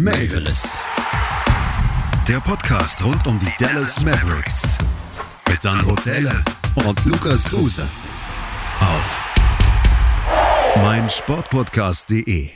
Mavis. 0.00 0.78
Der 2.28 2.38
Podcast 2.38 3.02
rund 3.02 3.26
um 3.26 3.36
die 3.40 3.52
Dallas 3.58 4.00
Mavericks. 4.00 4.62
Mit 5.48 5.60
Sandro 5.60 5.96
Zähler 5.96 6.40
und 6.86 7.04
Lukas 7.04 7.42
Kruse. 7.42 7.84
Auf 8.78 9.20
meinsportpodcast.de. 10.76 12.50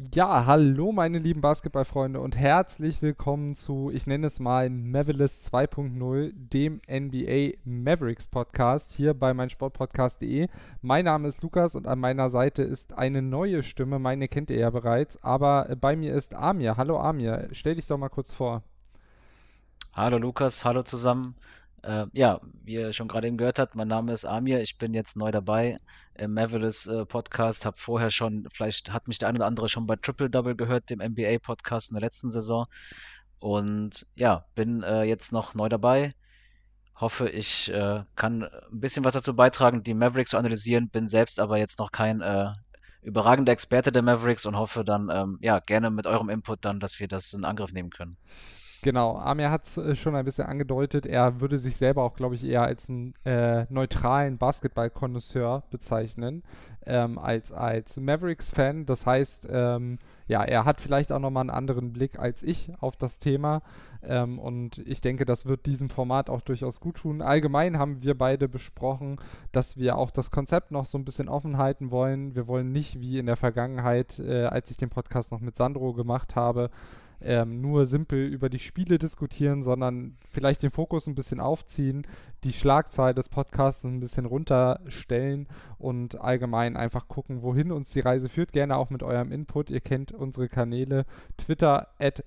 Ja, 0.00 0.46
hallo 0.46 0.92
meine 0.92 1.18
lieben 1.18 1.40
Basketballfreunde 1.40 2.20
und 2.20 2.36
herzlich 2.36 3.02
willkommen 3.02 3.56
zu, 3.56 3.90
ich 3.92 4.06
nenne 4.06 4.28
es 4.28 4.38
mal 4.38 4.70
Mavericks 4.70 5.50
2.0, 5.52 6.30
dem 6.34 6.80
NBA 6.88 7.58
Mavericks 7.64 8.28
Podcast 8.28 8.92
hier 8.92 9.12
bei 9.12 9.34
meinsportpodcast.de. 9.34 10.46
Mein 10.82 11.06
Name 11.06 11.26
ist 11.26 11.42
Lukas 11.42 11.74
und 11.74 11.88
an 11.88 11.98
meiner 11.98 12.30
Seite 12.30 12.62
ist 12.62 12.92
eine 12.92 13.22
neue 13.22 13.64
Stimme, 13.64 13.98
meine 13.98 14.28
kennt 14.28 14.50
ihr 14.50 14.58
ja 14.58 14.70
bereits, 14.70 15.20
aber 15.24 15.74
bei 15.80 15.96
mir 15.96 16.14
ist 16.14 16.32
Amir. 16.32 16.76
Hallo 16.76 17.00
Amir, 17.00 17.48
stell 17.50 17.74
dich 17.74 17.88
doch 17.88 17.98
mal 17.98 18.08
kurz 18.08 18.32
vor. 18.32 18.62
Hallo 19.92 20.18
Lukas, 20.18 20.64
hallo 20.64 20.84
zusammen. 20.84 21.34
Äh, 21.82 22.06
ja, 22.12 22.40
wie 22.62 22.74
ihr 22.74 22.92
schon 22.92 23.08
gerade 23.08 23.26
eben 23.26 23.36
gehört 23.36 23.58
habt, 23.58 23.74
mein 23.74 23.88
Name 23.88 24.12
ist 24.12 24.24
Amir, 24.24 24.60
ich 24.60 24.78
bin 24.78 24.94
jetzt 24.94 25.16
neu 25.16 25.32
dabei 25.32 25.78
im 26.18 26.34
Mavericks 26.34 26.86
äh, 26.86 27.06
Podcast, 27.06 27.64
habe 27.64 27.78
vorher 27.78 28.10
schon, 28.10 28.48
vielleicht 28.52 28.92
hat 28.92 29.08
mich 29.08 29.18
der 29.18 29.28
eine 29.28 29.38
oder 29.38 29.46
andere 29.46 29.68
schon 29.68 29.86
bei 29.86 29.96
Triple 29.96 30.30
Double 30.30 30.56
gehört, 30.56 30.90
dem 30.90 31.00
NBA 31.00 31.38
Podcast 31.40 31.90
in 31.90 31.94
der 31.94 32.02
letzten 32.02 32.30
Saison. 32.30 32.66
Und 33.38 34.06
ja, 34.14 34.44
bin 34.54 34.82
äh, 34.82 35.04
jetzt 35.04 35.32
noch 35.32 35.54
neu 35.54 35.68
dabei. 35.68 36.14
Hoffe, 36.96 37.28
ich 37.28 37.72
äh, 37.72 38.02
kann 38.16 38.42
ein 38.44 38.80
bisschen 38.80 39.04
was 39.04 39.14
dazu 39.14 39.36
beitragen, 39.36 39.84
die 39.84 39.94
Mavericks 39.94 40.30
zu 40.30 40.38
analysieren. 40.38 40.90
Bin 40.90 41.08
selbst 41.08 41.38
aber 41.38 41.56
jetzt 41.58 41.78
noch 41.78 41.92
kein 41.92 42.20
äh, 42.20 42.52
überragender 43.02 43.52
Experte 43.52 43.92
der 43.92 44.02
Mavericks 44.02 44.46
und 44.46 44.56
hoffe 44.56 44.84
dann, 44.84 45.08
ähm, 45.10 45.38
ja, 45.40 45.60
gerne 45.60 45.90
mit 45.90 46.06
eurem 46.06 46.28
Input 46.28 46.64
dann, 46.64 46.80
dass 46.80 46.98
wir 46.98 47.06
das 47.06 47.32
in 47.32 47.44
Angriff 47.44 47.72
nehmen 47.72 47.90
können. 47.90 48.16
Genau, 48.80 49.16
Amir 49.16 49.50
hat 49.50 49.66
es 49.66 49.76
äh, 49.76 49.96
schon 49.96 50.14
ein 50.14 50.24
bisschen 50.24 50.46
angedeutet. 50.46 51.04
Er 51.04 51.40
würde 51.40 51.58
sich 51.58 51.76
selber 51.76 52.04
auch, 52.04 52.14
glaube 52.14 52.36
ich, 52.36 52.44
eher 52.44 52.62
als 52.62 52.88
einen 52.88 53.12
äh, 53.24 53.66
neutralen 53.70 54.38
Basketball-Konnoisseur 54.38 55.64
bezeichnen, 55.70 56.44
ähm, 56.86 57.18
als, 57.18 57.50
als 57.50 57.96
Mavericks-Fan. 57.96 58.86
Das 58.86 59.04
heißt, 59.04 59.48
ähm, 59.50 59.98
ja, 60.28 60.44
er 60.44 60.64
hat 60.64 60.80
vielleicht 60.80 61.10
auch 61.10 61.18
nochmal 61.18 61.42
einen 61.42 61.50
anderen 61.50 61.92
Blick 61.92 62.20
als 62.20 62.44
ich 62.44 62.70
auf 62.80 62.96
das 62.96 63.18
Thema. 63.18 63.62
Ähm, 64.00 64.38
und 64.38 64.78
ich 64.78 65.00
denke, 65.00 65.24
das 65.24 65.46
wird 65.46 65.66
diesem 65.66 65.90
Format 65.90 66.30
auch 66.30 66.40
durchaus 66.40 66.78
gut 66.78 66.98
tun. 66.98 67.20
Allgemein 67.20 67.78
haben 67.80 68.04
wir 68.04 68.16
beide 68.16 68.48
besprochen, 68.48 69.16
dass 69.50 69.76
wir 69.76 69.98
auch 69.98 70.12
das 70.12 70.30
Konzept 70.30 70.70
noch 70.70 70.86
so 70.86 70.98
ein 70.98 71.04
bisschen 71.04 71.28
offen 71.28 71.58
halten 71.58 71.90
wollen. 71.90 72.36
Wir 72.36 72.46
wollen 72.46 72.70
nicht 72.70 73.00
wie 73.00 73.18
in 73.18 73.26
der 73.26 73.36
Vergangenheit, 73.36 74.20
äh, 74.20 74.44
als 74.44 74.70
ich 74.70 74.76
den 74.76 74.90
Podcast 74.90 75.32
noch 75.32 75.40
mit 75.40 75.56
Sandro 75.56 75.94
gemacht 75.94 76.36
habe, 76.36 76.70
ähm, 77.20 77.60
nur 77.60 77.86
simpel 77.86 78.26
über 78.26 78.48
die 78.48 78.58
Spiele 78.58 78.98
diskutieren, 78.98 79.62
sondern 79.62 80.16
vielleicht 80.30 80.62
den 80.62 80.70
Fokus 80.70 81.06
ein 81.06 81.14
bisschen 81.14 81.40
aufziehen, 81.40 82.06
die 82.44 82.52
Schlagzahl 82.52 83.14
des 83.14 83.28
Podcasts 83.28 83.84
ein 83.84 84.00
bisschen 84.00 84.26
runterstellen 84.26 85.48
und 85.78 86.20
allgemein 86.20 86.76
einfach 86.76 87.08
gucken, 87.08 87.42
wohin 87.42 87.72
uns 87.72 87.90
die 87.90 88.00
Reise 88.00 88.28
führt. 88.28 88.52
Gerne 88.52 88.76
auch 88.76 88.90
mit 88.90 89.02
eurem 89.02 89.32
Input. 89.32 89.70
Ihr 89.70 89.80
kennt 89.80 90.12
unsere 90.12 90.48
Kanäle 90.48 91.04
Twitter 91.36 91.88
at 91.98 92.24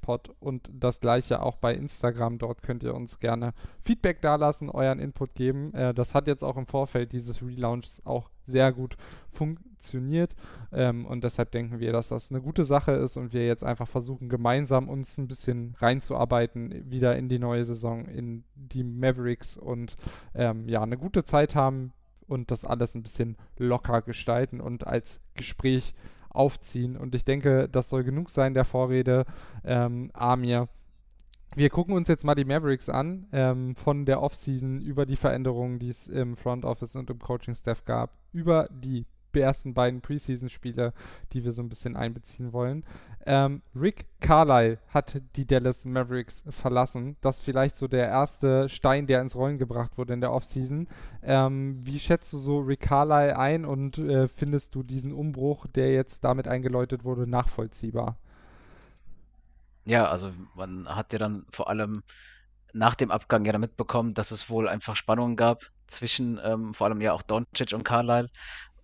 pod 0.00 0.30
und 0.40 0.70
das 0.72 1.00
gleiche 1.00 1.42
auch 1.42 1.56
bei 1.56 1.74
Instagram. 1.74 2.38
Dort 2.38 2.62
könnt 2.62 2.82
ihr 2.82 2.94
uns 2.94 3.18
gerne 3.18 3.54
Feedback 3.82 4.20
dalassen, 4.20 4.68
euren 4.70 4.98
Input 4.98 5.34
geben. 5.34 5.72
Äh, 5.74 5.94
das 5.94 6.14
hat 6.14 6.26
jetzt 6.26 6.44
auch 6.44 6.56
im 6.56 6.66
Vorfeld 6.66 7.12
dieses 7.12 7.42
Relaunches 7.42 8.04
auch 8.04 8.28
sehr 8.46 8.72
gut 8.72 8.96
funktioniert. 9.30 10.34
Ähm, 10.72 11.06
und 11.06 11.24
deshalb 11.24 11.50
denken 11.52 11.80
wir, 11.80 11.92
dass 11.92 12.08
das 12.08 12.30
eine 12.30 12.40
gute 12.40 12.64
Sache 12.64 12.92
ist 12.92 13.16
und 13.16 13.32
wir 13.32 13.46
jetzt 13.46 13.64
einfach 13.64 13.88
versuchen, 13.88 14.28
gemeinsam 14.28 14.88
uns 14.88 15.18
ein 15.18 15.28
bisschen 15.28 15.74
reinzuarbeiten, 15.78 16.90
wieder 16.90 17.16
in 17.16 17.28
die 17.28 17.38
neue 17.38 17.64
Saison, 17.64 18.06
in 18.06 18.44
die 18.54 18.81
Mavericks 18.82 19.56
und 19.56 19.96
ähm, 20.34 20.68
ja, 20.68 20.82
eine 20.82 20.98
gute 20.98 21.24
Zeit 21.24 21.54
haben 21.54 21.92
und 22.26 22.50
das 22.50 22.64
alles 22.64 22.94
ein 22.94 23.02
bisschen 23.02 23.36
locker 23.58 24.02
gestalten 24.02 24.60
und 24.60 24.86
als 24.86 25.20
Gespräch 25.34 25.94
aufziehen. 26.30 26.96
Und 26.96 27.14
ich 27.14 27.24
denke, 27.24 27.68
das 27.68 27.88
soll 27.88 28.04
genug 28.04 28.30
sein 28.30 28.54
der 28.54 28.64
Vorrede. 28.64 29.24
Ähm, 29.64 30.10
Amir 30.14 30.68
wir 31.54 31.68
gucken 31.68 31.94
uns 31.94 32.08
jetzt 32.08 32.24
mal 32.24 32.34
die 32.34 32.44
Mavericks 32.44 32.88
an, 32.88 33.26
ähm, 33.32 33.76
von 33.76 34.06
der 34.06 34.22
Offseason 34.22 34.80
über 34.80 35.04
die 35.04 35.16
Veränderungen, 35.16 35.78
die 35.78 35.90
es 35.90 36.08
im 36.08 36.36
Front 36.36 36.64
Office 36.64 36.96
und 36.96 37.10
im 37.10 37.18
Coaching-Staff 37.18 37.84
gab, 37.84 38.16
über 38.32 38.68
die 38.70 39.06
ersten 39.40 39.74
beiden 39.74 40.00
Preseason-Spiele, 40.00 40.92
die 41.32 41.44
wir 41.44 41.52
so 41.52 41.62
ein 41.62 41.68
bisschen 41.68 41.96
einbeziehen 41.96 42.52
wollen. 42.52 42.84
Ähm, 43.24 43.62
Rick 43.74 44.06
Carlyle 44.20 44.78
hat 44.88 45.20
die 45.36 45.46
Dallas 45.46 45.84
Mavericks 45.84 46.42
verlassen. 46.48 47.16
Das 47.20 47.38
ist 47.38 47.44
vielleicht 47.44 47.76
so 47.76 47.88
der 47.88 48.08
erste 48.08 48.68
Stein, 48.68 49.06
der 49.06 49.20
ins 49.20 49.36
Rollen 49.36 49.58
gebracht 49.58 49.96
wurde 49.96 50.12
in 50.12 50.20
der 50.20 50.32
Offseason. 50.32 50.88
Ähm, 51.22 51.78
wie 51.82 51.98
schätzt 51.98 52.32
du 52.32 52.38
so 52.38 52.58
Rick 52.58 52.80
Carlyle 52.80 53.38
ein 53.38 53.64
und 53.64 53.98
äh, 53.98 54.28
findest 54.28 54.74
du 54.74 54.82
diesen 54.82 55.12
Umbruch, 55.12 55.66
der 55.68 55.92
jetzt 55.92 56.24
damit 56.24 56.48
eingeläutet 56.48 57.04
wurde, 57.04 57.26
nachvollziehbar? 57.28 58.16
Ja, 59.84 60.08
also 60.08 60.32
man 60.54 60.88
hat 60.88 61.12
ja 61.12 61.18
dann 61.18 61.46
vor 61.50 61.68
allem 61.68 62.02
nach 62.72 62.94
dem 62.94 63.10
Abgang 63.10 63.44
ja 63.44 63.52
dann 63.52 63.60
mitbekommen, 63.60 64.14
dass 64.14 64.30
es 64.30 64.48
wohl 64.48 64.68
einfach 64.68 64.96
Spannungen 64.96 65.36
gab 65.36 65.62
zwischen 65.86 66.40
ähm, 66.42 66.72
vor 66.72 66.86
allem 66.86 67.00
ja 67.00 67.12
auch 67.12 67.22
Doncic 67.22 67.72
und 67.72 67.84
Carlisle. 67.84 68.30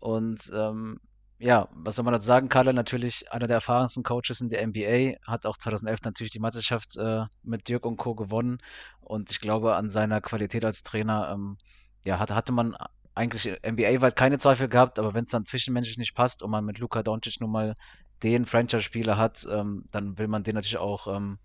Und 0.00 0.50
ähm, 0.54 1.00
ja, 1.38 1.68
was 1.72 1.96
soll 1.96 2.04
man 2.04 2.14
dazu 2.14 2.26
sagen? 2.26 2.48
Carlisle 2.48 2.74
natürlich 2.74 3.30
einer 3.32 3.46
der 3.46 3.56
erfahrensten 3.56 4.02
Coaches 4.02 4.40
in 4.40 4.48
der 4.48 4.66
NBA, 4.66 5.18
hat 5.26 5.46
auch 5.46 5.56
2011 5.56 6.00
natürlich 6.02 6.32
die 6.32 6.40
Meisterschaft 6.40 6.96
äh, 6.96 7.24
mit 7.42 7.68
Dirk 7.68 7.86
und 7.86 7.96
Co. 7.96 8.14
gewonnen. 8.14 8.58
Und 9.00 9.30
ich 9.30 9.40
glaube, 9.40 9.76
an 9.76 9.88
seiner 9.88 10.20
Qualität 10.20 10.64
als 10.64 10.82
Trainer 10.82 11.30
ähm, 11.32 11.56
ja, 12.04 12.18
hatte, 12.18 12.34
hatte 12.34 12.52
man 12.52 12.76
eigentlich 13.14 13.46
NBA-weit 13.66 14.16
keine 14.16 14.38
Zweifel 14.38 14.68
gehabt, 14.68 14.98
aber 14.98 15.14
wenn 15.14 15.24
es 15.24 15.30
dann 15.30 15.44
zwischenmenschlich 15.44 15.98
nicht 15.98 16.14
passt 16.14 16.42
und 16.42 16.50
man 16.50 16.64
mit 16.64 16.78
Luka 16.78 17.02
Doncic 17.02 17.40
nun 17.40 17.50
mal 17.50 17.74
den 18.22 18.46
Franchise-Spieler 18.46 19.16
hat, 19.16 19.46
ähm, 19.50 19.84
dann 19.90 20.18
will 20.18 20.28
man 20.28 20.44
den 20.44 20.54
natürlich 20.54 20.78
auch 20.78 21.06
ähm, 21.08 21.38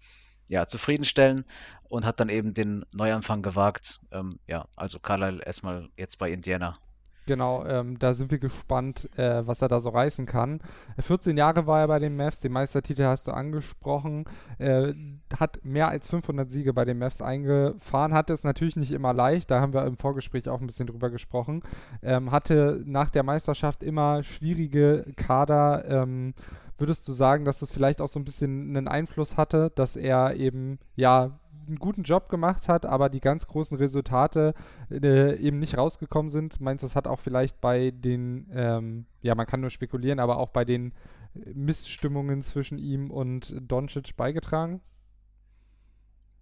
ja, 0.47 0.65
zufriedenstellen 0.67 1.45
und 1.83 2.05
hat 2.05 2.19
dann 2.19 2.29
eben 2.29 2.53
den 2.53 2.85
Neuanfang 2.93 3.41
gewagt. 3.41 3.99
Ähm, 4.11 4.39
ja, 4.47 4.67
also 4.75 4.99
Carlisle 4.99 5.43
erstmal 5.43 5.89
jetzt 5.97 6.17
bei 6.17 6.31
Indiana. 6.31 6.77
Genau, 7.25 7.65
ähm, 7.65 7.97
da 7.99 8.13
sind 8.13 8.31
wir 8.31 8.39
gespannt, 8.39 9.09
äh, 9.17 9.47
was 9.47 9.61
er 9.61 9.69
da 9.69 9.79
so 9.79 9.89
reißen 9.89 10.25
kann. 10.25 10.59
14 10.99 11.37
Jahre 11.37 11.67
war 11.67 11.79
er 11.79 11.87
bei 11.87 11.99
den 11.99 12.17
Mavs, 12.17 12.41
den 12.41 12.51
Meistertitel 12.51 13.03
hast 13.03 13.27
du 13.27 13.31
angesprochen, 13.31 14.25
äh, 14.57 14.93
hat 15.39 15.63
mehr 15.63 15.87
als 15.87 16.09
500 16.09 16.51
Siege 16.51 16.73
bei 16.73 16.83
den 16.83 16.99
Mavs 16.99 17.21
eingefahren, 17.21 18.13
hatte 18.13 18.33
es 18.33 18.43
natürlich 18.43 18.75
nicht 18.75 18.91
immer 18.91 19.13
leicht, 19.13 19.49
da 19.51 19.61
haben 19.61 19.73
wir 19.73 19.85
im 19.85 19.97
Vorgespräch 19.97 20.49
auch 20.49 20.59
ein 20.59 20.67
bisschen 20.67 20.87
drüber 20.87 21.09
gesprochen, 21.09 21.63
ähm, 22.01 22.31
hatte 22.31 22.83
nach 22.85 23.09
der 23.09 23.23
Meisterschaft 23.23 23.83
immer 23.83 24.23
schwierige 24.23 25.05
Kader, 25.15 25.85
ähm, 25.87 26.33
würdest 26.77 27.07
du 27.07 27.13
sagen, 27.13 27.45
dass 27.45 27.59
das 27.59 27.71
vielleicht 27.71 28.01
auch 28.01 28.09
so 28.09 28.19
ein 28.19 28.25
bisschen 28.25 28.75
einen 28.75 28.89
Einfluss 28.89 29.37
hatte, 29.37 29.71
dass 29.75 29.95
er 29.95 30.35
eben 30.35 30.79
ja 30.95 31.39
einen 31.67 31.79
guten 31.79 32.03
Job 32.03 32.29
gemacht 32.29 32.67
hat, 32.67 32.85
aber 32.85 33.09
die 33.09 33.19
ganz 33.19 33.47
großen 33.47 33.77
Resultate 33.77 34.53
äh, 34.89 35.35
eben 35.37 35.59
nicht 35.59 35.77
rausgekommen 35.77 36.29
sind. 36.29 36.59
Meinst 36.59 36.83
du, 36.83 36.87
das 36.87 36.95
hat 36.95 37.07
auch 37.07 37.19
vielleicht 37.19 37.61
bei 37.61 37.91
den, 37.91 38.49
ähm, 38.53 39.05
ja, 39.21 39.35
man 39.35 39.45
kann 39.45 39.61
nur 39.61 39.69
spekulieren, 39.69 40.19
aber 40.19 40.37
auch 40.37 40.49
bei 40.49 40.65
den 40.65 40.93
Missstimmungen 41.33 42.41
zwischen 42.41 42.77
ihm 42.77 43.09
und 43.09 43.53
Doncic 43.59 44.15
beigetragen? 44.15 44.81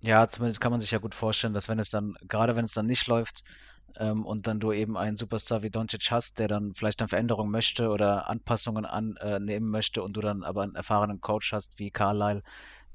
Ja, 0.04 0.28
zumindest 0.28 0.60
kann 0.60 0.72
man 0.72 0.82
sich 0.82 0.92
ja 0.92 0.98
gut 0.98 1.14
vorstellen, 1.14 1.54
dass 1.54 1.70
wenn 1.70 1.80
es 1.80 1.92
dann, 1.92 2.16
gerade 2.28 2.56
wenn 2.56 2.66
es 2.66 2.74
dann 2.74 2.88
nicht 2.88 3.08
läuft, 3.08 3.44
ähm, 3.98 4.26
und 4.26 4.48
dann 4.48 4.60
du 4.60 4.72
eben 4.72 4.98
einen 4.98 5.18
Superstar 5.18 5.64
wie 5.64 5.70
Doncic 5.70 6.12
hast, 6.12 6.40
der 6.40 6.48
dann 6.48 6.74
vielleicht 6.74 7.02
dann 7.02 7.10
Veränderungen 7.10 7.52
möchte 7.52 7.90
oder 7.90 8.30
Anpassungen 8.30 8.86
annehmen 8.86 9.50
äh, 9.50 9.72
möchte 9.72 10.04
und 10.04 10.14
du 10.14 10.22
dann 10.22 10.44
aber 10.44 10.64
einen 10.64 10.76
erfahrenen 10.76 11.22
Coach 11.22 11.52
hast 11.52 11.80
wie 11.80 11.92
Carlisle, 11.92 12.44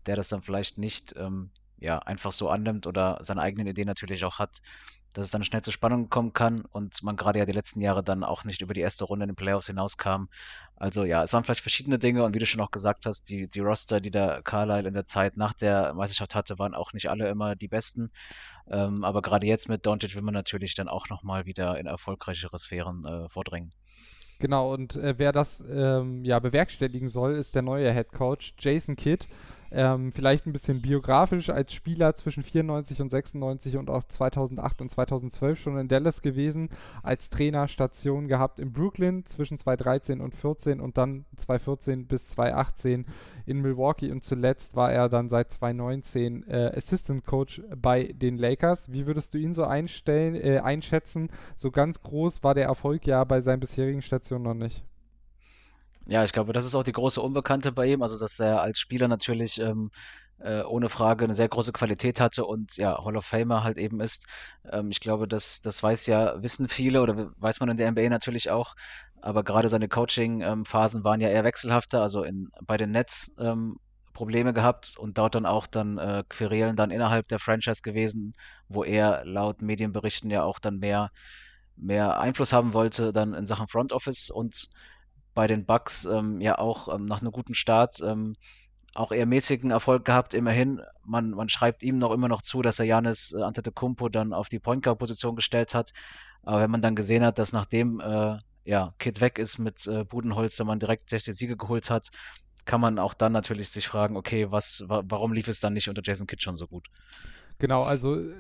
der 0.07 0.17
das 0.17 0.29
dann 0.29 0.43
vielleicht 0.43 0.79
nicht 0.79 1.15
ähm, 1.17 1.51
ja, 1.79 1.99
einfach 1.99 2.33
so 2.33 2.49
annimmt 2.49 2.87
oder 2.87 3.19
seine 3.23 3.43
eigenen 3.43 3.67
Ideen 3.67 3.87
natürlich 3.87 4.25
auch 4.25 4.39
hat, 4.39 4.63
dass 5.17 5.27
es 5.27 5.31
dann 5.31 5.45
schnell 5.45 5.63
zu 5.63 5.73
Spannungen 5.73 6.11
kommen 6.11 6.35
kann 6.35 6.67
und 6.73 7.03
man 7.03 7.17
gerade 7.17 7.39
ja 7.39 7.47
die 7.47 7.53
letzten 7.53 7.81
Jahre 7.81 8.05
dann 8.05 8.23
auch 8.23 8.45
nicht 8.45 8.61
über 8.61 8.75
die 8.75 8.83
erste 8.83 9.05
Runde 9.05 9.25
in 9.25 9.31
den 9.31 9.37
Playoffs 9.37 9.67
hinauskam. 9.67 10.27
Also 10.77 11.05
ja, 11.05 11.23
es 11.23 11.33
waren 11.33 11.43
vielleicht 11.43 11.63
verschiedene 11.63 11.99
Dinge 11.99 12.23
und 12.23 12.35
wie 12.35 12.39
du 12.39 12.45
schon 12.45 12.61
auch 12.61 12.71
gesagt 12.71 13.07
hast, 13.07 13.31
die, 13.31 13.49
die 13.49 13.61
Roster, 13.61 14.01
die 14.01 14.11
der 14.11 14.43
Carlisle 14.43 14.89
in 14.89 14.93
der 14.93 15.07
Zeit 15.07 15.39
nach 15.39 15.55
der 15.55 15.95
Meisterschaft 15.95 16.35
hatte, 16.35 16.59
waren 16.59 16.75
auch 16.75 16.93
nicht 16.93 17.09
alle 17.09 17.29
immer 17.29 17.57
die 17.57 17.69
besten. 17.69 18.11
Ähm, 18.69 19.05
aber 19.05 19.23
gerade 19.23 19.47
jetzt 19.47 19.71
mit 19.71 19.87
Doncic 19.87 20.15
will 20.15 20.23
man 20.23 20.35
natürlich 20.35 20.75
dann 20.75 20.89
auch 20.89 21.09
nochmal 21.09 21.47
wieder 21.47 21.79
in 21.79 21.87
erfolgreichere 21.87 22.59
Sphären 22.59 23.07
äh, 23.07 23.29
vordringen. 23.31 23.73
Genau, 24.39 24.75
und 24.75 24.97
äh, 24.97 25.15
wer 25.17 25.33
das 25.33 25.65
ähm, 25.67 26.25
ja 26.27 26.39
bewerkstelligen 26.41 27.09
soll, 27.09 27.37
ist 27.37 27.55
der 27.55 27.63
neue 27.63 27.91
Head 27.91 28.13
Coach 28.13 28.53
Jason 28.59 28.97
Kidd. 28.97 29.27
Ähm, 29.71 30.13
vielleicht 30.13 30.47
ein 30.47 30.53
bisschen 30.53 30.81
biografisch 30.81 31.51
als 31.51 31.73
Spieler 31.73 32.15
zwischen 32.15 32.43
94 32.43 33.01
und 33.01 33.11
96 33.11 33.77
und 33.77 33.91
auch 33.91 34.05
2008 34.05 34.81
und 34.81 34.91
2012 34.91 35.59
schon 35.59 35.79
in 35.79 35.89
Dallas 35.89 36.23
gewesen, 36.23 36.71
als 37.03 37.31
Trainer 37.31 37.69
Station 37.69 38.29
gehabt 38.29 38.59
in 38.59 38.73
Brooklyn 38.73 39.25
zwischen 39.27 39.59
2013 39.59 40.21
und 40.21 40.35
14 40.35 40.81
und 40.81 40.97
dann 40.97 41.25
2014 41.37 42.07
bis 42.07 42.29
2018 42.29 43.07
in 43.47 43.61
Milwaukee 43.61 44.11
und 44.11 44.25
zuletzt 44.25 44.77
war 44.77 44.93
er 44.93 45.09
dann 45.09 45.29
seit 45.29 45.51
2019 45.51 46.49
äh, 46.49 46.73
Assistant 46.77 47.25
Coach 47.25 47.63
bei 47.77 48.05
den 48.05 48.39
Lakers. 48.39 48.93
Wie 48.93 49.07
würdest 49.07 49.35
du 49.35 49.39
ihn 49.39 49.55
so 49.55 49.65
einstellen, 49.65 50.35
äh, 50.35 50.59
einschätzen? 50.59 51.31
So 51.57 51.71
ganz 51.71 52.03
groß 52.03 52.43
war 52.43 52.55
der 52.55 52.65
Erfolg 52.67 53.07
ja 53.07 53.23
bei 53.25 53.41
seinen 53.41 53.61
bisherigen 53.61 54.03
Stationen 54.03 54.45
noch 54.45 54.55
nicht. 54.55 54.85
Ja, 56.07 56.23
ich 56.25 56.33
glaube, 56.33 56.53
das 56.53 56.65
ist 56.65 56.75
auch 56.75 56.85
die 56.85 56.93
große 56.93 57.21
Unbekannte 57.21 57.73
bei 57.73 57.87
ihm. 57.87 58.03
Also, 58.03 58.19
dass 58.19 58.39
er 58.39 58.61
als 58.63 58.79
Spieler 58.79 59.09
natürlich 59.09 59.59
ähm, 59.61 59.91
äh, 60.39 60.63
ohne 60.63 60.89
Frage 60.89 61.25
eine 61.25 61.35
sehr 61.35 61.49
große 61.49 61.73
Qualität 61.73 62.21
hatte 62.21 62.45
und 62.45 62.77
ja, 62.77 63.03
Hall 63.05 63.17
of 63.17 63.25
Famer 63.27 63.65
halt 63.65 63.79
eben 63.79 64.01
ist. 64.01 64.27
Ähm, 64.71 64.91
ich 64.91 65.01
glaube, 65.01 65.27
das, 65.27 65.61
das 65.63 65.83
weiß 65.83 66.07
ja, 66.07 66.41
wissen 66.43 66.69
viele 66.69 67.03
oder 67.03 67.33
weiß 67.39 67.59
man 67.61 67.71
in 67.71 67.77
der 67.77 67.89
NBA 67.89 68.09
natürlich 68.09 68.51
auch. 68.51 68.75
Aber 69.21 69.43
gerade 69.43 69.69
seine 69.69 69.89
Coaching-Phasen 69.89 71.03
waren 71.03 71.21
ja 71.21 71.29
eher 71.29 71.43
wechselhafter. 71.45 72.03
Also 72.03 72.23
in, 72.23 72.51
bei 72.63 72.77
den 72.77 72.93
Nets 72.93 73.35
ähm, 73.39 73.77
Probleme 74.13 74.53
gehabt 74.53 74.95
und 74.99 75.19
dort 75.19 75.35
dann 75.35 75.45
auch 75.47 75.67
dann 75.67 75.99
äh, 75.99 76.23
Querelen 76.29 76.77
dann 76.77 76.91
innerhalb 76.93 77.27
der 77.29 77.39
Franchise 77.41 77.83
gewesen, 77.83 78.35
wo 78.69 78.85
er 78.85 79.25
laut 79.25 79.61
Medienberichten 79.61 80.31
ja 80.31 80.43
auch 80.45 80.59
dann 80.61 80.79
mehr, 80.79 81.11
mehr 81.77 82.19
Einfluss 82.19 82.53
haben 82.53 82.73
wollte 82.73 83.13
dann 83.13 83.35
in 83.35 83.47
Sachen 83.47 83.69
Front 83.69 83.93
Office 83.93 84.31
und 84.31 84.69
bei 85.37 85.47
den 85.47 85.67
Bucks 85.67 86.07
ähm, 86.07 86.41
ja 86.41 86.59
auch 86.59 86.93
ähm, 86.93 87.05
nach 87.05 87.21
einem 87.21 87.31
guten 87.31 87.55
Start 87.55 88.01
ähm, 88.01 88.35
auch 88.95 89.13
eher 89.13 89.27
mäßigen 89.27 89.71
Erfolg 89.71 90.07
gehabt. 90.07 90.33
Immerhin, 90.35 90.81
man, 91.05 91.31
man 91.31 91.51
schreibt 91.51 91.83
ihm 91.83 91.99
noch 91.99 92.13
immer 92.13 92.29
noch 92.29 92.41
zu, 92.41 92.63
dass 92.63 92.79
er 92.79 92.87
Janis 92.87 93.33
äh, 93.33 93.43
Antetokounmpo 93.43 94.09
dann 94.09 94.33
auf 94.33 94.49
die 94.49 94.59
Point 94.59 94.83
Guard 94.83 94.99
Position 94.99 95.37
gestellt 95.37 95.75
hat. 95.75 95.93
Aber 96.43 96.63
wenn 96.63 96.71
man 96.71 96.81
dann 96.81 96.97
gesehen 96.97 97.23
hat, 97.23 97.39
dass 97.39 97.53
nachdem 97.53 98.01
äh, 98.01 98.39
ja, 98.65 98.95
Kid 98.99 99.21
weg 99.21 99.39
ist 99.39 99.59
mit 99.59 99.87
äh, 99.87 100.05
Budenholzer, 100.05 100.65
man 100.65 100.81
direkt 100.81 101.11
60 101.11 101.37
Siege 101.37 101.57
geholt 101.57 101.91
hat, 101.91 102.09
kann 102.65 102.81
man 102.81 102.99
auch 102.99 103.15
dann 103.15 103.33
natürlich 103.33 103.69
sich 103.69 103.87
fragen, 103.87 104.17
okay, 104.17 104.51
was, 104.51 104.85
wa 104.89 105.03
warum 105.07 105.33
lief 105.33 105.49
es 105.49 105.61
dann 105.61 105.75
nicht 105.75 105.89
unter 105.89 106.03
Jason 106.03 106.27
Kidd 106.27 106.43
schon 106.43 106.57
so 106.57 106.67
gut? 106.67 106.89
Genau, 107.59 107.83
also 107.83 108.19
äh, 108.19 108.35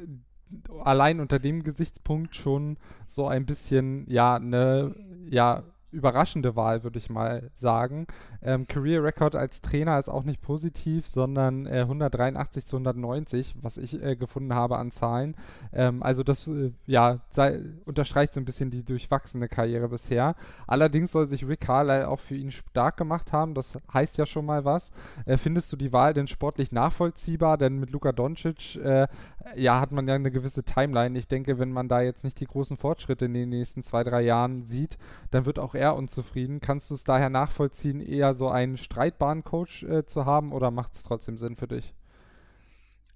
allein 0.82 1.20
unter 1.20 1.38
dem 1.38 1.62
Gesichtspunkt 1.62 2.34
schon 2.34 2.78
so 3.06 3.28
ein 3.28 3.44
bisschen, 3.46 4.08
ja, 4.10 4.36
eine, 4.36 4.94
ja, 5.28 5.62
überraschende 5.90 6.56
Wahl, 6.56 6.82
würde 6.84 6.98
ich 6.98 7.10
mal 7.10 7.50
sagen. 7.54 8.06
Ähm, 8.42 8.66
Career 8.66 9.02
Record 9.02 9.34
als 9.34 9.60
Trainer 9.60 9.98
ist 9.98 10.08
auch 10.08 10.24
nicht 10.24 10.40
positiv, 10.40 11.08
sondern 11.08 11.66
äh, 11.66 11.80
183 11.80 12.66
zu 12.66 12.76
190, 12.76 13.54
was 13.60 13.78
ich 13.78 14.02
äh, 14.02 14.16
gefunden 14.16 14.54
habe 14.54 14.76
an 14.78 14.90
Zahlen. 14.90 15.36
Ähm, 15.72 16.02
also 16.02 16.22
das 16.22 16.46
äh, 16.48 16.72
ja, 16.86 17.20
sei, 17.30 17.60
unterstreicht 17.84 18.32
so 18.32 18.40
ein 18.40 18.44
bisschen 18.44 18.70
die 18.70 18.84
durchwachsene 18.84 19.48
Karriere 19.48 19.88
bisher. 19.88 20.34
Allerdings 20.66 21.12
soll 21.12 21.26
sich 21.26 21.46
Rick 21.46 21.60
Carlisle 21.60 22.08
auch 22.08 22.20
für 22.20 22.34
ihn 22.34 22.50
stark 22.50 22.96
gemacht 22.96 23.32
haben. 23.32 23.54
Das 23.54 23.78
heißt 23.92 24.18
ja 24.18 24.26
schon 24.26 24.46
mal 24.46 24.64
was. 24.64 24.90
Äh, 25.24 25.36
findest 25.36 25.72
du 25.72 25.76
die 25.76 25.92
Wahl 25.92 26.14
denn 26.14 26.26
sportlich 26.26 26.72
nachvollziehbar? 26.72 27.58
Denn 27.58 27.78
mit 27.78 27.90
Luka 27.90 28.12
Doncic 28.12 28.76
äh, 28.76 29.06
ja, 29.54 29.80
hat 29.80 29.92
man 29.92 30.08
ja 30.08 30.14
eine 30.14 30.30
gewisse 30.30 30.64
Timeline. 30.64 31.18
Ich 31.18 31.28
denke, 31.28 31.58
wenn 31.58 31.70
man 31.70 31.88
da 31.88 32.00
jetzt 32.00 32.24
nicht 32.24 32.40
die 32.40 32.46
großen 32.46 32.76
Fortschritte 32.76 33.26
in 33.26 33.34
den 33.34 33.50
nächsten 33.50 33.82
zwei, 33.82 34.02
drei 34.02 34.22
Jahren 34.22 34.64
sieht, 34.64 34.98
dann 35.30 35.46
wird 35.46 35.58
auch 35.58 35.74
er 35.76 35.96
unzufrieden. 35.96 36.60
Kannst 36.60 36.90
du 36.90 36.94
es 36.94 37.04
daher 37.04 37.30
nachvollziehen, 37.30 38.00
eher 38.00 38.34
so 38.34 38.48
einen 38.48 38.76
streitbaren 38.76 39.44
Coach 39.44 39.82
äh, 39.84 40.06
zu 40.06 40.26
haben 40.26 40.52
oder 40.52 40.70
macht 40.70 40.94
es 40.94 41.02
trotzdem 41.02 41.38
Sinn 41.38 41.56
für 41.56 41.68
dich? 41.68 41.94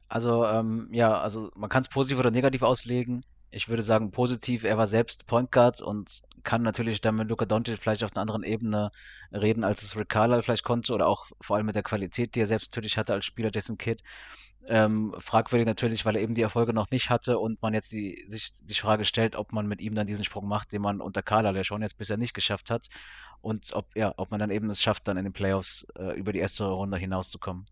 Also, 0.08 0.44
ähm, 0.44 0.88
ja, 0.92 1.20
also 1.20 1.50
man 1.54 1.70
kann 1.70 1.82
es 1.82 1.88
positiv 1.88 2.18
oder 2.18 2.30
negativ 2.30 2.62
auslegen. 2.62 3.24
Ich 3.52 3.68
würde 3.68 3.82
sagen 3.82 4.10
positiv, 4.10 4.64
er 4.64 4.78
war 4.78 4.86
selbst 4.86 5.26
Point 5.26 5.52
Guard 5.52 5.80
und 5.80 6.22
kann 6.42 6.62
natürlich 6.62 7.00
dann 7.00 7.16
mit 7.16 7.28
Luka 7.28 7.44
Doncic 7.44 7.78
vielleicht 7.78 8.04
auf 8.04 8.12
einer 8.12 8.22
anderen 8.22 8.42
Ebene 8.42 8.90
reden, 9.32 9.64
als 9.64 9.82
es 9.82 9.96
Rick 9.96 10.08
Carlisle 10.08 10.42
vielleicht 10.42 10.64
konnte 10.64 10.94
oder 10.94 11.06
auch 11.06 11.26
vor 11.40 11.56
allem 11.56 11.66
mit 11.66 11.74
der 11.74 11.82
Qualität, 11.82 12.34
die 12.34 12.40
er 12.40 12.46
selbst 12.46 12.72
natürlich 12.72 12.98
hatte 12.98 13.12
als 13.12 13.24
Spieler, 13.24 13.50
Jason 13.52 13.78
Kidd. 13.78 14.02
Ähm, 14.66 15.14
fragwürdig 15.18 15.66
natürlich, 15.66 16.04
weil 16.04 16.16
er 16.16 16.22
eben 16.22 16.34
die 16.34 16.42
Erfolge 16.42 16.72
noch 16.72 16.90
nicht 16.90 17.10
hatte 17.10 17.38
und 17.38 17.60
man 17.62 17.74
jetzt 17.74 17.92
die, 17.92 18.24
sich 18.28 18.52
die 18.62 18.74
Frage 18.74 19.04
stellt, 19.04 19.34
ob 19.34 19.52
man 19.52 19.66
mit 19.66 19.80
ihm 19.80 19.94
dann 19.94 20.06
diesen 20.06 20.24
Sprung 20.24 20.46
macht, 20.46 20.72
den 20.72 20.82
man 20.82 21.00
unter 21.00 21.22
Carla, 21.22 21.52
der 21.52 21.64
schon 21.64 21.82
jetzt 21.82 21.98
bisher 21.98 22.18
nicht 22.18 22.34
geschafft 22.34 22.70
hat, 22.70 22.88
und 23.42 23.72
ob, 23.72 23.86
ja, 23.96 24.12
ob 24.16 24.30
man 24.30 24.40
dann 24.40 24.50
eben 24.50 24.68
es 24.70 24.82
schafft, 24.82 25.08
dann 25.08 25.16
in 25.16 25.24
den 25.24 25.32
Playoffs 25.32 25.86
äh, 25.98 26.18
über 26.18 26.32
die 26.32 26.40
erste 26.40 26.64
Runde 26.64 26.98
hinauszukommen. 26.98 27.66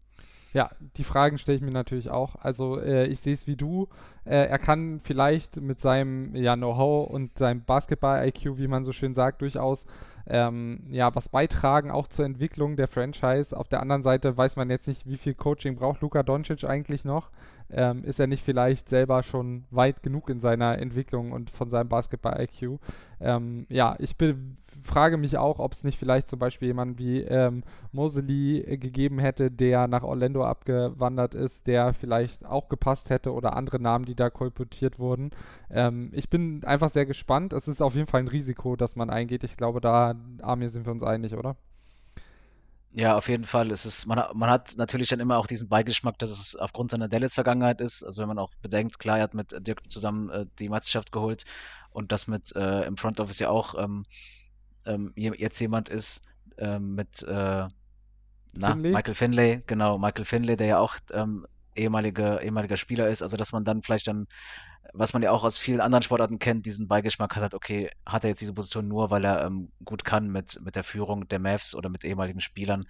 Ja, 0.55 0.71
die 0.97 1.05
Fragen 1.05 1.37
stelle 1.37 1.57
ich 1.57 1.63
mir 1.63 1.71
natürlich 1.71 2.09
auch. 2.09 2.37
Also 2.37 2.81
äh, 2.81 3.07
ich 3.07 3.21
sehe 3.21 3.35
es 3.35 3.47
wie 3.47 3.57
du. 3.57 3.89
Äh, 4.25 4.47
er 4.47 4.59
kann 4.59 4.99
vielleicht 5.01 5.61
mit 5.61 5.81
seinem 5.81 6.35
ja, 6.35 6.57
Know-how 6.57 7.11
und 7.11 7.37
seinem 7.39 7.65
Basketball-IQ, 7.65 8.57
wie 8.57 8.67
man 8.67 8.87
so 8.87 8.93
schön 8.93 9.13
sagt, 9.13 9.43
durchaus 9.43 9.85
ähm, 10.29 10.81
ja, 10.91 11.15
was 11.15 11.29
beitragen, 11.29 11.91
auch 11.91 12.07
zur 12.07 12.25
Entwicklung 12.25 12.77
der 12.77 12.89
Franchise. 12.89 13.57
Auf 13.57 13.69
der 13.69 13.81
anderen 13.81 14.03
Seite 14.03 14.37
weiß 14.37 14.57
man 14.57 14.71
jetzt 14.71 14.87
nicht, 14.89 15.07
wie 15.07 15.17
viel 15.17 15.35
Coaching 15.35 15.77
braucht 15.77 16.01
Luka 16.01 16.23
Doncic 16.23 16.65
eigentlich 16.65 17.05
noch. 17.05 17.31
Ähm, 17.71 18.05
ist 18.05 18.19
er 18.19 18.27
nicht 18.27 18.45
vielleicht 18.45 18.89
selber 18.89 19.23
schon 19.23 19.65
weit 19.71 20.03
genug 20.03 20.31
in 20.31 20.41
seiner 20.41 20.79
Entwicklung 20.79 21.33
und 21.33 21.51
von 21.51 21.69
seinem 21.69 21.89
Basketball-IQ? 21.89 22.79
Ähm, 23.21 23.67
ja, 23.69 23.97
ich 23.99 24.17
frage 24.83 25.17
mich 25.17 25.37
auch, 25.37 25.59
ob 25.59 25.73
es 25.73 25.85
nicht 25.85 25.99
vielleicht 25.99 26.29
zum 26.29 26.39
Beispiel 26.39 26.69
jemanden 26.69 26.99
wie 26.99 27.21
ähm, 27.23 27.63
Mosley 27.93 28.79
gegeben 28.79 29.19
hätte, 29.19 29.51
der 29.51 29.89
nach 29.89 30.03
Orlando 30.03 30.45
abgewandert 30.45 31.35
ist, 31.35 31.67
der 31.67 31.95
vielleicht 31.95 32.45
auch 32.47 32.69
gepasst 32.69 33.11
hätte 33.11 33.33
oder 33.33 33.57
andere 33.57 33.81
Namen, 33.81 34.05
die 34.05 34.15
da 34.15 34.31
kolportiert 34.31 34.99
wurden. 34.99 35.31
Ähm, 35.71 36.11
ich 36.15 36.31
bin 36.31 36.65
einfach 36.65 36.91
sehr 36.91 37.07
gespannt. 37.07 37.53
Es 37.53 37.69
ist 37.69 37.83
auf 37.83 37.95
jeden 37.95 38.07
Fall 38.07 38.21
ein 38.21 38.29
Risiko, 38.29 38.77
das 38.77 38.97
man 38.97 39.11
eingeht. 39.11 39.45
Ich 39.45 39.57
glaube, 39.57 39.81
da, 39.81 40.15
Amir, 40.43 40.71
sind 40.71 40.87
wir 40.87 40.93
uns 40.93 41.03
einig, 41.03 41.35
oder? 41.35 41.57
Ja, 42.93 43.17
auf 43.17 43.29
jeden 43.29 43.45
Fall. 43.45 43.71
Es 43.71 43.85
ist, 43.85 44.07
man, 44.07 44.23
man 44.35 44.51
hat 44.51 44.75
natürlich 44.77 45.09
dann 45.09 45.21
immer 45.21 45.37
auch 45.37 45.47
diesen 45.47 45.69
Beigeschmack, 45.69 46.19
dass 46.19 46.31
es 46.31 46.57
aufgrund 46.57 46.91
seiner 46.91 47.09
Dallas-Vergangenheit 47.09 47.81
ist. 47.81 48.03
Also 48.03 48.23
wenn 48.23 48.29
man 48.29 48.39
auch 48.39 48.51
bedenkt, 48.63 48.99
klar, 48.99 49.19
er 49.19 49.25
hat 49.25 49.35
mit 49.35 49.55
Dirk 49.67 49.91
zusammen 49.91 50.31
äh, 50.31 50.47
die 50.59 50.69
Meisterschaft 50.69 51.13
geholt 51.13 51.45
und 51.91 52.13
das 52.13 52.27
mit 52.27 52.55
äh, 52.57 52.85
im 52.85 52.97
Front 52.97 53.21
Office 53.21 53.39
ja 53.39 53.51
auch 53.51 53.75
ähm, 53.79 54.05
ähm, 54.87 55.13
jetzt 55.17 55.61
jemand 55.61 55.89
ist 55.89 56.25
ähm, 56.57 56.95
mit 56.95 57.23
äh, 57.23 57.67
na, 58.55 58.73
Finlay? 58.73 58.93
Michael 58.93 59.15
Finlay, 59.15 59.63
genau, 59.67 59.99
Michael 59.99 60.25
Finlay, 60.25 60.57
der 60.57 60.67
ja 60.67 60.79
auch 60.79 60.97
ähm, 61.13 61.47
ehemaliger, 61.75 62.43
ehemaliger 62.43 62.77
Spieler 62.77 63.09
ist, 63.09 63.23
also 63.23 63.37
dass 63.37 63.53
man 63.53 63.65
dann 63.65 63.83
vielleicht 63.83 64.09
dann, 64.09 64.27
was 64.93 65.13
man 65.13 65.23
ja 65.23 65.31
auch 65.31 65.45
aus 65.45 65.59
vielen 65.59 65.81
anderen 65.81 66.03
Sportarten 66.03 66.39
kennt, 66.39 66.67
diesen 66.67 66.89
Beigeschmack 66.89 67.37
hat, 67.37 67.55
okay, 67.55 67.91
hat 68.07 68.25
er 68.25 68.31
jetzt 68.31 68.41
diese 68.41 68.55
Position 68.55 68.89
nur, 68.89 69.11
weil 69.11 69.25
er 69.25 69.45
ähm, 69.45 69.71
gut 69.85 70.05
kann 70.05 70.29
mit, 70.29 70.61
mit 70.63 70.77
der 70.77 70.85
Führung 70.85 71.29
der 71.29 71.39
Mavs 71.39 71.75
oder 71.75 71.89
mit 71.89 72.05
ehemaligen 72.05 72.41
Spielern. 72.41 72.87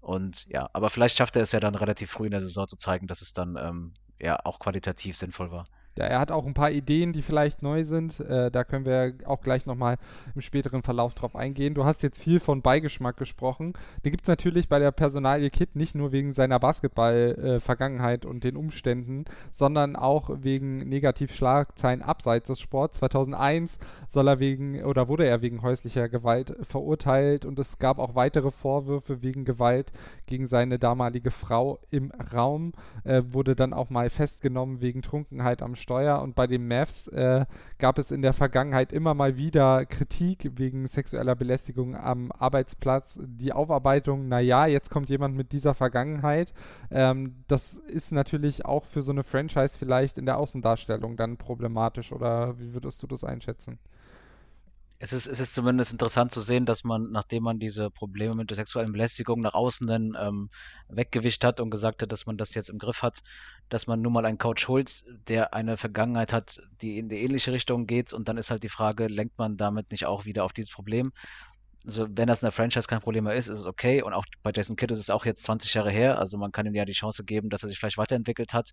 Und 0.00 0.46
ja, 0.46 0.70
aber 0.72 0.90
vielleicht 0.90 1.16
schafft 1.16 1.36
er 1.36 1.42
es 1.42 1.52
ja 1.52 1.60
dann 1.60 1.74
relativ 1.74 2.10
früh 2.10 2.26
in 2.26 2.30
der 2.32 2.40
Saison 2.40 2.68
zu 2.68 2.76
zeigen, 2.76 3.06
dass 3.06 3.22
es 3.22 3.32
dann 3.32 3.56
ähm, 3.56 3.92
ja 4.18 4.38
auch 4.44 4.58
qualitativ 4.58 5.16
sinnvoll 5.16 5.50
war. 5.50 5.66
Ja, 6.00 6.06
er 6.06 6.18
hat 6.18 6.32
auch 6.32 6.46
ein 6.46 6.54
paar 6.54 6.70
Ideen, 6.70 7.12
die 7.12 7.20
vielleicht 7.20 7.62
neu 7.62 7.84
sind. 7.84 8.20
Äh, 8.20 8.50
da 8.50 8.64
können 8.64 8.86
wir 8.86 9.12
auch 9.26 9.42
gleich 9.42 9.66
nochmal 9.66 9.98
im 10.34 10.40
späteren 10.40 10.82
Verlauf 10.82 11.12
drauf 11.12 11.36
eingehen. 11.36 11.74
Du 11.74 11.84
hast 11.84 12.02
jetzt 12.02 12.22
viel 12.22 12.40
von 12.40 12.62
Beigeschmack 12.62 13.18
gesprochen. 13.18 13.74
Den 14.02 14.10
gibt 14.10 14.22
es 14.22 14.28
natürlich 14.28 14.66
bei 14.70 14.78
der 14.78 14.92
Personalie 14.92 15.50
Kit 15.50 15.76
nicht 15.76 15.94
nur 15.94 16.10
wegen 16.10 16.32
seiner 16.32 16.58
Basketball-Vergangenheit 16.58 18.24
äh, 18.24 18.28
und 18.28 18.44
den 18.44 18.56
Umständen, 18.56 19.26
sondern 19.50 19.94
auch 19.94 20.30
wegen 20.40 20.88
Negativschlagzeilen 20.88 22.00
abseits 22.00 22.48
des 22.48 22.60
Sports. 22.60 22.96
2001 22.96 23.78
soll 24.08 24.26
er 24.26 24.40
wegen 24.40 24.82
oder 24.82 25.06
wurde 25.06 25.26
er 25.26 25.42
wegen 25.42 25.60
häuslicher 25.60 26.08
Gewalt 26.08 26.56
verurteilt 26.62 27.44
und 27.44 27.58
es 27.58 27.78
gab 27.78 27.98
auch 27.98 28.14
weitere 28.14 28.50
Vorwürfe 28.50 29.20
wegen 29.20 29.44
Gewalt 29.44 29.92
gegen 30.24 30.46
seine 30.46 30.78
damalige 30.78 31.30
Frau 31.30 31.78
im 31.90 32.10
Raum. 32.32 32.72
Äh, 33.04 33.22
wurde 33.32 33.54
dann 33.54 33.74
auch 33.74 33.90
mal 33.90 34.08
festgenommen 34.08 34.80
wegen 34.80 35.02
Trunkenheit 35.02 35.60
am 35.60 35.74
Steuer 35.90 36.22
und 36.22 36.36
bei 36.36 36.46
den 36.46 36.68
Mavs 36.68 37.08
äh, 37.08 37.46
gab 37.78 37.98
es 37.98 38.12
in 38.12 38.22
der 38.22 38.32
Vergangenheit 38.32 38.92
immer 38.92 39.12
mal 39.12 39.36
wieder 39.36 39.84
Kritik 39.86 40.52
wegen 40.54 40.86
sexueller 40.86 41.34
Belästigung 41.34 41.96
am 41.96 42.30
Arbeitsplatz. 42.30 43.18
Die 43.20 43.52
Aufarbeitung, 43.52 44.28
naja, 44.28 44.66
jetzt 44.66 44.88
kommt 44.88 45.10
jemand 45.10 45.34
mit 45.34 45.50
dieser 45.50 45.74
Vergangenheit. 45.74 46.52
Ähm, 46.92 47.42
das 47.48 47.74
ist 47.74 48.12
natürlich 48.12 48.64
auch 48.64 48.84
für 48.84 49.02
so 49.02 49.10
eine 49.10 49.24
Franchise 49.24 49.76
vielleicht 49.76 50.16
in 50.16 50.26
der 50.26 50.38
Außendarstellung 50.38 51.16
dann 51.16 51.38
problematisch 51.38 52.12
oder 52.12 52.56
wie 52.60 52.72
würdest 52.72 53.02
du 53.02 53.08
das 53.08 53.24
einschätzen? 53.24 53.80
Es 55.02 55.14
ist, 55.14 55.26
es 55.26 55.40
ist 55.40 55.54
zumindest 55.54 55.92
interessant 55.92 56.30
zu 56.30 56.42
sehen, 56.42 56.66
dass 56.66 56.84
man, 56.84 57.10
nachdem 57.10 57.42
man 57.42 57.58
diese 57.58 57.90
Probleme 57.90 58.34
mit 58.34 58.50
der 58.50 58.56
sexuellen 58.56 58.92
Belästigung 58.92 59.40
nach 59.40 59.54
außen 59.54 59.86
dann 59.86 60.14
ähm, 60.20 60.50
weggewischt 60.88 61.42
hat 61.42 61.58
und 61.58 61.70
gesagt 61.70 62.02
hat, 62.02 62.12
dass 62.12 62.26
man 62.26 62.36
das 62.36 62.54
jetzt 62.54 62.68
im 62.68 62.78
Griff 62.78 63.00
hat, 63.00 63.22
dass 63.70 63.86
man 63.86 64.02
nun 64.02 64.12
mal 64.12 64.26
einen 64.26 64.36
Coach 64.36 64.68
holt, 64.68 65.06
der 65.26 65.54
eine 65.54 65.78
Vergangenheit 65.78 66.34
hat, 66.34 66.60
die 66.82 66.98
in 66.98 67.08
die 67.08 67.22
ähnliche 67.22 67.50
Richtung 67.50 67.86
geht. 67.86 68.12
Und 68.12 68.28
dann 68.28 68.36
ist 68.36 68.50
halt 68.50 68.62
die 68.62 68.68
Frage, 68.68 69.06
lenkt 69.06 69.38
man 69.38 69.56
damit 69.56 69.90
nicht 69.90 70.04
auch 70.04 70.26
wieder 70.26 70.44
auf 70.44 70.52
dieses 70.52 70.70
Problem? 70.70 71.12
Also 71.86 72.06
wenn 72.10 72.26
das 72.26 72.42
in 72.42 72.46
der 72.46 72.52
Franchise 72.52 72.86
kein 72.86 73.00
Problem 73.00 73.24
mehr 73.24 73.34
ist, 73.34 73.48
ist 73.48 73.60
es 73.60 73.66
okay. 73.66 74.02
Und 74.02 74.12
auch 74.12 74.24
bei 74.42 74.52
Jason 74.54 74.76
Kidd 74.76 74.92
ist 74.92 74.98
es 74.98 75.08
auch 75.08 75.24
jetzt 75.24 75.42
20 75.44 75.72
Jahre 75.72 75.90
her. 75.90 76.18
Also 76.18 76.36
man 76.36 76.52
kann 76.52 76.66
ihm 76.66 76.74
ja 76.74 76.84
die 76.84 76.92
Chance 76.92 77.24
geben, 77.24 77.48
dass 77.48 77.62
er 77.62 77.68
sich 77.68 77.78
vielleicht 77.78 77.96
weiterentwickelt 77.96 78.52
hat. 78.52 78.70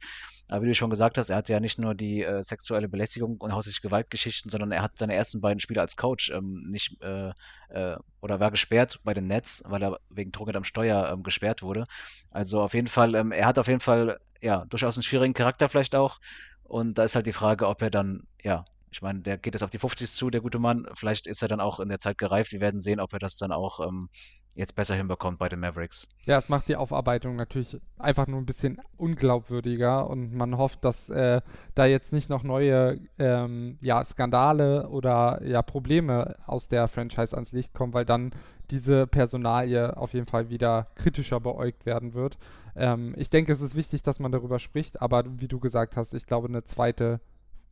Aber 0.48 0.64
wie 0.64 0.68
du 0.68 0.76
schon 0.76 0.90
gesagt 0.90 1.18
hast, 1.18 1.30
er 1.30 1.38
hat 1.38 1.48
ja 1.48 1.60
nicht 1.60 1.80
nur 1.80 1.96
die 1.96 2.24
äh, 2.24 2.44
sexuelle 2.44 2.90
Belästigung 2.90 3.38
und 3.38 3.54
häusliche 3.54 3.82
Gewaltgeschichten, 3.82 4.52
sondern 4.52 4.72
er 4.72 4.82
hat 4.82 4.98
seine 4.98 5.16
ersten 5.16 5.40
beiden 5.40 5.60
Spiele 5.62 5.80
als 5.80 5.96
Coach 5.96 6.32
ähm, 6.32 6.68
nicht 6.70 7.02
äh, 7.02 7.32
äh, 7.70 7.98
oder 8.20 8.40
war 8.40 8.52
gesperrt 8.52 9.00
bei 9.04 9.14
den 9.14 9.28
Nets, 9.28 9.64
weil 9.66 9.84
er 9.84 10.00
wegen 10.10 10.32
Drogen 10.32 10.56
am 10.56 10.66
Steuer 10.66 11.10
ähm, 11.10 11.24
gesperrt 11.24 11.64
wurde. 11.64 11.86
Also 12.32 12.62
auf 12.62 12.74
jeden 12.74 12.88
Fall, 12.88 13.16
ähm, 13.16 13.32
er 13.32 13.46
hat 13.46 13.58
auf 13.58 13.68
jeden 13.68 13.80
Fall 13.80 14.20
ja 14.42 14.66
durchaus 14.66 14.98
einen 14.98 15.04
schwierigen 15.04 15.34
Charakter 15.34 15.70
vielleicht 15.70 15.96
auch. 15.96 16.20
Und 16.64 16.98
da 16.98 17.04
ist 17.06 17.16
halt 17.16 17.26
die 17.26 17.34
Frage, 17.34 17.68
ob 17.68 17.82
er 17.82 17.90
dann 17.90 18.24
ja 18.44 18.66
ich 18.92 19.02
meine, 19.02 19.20
der 19.20 19.38
geht 19.38 19.54
jetzt 19.54 19.64
auf 19.64 19.70
die 19.70 19.80
50 19.80 20.12
zu, 20.12 20.30
der 20.30 20.42
gute 20.42 20.60
Mann. 20.60 20.88
Vielleicht 20.96 21.28
ist 21.28 21.42
er 21.42 21.48
dann 21.48 21.60
auch 21.60 21.80
in 21.80 21.90
der 21.90 22.00
Zeit 22.00 22.18
gereift. 22.18 22.52
Wir 22.52 22.62
werden 22.62 22.82
sehen, 22.82 23.00
ob 23.00 23.14
er 23.14 23.20
das 23.20 23.38
dann 23.38 23.52
auch 23.52 23.80
ähm, 23.80 24.10
jetzt 24.58 24.76
besser 24.76 24.96
hinbekommt 24.96 25.38
bei 25.38 25.50
den 25.50 25.60
Mavericks. 25.60 26.08
Ja, 26.26 26.38
es 26.38 26.50
macht 26.50 26.68
die 26.68 26.76
Aufarbeitung 26.76 27.36
natürlich 27.36 27.78
einfach 27.98 28.28
nur 28.28 28.40
ein 28.40 28.46
bisschen 28.46 28.82
unglaubwürdiger 28.98 30.10
und 30.10 30.34
man 30.34 30.58
hofft, 30.58 30.84
dass 30.84 31.10
äh, 31.10 31.42
da 31.76 31.86
jetzt 31.86 32.12
nicht 32.12 32.30
noch 32.30 32.44
neue 32.44 33.00
ähm, 33.20 33.78
ja, 33.82 34.04
Skandale 34.04 34.90
oder 34.90 35.42
ja, 35.44 35.62
Probleme 35.62 36.36
aus 36.46 36.68
der 36.68 36.88
Franchise 36.88 37.36
ans 37.36 37.52
Licht 37.52 37.74
kommen, 37.74 37.94
weil 37.94 38.06
dann 38.06 38.32
diese 38.72 39.06
Personalie 39.06 39.96
auf 39.96 40.14
jeden 40.14 40.28
Fall 40.28 40.50
wieder 40.50 40.88
kritischer 40.96 41.40
beäugt 41.40 41.86
werden 41.86 42.14
wird. 42.14 42.38
Ähm, 42.76 43.14
ich 43.16 43.30
denke, 43.30 43.54
es 43.54 43.62
ist 43.62 43.76
wichtig, 43.76 44.02
dass 44.02 44.20
man 44.20 44.32
darüber 44.32 44.60
spricht, 44.60 45.02
aber 45.02 45.24
wie 45.40 45.48
du 45.48 45.60
gesagt 45.60 45.96
hast, 45.96 46.14
ich 46.14 46.26
glaube, 46.26 46.48
eine 46.48 46.64
zweite 46.64 47.22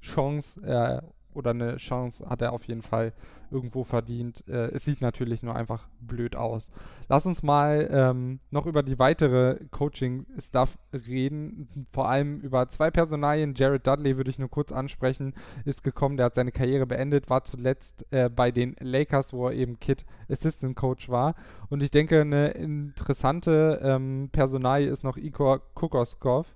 Chance 0.01 0.61
äh, 0.61 1.01
oder 1.35 1.51
eine 1.51 1.77
Chance 1.77 2.27
hat 2.27 2.41
er 2.41 2.53
auf 2.53 2.63
jeden 2.65 2.81
Fall 2.81 3.13
irgendwo 3.51 3.83
verdient. 3.83 4.43
Äh, 4.47 4.71
es 4.71 4.85
sieht 4.85 5.01
natürlich 5.01 5.43
nur 5.43 5.55
einfach 5.55 5.87
blöd 5.99 6.35
aus. 6.35 6.71
Lass 7.07 7.25
uns 7.25 7.43
mal 7.43 7.87
ähm, 7.91 8.39
noch 8.51 8.65
über 8.65 8.83
die 8.83 8.97
weitere 8.97 9.59
Coaching-Stuff 9.71 10.77
reden. 10.93 11.87
Vor 11.91 12.09
allem 12.09 12.39
über 12.39 12.67
zwei 12.69 12.89
Personalien. 12.89 13.53
Jared 13.55 13.85
Dudley 13.85 14.17
würde 14.17 14.29
ich 14.29 14.39
nur 14.39 14.49
kurz 14.49 14.71
ansprechen. 14.71 15.33
Ist 15.63 15.83
gekommen, 15.83 16.17
der 16.17 16.27
hat 16.27 16.35
seine 16.35 16.51
Karriere 16.51 16.87
beendet, 16.87 17.29
war 17.29 17.43
zuletzt 17.43 18.05
äh, 18.11 18.29
bei 18.29 18.51
den 18.51 18.75
Lakers, 18.79 19.33
wo 19.33 19.47
er 19.47 19.53
eben 19.53 19.79
Kid 19.79 20.05
Assistant 20.29 20.75
Coach 20.75 21.09
war. 21.09 21.35
Und 21.69 21.83
ich 21.83 21.91
denke, 21.91 22.21
eine 22.21 22.49
interessante 22.49 23.79
ähm, 23.83 24.29
Personalie 24.31 24.89
ist 24.89 25.03
noch 25.03 25.17
Igor 25.17 25.61
Kukoskov 25.75 26.47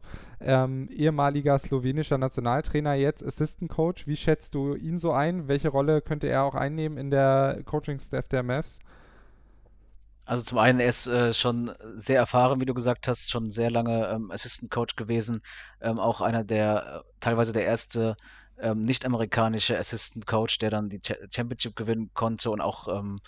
ähm, 0.42 0.90
ehemaliger 0.90 1.60
slowenischer 1.60 2.18
Nationaltrainer, 2.18 2.94
jetzt 2.94 3.24
Assistant 3.24 3.70
Coach. 3.70 4.08
Wie 4.08 4.16
schätzt 4.16 4.56
du 4.56 4.76
ihn 4.76 4.98
so 4.98 5.12
ein? 5.12 5.48
Welche 5.48 5.70
Rolle 5.70 6.02
könnte 6.02 6.28
er 6.28 6.44
auch 6.44 6.56
einnehmen 6.56 6.98
in 6.98 7.12
der 7.12 7.62
Coaching-Staff 7.66 8.28
der 8.30 8.44
Mavs? 8.44 8.80
Also 10.26 10.44
zum 10.44 10.60
einen, 10.60 10.80
er 10.80 10.90
ist 10.90 11.08
äh, 11.08 11.34
schon 11.34 11.72
sehr 11.96 12.20
erfahren, 12.20 12.62
wie 12.62 12.66
du 12.66 12.76
gesagt 12.76 13.08
hast, 13.08 13.32
schon 13.32 13.52
sehr 13.52 13.72
lange 13.72 14.08
ähm, 14.10 14.30
Assistant 14.32 14.70
Coach 14.70 14.96
gewesen, 14.96 15.42
ähm, 15.82 16.00
auch 16.00 16.22
einer 16.22 16.44
der, 16.44 17.04
äh, 17.04 17.20
teilweise 17.20 17.52
der 17.52 17.66
erste 17.66 18.16
ähm, 18.60 18.84
nicht-amerikanische 18.84 19.78
Assistant 19.78 20.28
Coach, 20.28 20.60
der 20.60 20.70
dann 20.70 20.90
die 20.90 21.00
Ch 21.00 21.14
Championship 21.34 21.76
gewinnen 21.76 22.12
konnte 22.14 22.52
und 22.52 22.62
auch 22.62 22.88
ähm, 22.88 23.20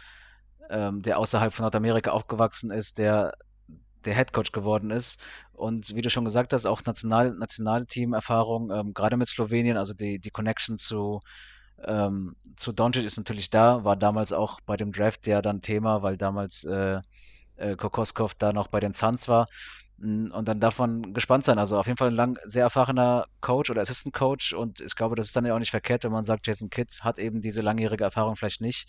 ähm, 0.70 1.02
der 1.02 1.18
außerhalb 1.18 1.54
von 1.54 1.64
Nordamerika 1.64 2.12
aufgewachsen 2.12 2.70
ist, 2.70 3.00
der 3.00 3.34
der 4.06 4.16
Head 4.16 4.34
Coach 4.34 4.52
geworden 4.52 4.92
ist. 4.92 5.20
Und 5.62 5.96
wie 5.96 6.02
du 6.02 6.10
schon 6.10 6.26
gesagt 6.26 6.54
hast, 6.54 6.66
auch 6.66 6.84
National, 6.86 7.36
Nationalteam-Erfahrung, 7.36 8.72
ähm, 8.72 8.94
gerade 8.96 9.16
mit 9.16 9.30
Slowenien, 9.30 9.78
also 9.78 9.94
die, 9.94 10.18
die 10.18 10.32
Connection 10.32 10.80
zu, 10.80 11.20
ähm, 11.84 12.36
zu 12.56 12.72
Doncic 12.72 13.06
ist 13.06 13.18
natürlich 13.18 13.52
da, 13.52 13.84
war 13.84 13.96
damals 13.96 14.34
auch 14.34 14.60
bei 14.62 14.76
dem 14.76 14.92
Draft 14.92 15.28
ja 15.28 15.40
dann 15.44 15.62
Thema, 15.62 16.02
weil 16.02 16.18
damals 16.18 16.64
äh, 16.64 17.00
äh, 17.58 17.76
Kokoskov 17.76 18.34
da 18.34 18.54
noch 18.54 18.70
bei 18.70 18.80
den 18.80 18.94
Suns 18.94 19.28
war. 19.28 19.46
Mm, 19.98 20.32
und 20.32 20.48
dann 20.48 20.60
man 20.80 21.14
gespannt 21.14 21.46
sein. 21.46 21.60
Also 21.60 21.78
auf 21.78 21.86
jeden 21.86 21.98
Fall 21.98 22.10
ein 22.10 22.16
lang, 22.16 22.40
sehr 22.46 22.64
erfahrener 22.64 23.28
Coach 23.42 23.70
oder 23.70 23.82
Assistant 23.82 24.16
Coach. 24.16 24.54
Und 24.54 24.82
ich 24.82 24.96
glaube, 24.96 25.16
das 25.16 25.28
ist 25.28 25.36
dann 25.36 25.46
ja 25.46 25.54
auch 25.54 25.60
nicht 25.60 25.70
verkehrt, 25.70 26.04
wenn 26.04 26.12
man 26.12 26.24
sagt, 26.24 26.48
Jason 26.48 26.72
Kidd 26.72 27.02
hat 27.02 27.20
eben 27.20 27.40
diese 27.40 27.62
langjährige 27.62 28.04
Erfahrung 28.04 28.36
vielleicht 28.36 28.62
nicht. 28.62 28.88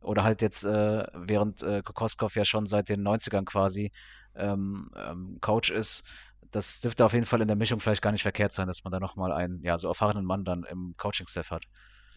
Oder 0.00 0.24
halt 0.24 0.40
jetzt, 0.40 0.64
äh, 0.64 1.04
während 1.12 1.62
äh, 1.62 1.82
Kokoskov 1.82 2.34
ja 2.34 2.46
schon 2.46 2.66
seit 2.66 2.88
den 2.88 3.02
90ern 3.06 3.44
quasi 3.44 3.92
ähm, 4.36 4.90
ähm, 4.96 5.38
Coach 5.40 5.70
ist. 5.70 6.04
Das 6.50 6.80
dürfte 6.80 7.04
auf 7.04 7.12
jeden 7.12 7.26
Fall 7.26 7.40
in 7.40 7.48
der 7.48 7.56
Mischung 7.56 7.80
vielleicht 7.80 8.02
gar 8.02 8.12
nicht 8.12 8.22
verkehrt 8.22 8.52
sein, 8.52 8.68
dass 8.68 8.84
man 8.84 8.92
da 8.92 9.00
nochmal 9.00 9.32
einen 9.32 9.62
ja, 9.62 9.78
so 9.78 9.88
erfahrenen 9.88 10.24
Mann 10.24 10.44
dann 10.44 10.64
im 10.64 10.94
Coaching-Staff 10.96 11.50
hat. 11.50 11.64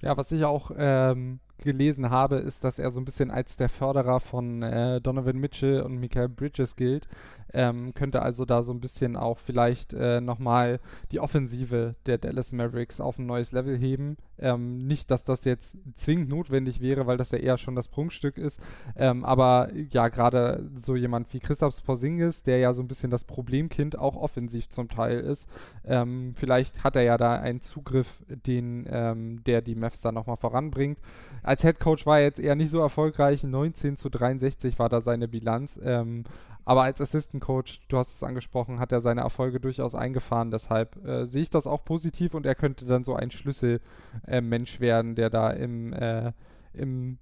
Ja, 0.02 0.16
was 0.16 0.32
ich 0.32 0.46
auch 0.46 0.72
ähm, 0.78 1.40
gelesen 1.60 2.10
habe, 2.10 2.38
ist, 2.38 2.64
dass 2.64 2.80
er 2.80 2.92
so 2.92 3.00
ein 3.00 3.06
bisschen 3.06 3.32
als 3.32 3.58
der 3.58 3.70
Förderer 3.70 4.20
von 4.20 4.62
äh, 4.64 5.02
Donovan 5.02 5.38
Mitchell 5.38 5.82
und 5.82 5.98
Michael 6.00 6.30
Bridges 6.30 6.76
gilt. 6.76 7.08
Ähm, 7.54 7.94
könnte 7.94 8.22
also 8.22 8.44
da 8.44 8.62
so 8.62 8.74
ein 8.74 8.82
bisschen 8.82 9.16
auch 9.16 9.40
vielleicht 9.40 9.94
äh, 9.94 10.20
nochmal 10.20 10.80
die 11.12 11.22
Offensive 11.22 11.96
der 12.06 12.18
Dallas 12.18 12.52
Mavericks 12.52 13.00
auf 13.00 13.18
ein 13.18 13.26
neues 13.26 13.54
Level 13.54 13.78
heben. 13.78 14.18
Ähm, 14.38 14.80
nicht, 14.86 15.10
dass 15.10 15.24
das 15.24 15.46
jetzt 15.46 15.78
zwingend 15.94 16.30
notwendig 16.30 16.82
wäre, 16.82 17.08
weil 17.08 17.18
das 17.18 17.32
ja 17.32 17.38
eher 17.38 17.58
schon 17.58 17.76
das 17.76 17.88
Prunkstück 17.88 18.38
ist. 18.38 18.62
Ähm, 18.96 19.24
aber 19.24 19.70
ja, 19.74 20.10
gerade 20.10 20.70
so 20.76 20.96
jemand 20.96 21.34
wie 21.34 21.40
Christoph 21.40 21.82
Porzingis, 21.84 22.44
der 22.44 22.58
ja 22.58 22.74
so 22.74 22.84
ein 22.84 22.88
bisschen 22.88 23.12
das 23.12 23.24
Problemkind 23.24 23.98
auch 23.98 24.16
offensiv 24.18 24.70
zum 24.70 24.90
Teil 24.90 25.20
ist, 25.20 25.50
ähm, 25.86 26.34
vielleicht 26.36 26.84
hat 26.84 26.98
er 26.98 27.04
ja 27.04 27.18
da 27.18 27.36
einen 27.36 27.62
Zugriff, 27.62 28.24
den 28.28 28.86
ähm, 28.90 29.44
der 29.46 29.62
die 29.62 29.76
Mavs 29.76 30.02
dann 30.02 30.16
nochmal 30.16 30.38
voranbringt 30.38 31.00
als 31.48 31.62
Head 31.62 31.80
Coach 31.80 32.06
war 32.06 32.20
er 32.20 32.26
jetzt 32.26 32.40
eher 32.40 32.56
nicht 32.56 32.70
so 32.70 32.80
erfolgreich. 32.80 33.44
19 33.44 33.96
zu 33.96 34.10
63 34.10 34.78
war 34.80 34.90
da 34.90 35.00
seine 35.00 35.30
Bilanz. 35.30 35.80
Ähm, 35.82 36.26
aber 36.66 36.84
als 36.84 37.00
Assistant 37.00 37.42
Coach, 37.42 37.80
du 37.88 37.98
hast 37.98 38.14
es 38.14 38.24
angesprochen, 38.24 38.80
hat 38.80 38.92
er 38.92 39.00
seine 39.00 39.22
Erfolge 39.22 39.62
durchaus 39.62 39.96
eingefahren. 39.96 40.52
Deshalb 40.52 40.98
äh, 41.06 41.26
sehe 41.26 41.44
ich 41.44 41.50
das 41.50 41.66
auch 41.66 41.86
positiv 41.86 42.34
und 42.34 42.46
er 42.46 42.56
könnte 42.56 42.86
dann 42.86 43.06
so 43.06 43.16
ein 43.16 43.32
Schlüsselmensch 43.32 44.78
äh, 44.78 44.80
werden, 44.82 45.16
der 45.16 45.30
da 45.30 45.50
im, 45.52 45.94
äh, 45.94 46.34
im, 46.74 47.18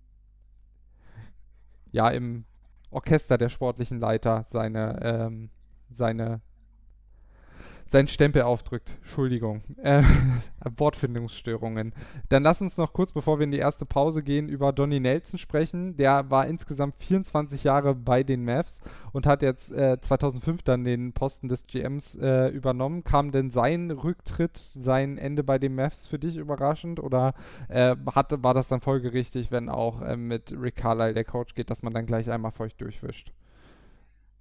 ja, 1.91 2.09
im 2.09 2.45
Orchester 2.89 3.37
der 3.37 3.49
sportlichen 3.49 3.99
Leiter 3.99 4.43
seine, 4.47 4.99
ähm, 5.03 5.49
seine 5.91 6.41
seinen 7.87 8.07
Stempel 8.07 8.41
aufdrückt. 8.41 8.91
Entschuldigung. 9.01 9.63
Äh, 9.77 10.01
Wortfindungsstörungen. 10.77 11.93
Dann 12.29 12.43
lass 12.43 12.61
uns 12.61 12.77
noch 12.77 12.93
kurz, 12.93 13.11
bevor 13.11 13.39
wir 13.39 13.43
in 13.43 13.51
die 13.51 13.59
erste 13.59 13.85
Pause 13.85 14.23
gehen, 14.23 14.49
über 14.49 14.73
Donny 14.73 14.99
Nelson 14.99 15.37
sprechen. 15.37 15.95
Der 15.97 16.29
war 16.31 16.47
insgesamt 16.47 16.95
24 16.99 17.63
Jahre 17.63 17.93
bei 17.93 18.23
den 18.23 18.43
Mavs 18.43 18.81
und 19.13 19.27
hat 19.27 19.43
jetzt 19.43 19.71
äh, 19.71 19.99
2005 19.99 20.63
dann 20.63 20.83
den 20.83 21.13
Posten 21.13 21.47
des 21.47 21.67
GMs 21.67 22.15
äh, 22.15 22.47
übernommen. 22.47 23.03
Kam 23.03 23.31
denn 23.31 23.51
sein 23.51 23.91
Rücktritt, 23.91 24.57
sein 24.57 25.17
Ende 25.17 25.43
bei 25.43 25.59
den 25.59 25.75
Mavs 25.75 26.07
für 26.07 26.17
dich 26.17 26.37
überraschend 26.37 26.99
oder 26.99 27.33
äh, 27.69 27.95
hat, 28.15 28.43
war 28.43 28.53
das 28.53 28.67
dann 28.67 28.81
folgerichtig, 28.81 29.51
wenn 29.51 29.69
auch 29.69 30.01
äh, 30.01 30.17
mit 30.17 30.51
Rick 30.59 30.77
Carlisle 30.77 31.13
der 31.13 31.23
Coach 31.23 31.53
geht, 31.53 31.69
dass 31.69 31.83
man 31.83 31.93
dann 31.93 32.05
gleich 32.05 32.31
einmal 32.31 32.51
feucht 32.51 32.81
durchwischt? 32.81 33.31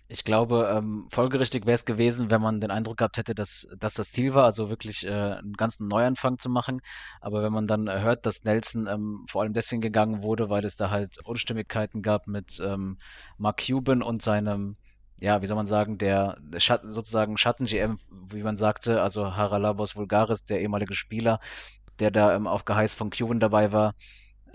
Ich 0.06 0.22
glaube, 0.22 0.70
ähm, 0.70 1.08
folgerichtig 1.10 1.64
wäre 1.64 1.74
es 1.74 1.86
gewesen, 1.86 2.30
wenn 2.30 2.42
man 2.42 2.60
den 2.60 2.70
Eindruck 2.70 2.98
gehabt 2.98 3.16
hätte, 3.16 3.34
dass, 3.34 3.68
dass 3.78 3.94
das 3.94 4.12
Ziel 4.12 4.34
war, 4.34 4.44
also 4.44 4.68
wirklich 4.68 5.06
äh, 5.06 5.10
einen 5.10 5.54
ganzen 5.54 5.88
Neuanfang 5.88 6.38
zu 6.38 6.50
machen. 6.50 6.82
Aber 7.22 7.42
wenn 7.42 7.52
man 7.52 7.66
dann 7.66 7.88
hört, 7.88 8.26
dass 8.26 8.44
Nelson 8.44 8.86
ähm, 8.86 9.24
vor 9.30 9.42
allem 9.42 9.54
deswegen 9.54 9.80
gegangen 9.80 10.22
wurde, 10.22 10.50
weil 10.50 10.64
es 10.66 10.76
da 10.76 10.90
halt 10.90 11.18
Unstimmigkeiten 11.24 12.02
gab 12.02 12.26
mit 12.26 12.60
ähm, 12.62 12.98
Mark 13.38 13.62
Cuban 13.66 14.02
und 14.02 14.20
seinem, 14.22 14.76
ja, 15.18 15.40
wie 15.40 15.46
soll 15.46 15.56
man 15.56 15.66
sagen, 15.66 15.96
der, 15.96 16.36
der 16.40 16.60
Schatten, 16.60 16.92
sozusagen 16.92 17.38
Schatten-GM, 17.38 17.98
wie 18.30 18.42
man 18.42 18.58
sagte, 18.58 19.00
also 19.00 19.34
Haralabos 19.34 19.96
Vulgaris, 19.96 20.44
der 20.44 20.60
ehemalige 20.60 20.94
Spieler, 20.94 21.40
der 21.98 22.10
da 22.10 22.34
ähm, 22.34 22.46
auf 22.46 22.66
Geheiß 22.66 22.92
von 22.94 23.08
Cuban 23.08 23.40
dabei 23.40 23.72
war 23.72 23.94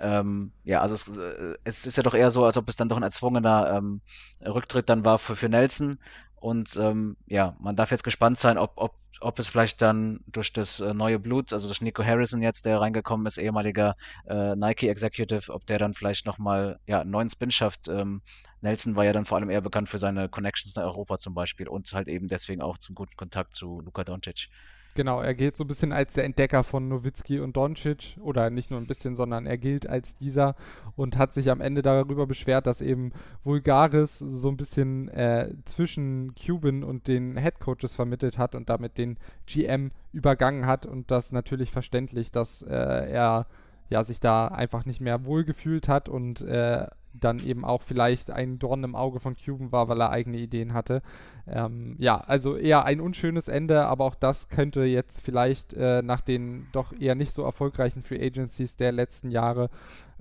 ähm, 0.01 0.51
ja, 0.63 0.81
also 0.81 0.95
es, 0.95 1.17
äh, 1.17 1.55
es, 1.63 1.85
ist 1.85 1.97
ja 1.97 2.03
doch 2.03 2.13
eher 2.13 2.31
so, 2.31 2.45
als 2.45 2.57
ob 2.57 2.67
es 2.69 2.75
dann 2.75 2.89
doch 2.89 2.97
ein 2.97 3.03
erzwungener 3.03 3.73
ähm, 3.75 4.01
Rücktritt 4.45 4.89
dann 4.89 5.05
war 5.05 5.19
für, 5.19 5.35
für 5.35 5.49
Nelson. 5.49 5.99
Und 6.35 6.77
ähm, 6.77 7.17
ja, 7.27 7.55
man 7.59 7.75
darf 7.75 7.91
jetzt 7.91 8.03
gespannt 8.03 8.37
sein, 8.37 8.57
ob, 8.57 8.73
ob, 8.75 8.93
ob 9.21 9.39
es 9.39 9.49
vielleicht 9.49 9.81
dann 9.81 10.21
durch 10.27 10.53
das 10.53 10.79
äh, 10.79 10.93
neue 10.93 11.19
Blut, 11.19 11.53
also 11.53 11.67
durch 11.67 11.81
Nico 11.81 12.03
Harrison 12.03 12.41
jetzt, 12.41 12.65
der 12.65 12.79
reingekommen 12.79 13.25
ist, 13.25 13.37
ehemaliger 13.37 13.95
äh, 14.27 14.55
Nike 14.55 14.87
Executive, 14.87 15.51
ob 15.51 15.65
der 15.65 15.77
dann 15.77 15.93
vielleicht 15.93 16.25
nochmal 16.25 16.79
ja, 16.87 17.01
einen 17.01 17.11
neuen 17.11 17.29
Spin 17.29 17.51
schafft. 17.51 17.87
Ähm, 17.87 18.21
Nelson 18.61 18.95
war 18.95 19.05
ja 19.05 19.13
dann 19.13 19.25
vor 19.25 19.37
allem 19.37 19.49
eher 19.49 19.61
bekannt 19.61 19.89
für 19.89 19.97
seine 19.97 20.29
Connections 20.29 20.75
nach 20.75 20.83
Europa 20.83 21.17
zum 21.17 21.33
Beispiel 21.33 21.67
und 21.67 21.91
halt 21.93 22.07
eben 22.07 22.27
deswegen 22.27 22.61
auch 22.61 22.77
zum 22.77 22.95
guten 22.95 23.15
Kontakt 23.15 23.55
zu 23.55 23.81
Luka 23.81 24.03
Doncic. 24.03 24.49
Genau, 24.95 25.21
er 25.21 25.33
gilt 25.33 25.55
so 25.55 25.63
ein 25.63 25.67
bisschen 25.67 25.93
als 25.93 26.15
der 26.15 26.25
Entdecker 26.25 26.63
von 26.63 26.89
Nowitzki 26.89 27.39
und 27.39 27.55
Doncic 27.55 28.17
oder 28.19 28.49
nicht 28.49 28.69
nur 28.69 28.81
ein 28.81 28.85
bisschen, 28.87 29.15
sondern 29.15 29.45
er 29.45 29.57
gilt 29.57 29.87
als 29.87 30.15
dieser 30.15 30.55
und 30.97 31.17
hat 31.17 31.33
sich 31.33 31.51
am 31.51 31.61
Ende 31.61 31.81
darüber 31.81 32.27
beschwert, 32.27 32.67
dass 32.67 32.81
eben 32.81 33.13
Vulgaris 33.45 34.19
so 34.19 34.49
ein 34.49 34.57
bisschen 34.57 35.07
äh, 35.07 35.53
zwischen 35.63 36.35
Cuban 36.35 36.83
und 36.83 37.07
den 37.07 37.37
Head 37.37 37.59
Coaches 37.59 37.93
vermittelt 37.93 38.37
hat 38.37 38.55
und 38.55 38.67
damit 38.69 38.97
den 38.99 39.17
GM 39.47 39.91
übergangen 40.11 40.65
hat 40.65 40.85
und 40.85 41.09
das 41.09 41.31
natürlich 41.31 41.71
verständlich, 41.71 42.31
dass 42.31 42.61
äh, 42.61 42.73
er 42.75 43.47
ja 43.89 44.03
sich 44.03 44.19
da 44.19 44.47
einfach 44.47 44.85
nicht 44.85 45.01
mehr 45.01 45.25
wohlgefühlt 45.25 45.87
hat 45.87 46.09
und 46.09 46.41
äh, 46.41 46.85
dann 47.13 47.39
eben 47.39 47.65
auch 47.65 47.81
vielleicht 47.81 48.31
ein 48.31 48.59
Dorn 48.59 48.83
im 48.83 48.95
Auge 48.95 49.19
von 49.19 49.35
Cuban 49.35 49.71
war, 49.71 49.87
weil 49.87 50.01
er 50.01 50.11
eigene 50.11 50.37
Ideen 50.37 50.73
hatte. 50.73 51.01
Ähm, 51.47 51.95
ja, 51.97 52.17
also 52.17 52.55
eher 52.55 52.85
ein 52.85 53.01
unschönes 53.01 53.47
Ende, 53.47 53.85
aber 53.85 54.05
auch 54.05 54.15
das 54.15 54.47
könnte 54.49 54.83
jetzt 54.83 55.21
vielleicht 55.21 55.73
äh, 55.73 56.01
nach 56.03 56.21
den 56.21 56.67
doch 56.71 56.93
eher 56.93 57.15
nicht 57.15 57.33
so 57.33 57.43
erfolgreichen 57.43 58.03
Free 58.03 58.23
Agencies 58.23 58.75
der 58.75 58.91
letzten 58.91 59.29
Jahre 59.29 59.69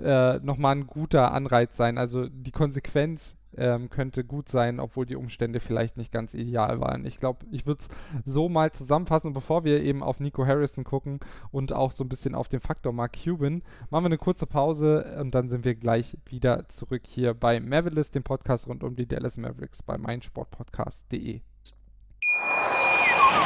äh, 0.02 0.38
nochmal 0.40 0.76
ein 0.76 0.86
guter 0.86 1.32
Anreiz 1.32 1.76
sein. 1.76 1.98
Also 1.98 2.28
die 2.28 2.52
Konsequenz 2.52 3.36
ähm, 3.56 3.90
könnte 3.90 4.24
gut 4.24 4.48
sein, 4.48 4.80
obwohl 4.80 5.06
die 5.06 5.16
Umstände 5.16 5.60
vielleicht 5.60 5.96
nicht 5.96 6.12
ganz 6.12 6.34
ideal 6.34 6.80
waren. 6.80 7.04
Ich 7.04 7.18
glaube, 7.18 7.46
ich 7.50 7.66
würde 7.66 7.80
es 7.80 7.88
so 8.24 8.48
mal 8.48 8.72
zusammenfassen, 8.72 9.32
bevor 9.32 9.64
wir 9.64 9.82
eben 9.82 10.02
auf 10.02 10.20
Nico 10.20 10.46
Harrison 10.46 10.84
gucken 10.84 11.20
und 11.50 11.72
auch 11.72 11.92
so 11.92 12.04
ein 12.04 12.08
bisschen 12.08 12.34
auf 12.34 12.48
den 12.48 12.60
Faktor 12.60 12.92
Mark 12.92 13.16
Cuban, 13.22 13.62
machen 13.90 14.04
wir 14.04 14.06
eine 14.06 14.18
kurze 14.18 14.46
Pause 14.46 15.16
und 15.20 15.34
dann 15.34 15.48
sind 15.48 15.64
wir 15.64 15.74
gleich 15.74 16.16
wieder 16.26 16.68
zurück 16.68 17.02
hier 17.06 17.34
bei 17.34 17.60
Mavericks, 17.60 18.10
dem 18.10 18.22
Podcast 18.22 18.68
rund 18.68 18.84
um 18.84 18.96
die 18.96 19.06
Dallas 19.06 19.36
Mavericks 19.36 19.82
bei 19.82 19.98
meinsportpodcast.de. 19.98 21.40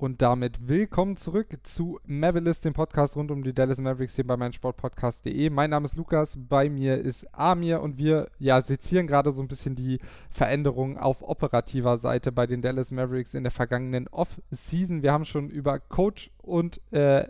Und 0.00 0.22
damit 0.22 0.68
willkommen 0.68 1.16
zurück 1.16 1.58
zu 1.64 1.98
Mavericks, 2.06 2.60
dem 2.60 2.72
Podcast 2.72 3.16
rund 3.16 3.32
um 3.32 3.42
die 3.42 3.52
Dallas 3.52 3.80
Mavericks 3.80 4.14
hier 4.14 4.24
bei 4.24 4.36
meinsportpodcast.de. 4.36 5.50
Mein 5.50 5.70
Name 5.70 5.86
ist 5.86 5.96
Lukas, 5.96 6.38
bei 6.38 6.70
mir 6.70 6.98
ist 6.98 7.26
Amir 7.34 7.82
und 7.82 7.98
wir 7.98 8.28
ja, 8.38 8.62
sezieren 8.62 9.08
gerade 9.08 9.32
so 9.32 9.42
ein 9.42 9.48
bisschen 9.48 9.74
die 9.74 9.98
Veränderungen 10.30 10.98
auf 10.98 11.28
operativer 11.28 11.98
Seite 11.98 12.30
bei 12.30 12.46
den 12.46 12.62
Dallas 12.62 12.92
Mavericks 12.92 13.34
in 13.34 13.42
der 13.42 13.50
vergangenen 13.50 14.06
Off-Season. 14.06 15.02
Wir 15.02 15.12
haben 15.12 15.24
schon 15.24 15.50
über 15.50 15.80
Coach 15.80 16.30
und 16.42 16.80
äh, 16.92 17.26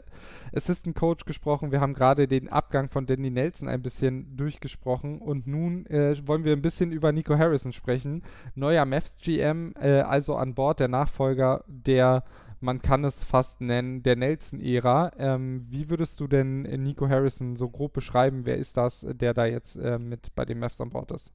Assistant 0.54 0.94
Coach 0.94 1.24
gesprochen. 1.24 1.72
Wir 1.72 1.80
haben 1.80 1.94
gerade 1.94 2.28
den 2.28 2.50
Abgang 2.50 2.90
von 2.90 3.06
Danny 3.06 3.30
Nelson 3.30 3.70
ein 3.70 3.80
bisschen 3.80 4.36
durchgesprochen 4.36 5.22
und 5.22 5.46
nun 5.46 5.86
äh, 5.86 6.14
wollen 6.26 6.44
wir 6.44 6.52
ein 6.52 6.60
bisschen 6.60 6.92
über 6.92 7.12
Nico 7.12 7.38
Harrison 7.38 7.72
sprechen. 7.72 8.24
Neuer 8.54 8.84
Mavs 8.84 9.16
GM, 9.22 9.72
äh, 9.80 10.00
also 10.00 10.36
an 10.36 10.54
Bord, 10.54 10.80
der 10.80 10.88
Nachfolger 10.88 11.64
der 11.66 12.24
man 12.60 12.82
kann 12.82 13.04
es 13.04 13.22
fast 13.22 13.60
nennen, 13.60 14.02
der 14.02 14.16
Nelson-Ära. 14.16 15.12
Ähm, 15.18 15.66
wie 15.68 15.88
würdest 15.88 16.18
du 16.20 16.26
denn 16.26 16.62
Nico 16.62 17.08
Harrison 17.08 17.56
so 17.56 17.68
grob 17.68 17.92
beschreiben? 17.92 18.44
Wer 18.44 18.56
ist 18.56 18.76
das, 18.76 19.06
der 19.08 19.34
da 19.34 19.46
jetzt 19.46 19.76
äh, 19.76 19.98
mit 19.98 20.34
bei 20.34 20.44
den 20.44 20.58
Mavs 20.58 20.80
an 20.80 20.90
Bord 20.90 21.10
ist? 21.12 21.32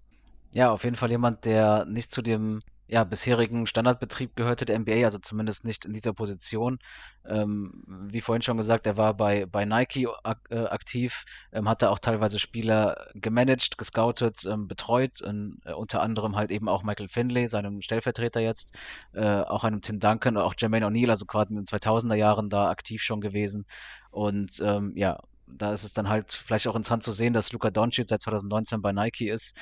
Ja, 0.54 0.72
auf 0.72 0.84
jeden 0.84 0.96
Fall 0.96 1.12
jemand, 1.12 1.46
der 1.46 1.86
nicht 1.86 2.12
zu 2.12 2.22
dem 2.22 2.62
ja, 2.88 3.04
bisherigen 3.04 3.66
Standardbetrieb 3.66 4.36
gehörte 4.36 4.66
der 4.66 4.78
NBA, 4.78 5.06
also 5.06 5.18
zumindest 5.18 5.66
nicht 5.66 5.86
in 5.86 5.94
dieser 5.94 6.14
Position. 6.14 6.80
Ähm, 7.26 7.84
wie 7.88 8.22
vorhin 8.22 8.42
schon 8.42 8.58
gesagt, 8.58 8.86
er 8.86 8.98
war 8.98 9.14
bei, 9.14 9.46
bei 9.46 9.66
Nike 9.66 10.08
ak 10.24 10.40
äh, 10.50 10.66
aktiv, 10.66 11.26
ähm, 11.54 11.70
hat 11.70 11.82
da 11.82 11.90
auch 11.90 12.00
teilweise 12.00 12.40
Spieler 12.40 13.08
gemanagt, 13.16 13.78
gescoutet, 13.78 14.46
ähm, 14.46 14.68
betreut, 14.68 15.22
in, 15.22 15.60
äh, 15.66 15.74
unter 15.74 16.02
anderem 16.02 16.36
halt 16.36 16.52
eben 16.52 16.68
auch 16.68 16.84
Michael 16.84 17.08
Finley, 17.08 17.48
seinem 17.48 17.82
Stellvertreter 17.82 18.42
jetzt, 18.42 18.74
äh, 19.14 19.24
auch 19.24 19.64
einem 19.64 19.82
Tim 19.82 20.00
Duncan, 20.00 20.38
auch 20.38 20.56
Jermaine 20.58 20.88
O'Neal, 20.88 21.10
also 21.10 21.26
gerade 21.26 21.52
in 21.52 21.56
den 21.56 21.66
2000er 21.66 22.16
Jahren 22.16 22.50
da 22.50 22.70
aktiv 22.70 23.02
schon 23.02 23.22
gewesen. 23.22 23.66
Und 24.12 24.62
ähm, 24.62 24.92
ja, 24.96 25.20
da 25.48 25.74
ist 25.74 25.84
es 25.84 25.94
dann 25.94 26.10
halt 26.10 26.34
vielleicht 26.34 26.68
auch 26.68 26.76
interessant 26.76 27.04
zu 27.04 27.12
sehen, 27.12 27.34
dass 27.34 27.52
Luka 27.52 27.70
Doncic 27.70 28.08
seit 28.08 28.22
2019 28.22 28.82
bei 28.82 28.92
Nike 28.92 29.30
ist 29.30 29.58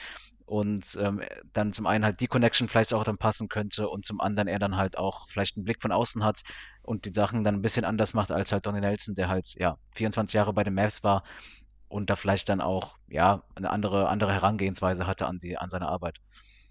und 0.45 0.97
ähm, 0.99 1.21
dann 1.53 1.73
zum 1.73 1.87
einen 1.87 2.03
halt 2.03 2.19
die 2.19 2.27
Connection 2.27 2.67
vielleicht 2.67 2.93
auch 2.93 3.03
dann 3.03 3.17
passen 3.17 3.47
könnte 3.47 3.87
und 3.87 4.05
zum 4.05 4.19
anderen 4.19 4.47
er 4.47 4.59
dann 4.59 4.75
halt 4.75 4.97
auch 4.97 5.27
vielleicht 5.29 5.55
einen 5.55 5.63
Blick 5.63 5.81
von 5.81 5.91
außen 5.91 6.23
hat 6.23 6.41
und 6.81 7.05
die 7.05 7.13
Sachen 7.13 7.43
dann 7.43 7.55
ein 7.55 7.61
bisschen 7.61 7.85
anders 7.85 8.13
macht 8.13 8.31
als 8.31 8.51
halt 8.51 8.65
Donny 8.65 8.81
Nelson, 8.81 9.15
der 9.15 9.29
halt 9.29 9.53
ja 9.57 9.77
24 9.95 10.33
Jahre 10.33 10.53
bei 10.53 10.63
den 10.63 10.73
Mavs 10.73 11.03
war 11.03 11.23
und 11.87 12.09
da 12.09 12.15
vielleicht 12.15 12.49
dann 12.49 12.61
auch 12.61 12.97
ja 13.07 13.43
eine 13.55 13.69
andere 13.69 14.09
andere 14.09 14.33
Herangehensweise 14.33 15.07
hatte 15.07 15.25
an 15.25 15.39
die 15.39 15.57
an 15.57 15.69
seine 15.69 15.87
Arbeit. 15.87 16.19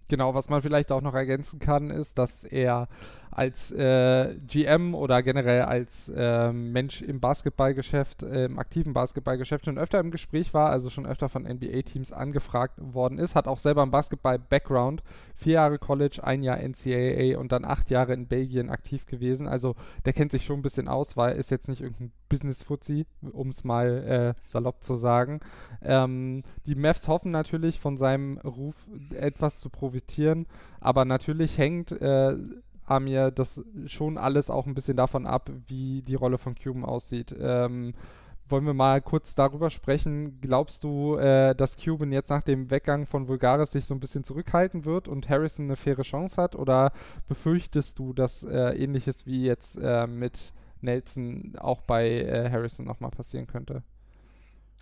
Genau, 0.08 0.34
was 0.34 0.48
man 0.48 0.60
vielleicht 0.60 0.90
auch 0.90 1.02
noch 1.02 1.14
ergänzen 1.14 1.60
kann, 1.60 1.90
ist, 1.90 2.18
dass 2.18 2.42
er 2.42 2.88
als 3.30 3.70
äh, 3.70 4.36
GM 4.46 4.94
oder 4.94 5.22
generell 5.22 5.62
als 5.62 6.08
äh, 6.08 6.52
Mensch 6.52 7.00
im 7.02 7.20
Basketballgeschäft, 7.20 8.22
äh, 8.22 8.46
im 8.46 8.58
aktiven 8.58 8.92
Basketballgeschäft 8.92 9.64
schon 9.64 9.78
öfter 9.78 10.00
im 10.00 10.10
Gespräch 10.10 10.52
war, 10.52 10.70
also 10.70 10.90
schon 10.90 11.06
öfter 11.06 11.28
von 11.28 11.44
NBA-Teams 11.44 12.12
angefragt 12.12 12.74
worden 12.78 13.18
ist, 13.18 13.34
hat 13.36 13.46
auch 13.46 13.58
selber 13.58 13.82
einen 13.82 13.92
Basketball-Background, 13.92 15.02
vier 15.36 15.54
Jahre 15.54 15.78
College, 15.78 16.20
ein 16.22 16.42
Jahr 16.42 16.58
NCAA 16.58 17.38
und 17.38 17.52
dann 17.52 17.64
acht 17.64 17.90
Jahre 17.90 18.14
in 18.14 18.26
Belgien 18.26 18.68
aktiv 18.68 19.06
gewesen. 19.06 19.46
Also 19.46 19.76
der 20.04 20.12
kennt 20.12 20.32
sich 20.32 20.44
schon 20.44 20.58
ein 20.58 20.62
bisschen 20.62 20.88
aus, 20.88 21.16
weil 21.16 21.36
ist 21.36 21.50
jetzt 21.50 21.68
nicht 21.68 21.80
irgendein 21.80 22.12
Business-Fuzzi, 22.28 23.06
um 23.32 23.48
es 23.48 23.64
mal 23.64 24.34
äh, 24.36 24.40
salopp 24.44 24.82
zu 24.82 24.96
sagen. 24.96 25.40
Ähm, 25.82 26.42
die 26.66 26.74
Mavs 26.74 27.06
hoffen 27.06 27.30
natürlich 27.30 27.78
von 27.80 27.96
seinem 27.96 28.38
Ruf 28.38 28.74
etwas 29.14 29.60
zu 29.60 29.70
profitieren, 29.70 30.46
aber 30.80 31.04
natürlich 31.04 31.58
hängt 31.58 31.92
Amir 32.90 33.30
das 33.30 33.62
schon 33.86 34.18
alles 34.18 34.50
auch 34.50 34.66
ein 34.66 34.74
bisschen 34.74 34.96
davon 34.96 35.26
ab, 35.26 35.50
wie 35.66 36.02
die 36.02 36.14
Rolle 36.14 36.38
von 36.38 36.54
Cuban 36.54 36.84
aussieht. 36.84 37.34
Ähm, 37.38 37.94
wollen 38.50 38.66
wir 38.66 38.74
mal 38.74 39.00
kurz 39.00 39.34
darüber 39.34 39.70
sprechen. 39.70 40.40
Glaubst 40.40 40.82
du, 40.82 41.16
äh, 41.16 41.54
dass 41.54 41.76
Cuban 41.76 42.12
jetzt 42.12 42.30
nach 42.30 42.42
dem 42.42 42.70
Weggang 42.70 43.06
von 43.06 43.28
Vulgaris 43.28 43.72
sich 43.72 43.84
so 43.84 43.94
ein 43.94 44.00
bisschen 44.00 44.24
zurückhalten 44.24 44.84
wird 44.84 45.08
und 45.08 45.28
Harrison 45.28 45.66
eine 45.66 45.76
faire 45.76 46.02
Chance 46.02 46.36
hat? 46.36 46.56
Oder 46.56 46.92
befürchtest 47.28 47.98
du, 47.98 48.12
dass 48.12 48.42
äh, 48.42 48.72
ähnliches 48.72 49.24
wie 49.24 49.44
jetzt 49.44 49.76
äh, 49.80 50.06
mit 50.06 50.52
Nelson 50.80 51.54
auch 51.58 51.82
bei 51.82 52.08
äh, 52.08 52.50
Harrison 52.50 52.86
nochmal 52.86 53.10
passieren 53.10 53.46
könnte? 53.46 53.82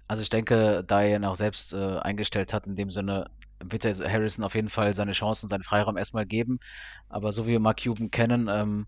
Also 0.07 0.23
ich 0.23 0.31
denke, 0.31 0.83
da 0.87 1.03
er 1.03 1.17
ihn 1.17 1.25
auch 1.27 1.37
selbst 1.37 1.75
äh, 1.75 1.99
eingestellt 1.99 2.55
hat, 2.55 2.67
in 2.67 2.77
dem 2.77 2.91
Sinne, 2.91 3.27
wird 3.65 3.85
Harrison 3.85 4.45
auf 4.45 4.55
jeden 4.55 4.69
Fall 4.69 4.95
seine 4.95 5.13
Chancen, 5.13 5.49
seinen 5.49 5.63
Freiraum 5.63 5.97
erstmal 5.97 6.27
geben. 6.27 6.59
Aber 7.09 7.33
so 7.33 7.47
wie 7.47 7.53
wir 7.53 7.61
Mark 7.61 7.83
Cuban 7.83 8.11
kennen, 8.11 8.49
ähm, 8.49 8.87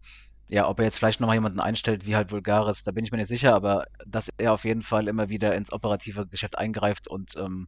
ja, 0.48 0.68
ob 0.68 0.80
er 0.80 0.84
jetzt 0.84 0.98
vielleicht 0.98 1.20
nochmal 1.20 1.36
jemanden 1.36 1.60
einstellt 1.60 2.06
wie 2.06 2.16
halt 2.16 2.32
Vulgaris, 2.32 2.82
da 2.82 2.90
bin 2.90 3.04
ich 3.04 3.12
mir 3.12 3.18
nicht 3.18 3.28
sicher, 3.28 3.54
aber 3.54 3.86
dass 4.04 4.30
er 4.36 4.52
auf 4.52 4.64
jeden 4.64 4.82
Fall 4.82 5.06
immer 5.06 5.28
wieder 5.28 5.54
ins 5.54 5.72
operative 5.72 6.26
Geschäft 6.26 6.58
eingreift 6.58 7.06
und 7.06 7.36
ähm, 7.36 7.66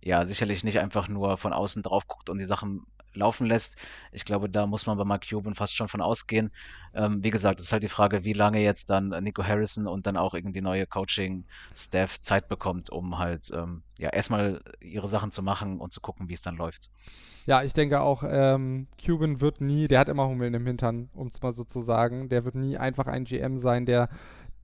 ja, 0.00 0.24
sicherlich 0.24 0.64
nicht 0.64 0.78
einfach 0.78 1.08
nur 1.08 1.36
von 1.36 1.52
außen 1.52 1.82
drauf 1.82 2.06
guckt 2.06 2.30
und 2.30 2.38
die 2.38 2.44
Sachen 2.44 2.86
laufen 3.14 3.46
lässt. 3.46 3.76
Ich 4.12 4.24
glaube, 4.24 4.48
da 4.48 4.66
muss 4.66 4.86
man 4.86 4.98
bei 4.98 5.04
Mark 5.04 5.28
Cuban 5.28 5.54
fast 5.54 5.76
schon 5.76 5.88
von 5.88 6.00
ausgehen. 6.00 6.50
Ähm, 6.94 7.22
wie 7.22 7.30
gesagt, 7.30 7.60
es 7.60 7.66
ist 7.66 7.72
halt 7.72 7.82
die 7.82 7.88
Frage, 7.88 8.24
wie 8.24 8.32
lange 8.32 8.60
jetzt 8.60 8.90
dann 8.90 9.08
Nico 9.22 9.44
Harrison 9.44 9.86
und 9.86 10.06
dann 10.06 10.16
auch 10.16 10.34
irgendwie 10.34 10.60
neue 10.60 10.86
Coaching-Staff 10.86 12.20
Zeit 12.22 12.48
bekommt, 12.48 12.90
um 12.90 13.18
halt 13.18 13.50
ähm, 13.54 13.82
ja 13.98 14.10
erstmal 14.10 14.62
ihre 14.80 15.08
Sachen 15.08 15.30
zu 15.30 15.42
machen 15.42 15.78
und 15.78 15.92
zu 15.92 16.00
gucken, 16.00 16.28
wie 16.28 16.34
es 16.34 16.42
dann 16.42 16.56
läuft. 16.56 16.90
Ja, 17.44 17.64
ich 17.64 17.72
denke 17.72 18.00
auch, 18.00 18.22
ähm, 18.24 18.86
Cuban 19.04 19.40
wird 19.40 19.60
nie, 19.60 19.88
der 19.88 19.98
hat 19.98 20.08
immer 20.08 20.28
Hummeln 20.28 20.54
im 20.54 20.64
Hintern, 20.64 21.10
um 21.12 21.26
es 21.26 21.42
mal 21.42 21.52
so 21.52 21.64
zu 21.64 21.80
sagen. 21.80 22.28
Der 22.28 22.44
wird 22.44 22.54
nie 22.54 22.76
einfach 22.76 23.06
ein 23.08 23.24
GM 23.24 23.58
sein, 23.58 23.84
der 23.84 24.08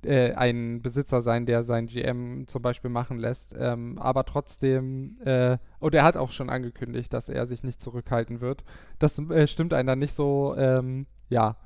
äh, 0.04 0.32
ein 0.32 0.82
Besitzer 0.82 1.22
sein, 1.22 1.46
der 1.46 1.62
sein 1.62 1.86
GM 1.86 2.46
zum 2.46 2.62
Beispiel 2.62 2.90
machen 2.90 3.18
lässt. 3.18 3.54
Ähm, 3.58 3.98
aber 3.98 4.24
trotzdem, 4.24 5.18
äh, 5.24 5.58
und 5.80 5.94
er 5.94 6.04
hat 6.04 6.16
auch 6.16 6.30
schon 6.30 6.50
angekündigt, 6.50 7.12
dass 7.12 7.28
er 7.28 7.46
sich 7.46 7.62
nicht 7.62 7.80
zurückhalten 7.80 8.40
wird. 8.40 8.64
Das 8.98 9.18
äh, 9.18 9.46
stimmt 9.46 9.72
dann 9.72 9.98
nicht 9.98 10.14
so, 10.14 10.54
ähm, 10.56 11.06
ja, 11.28 11.56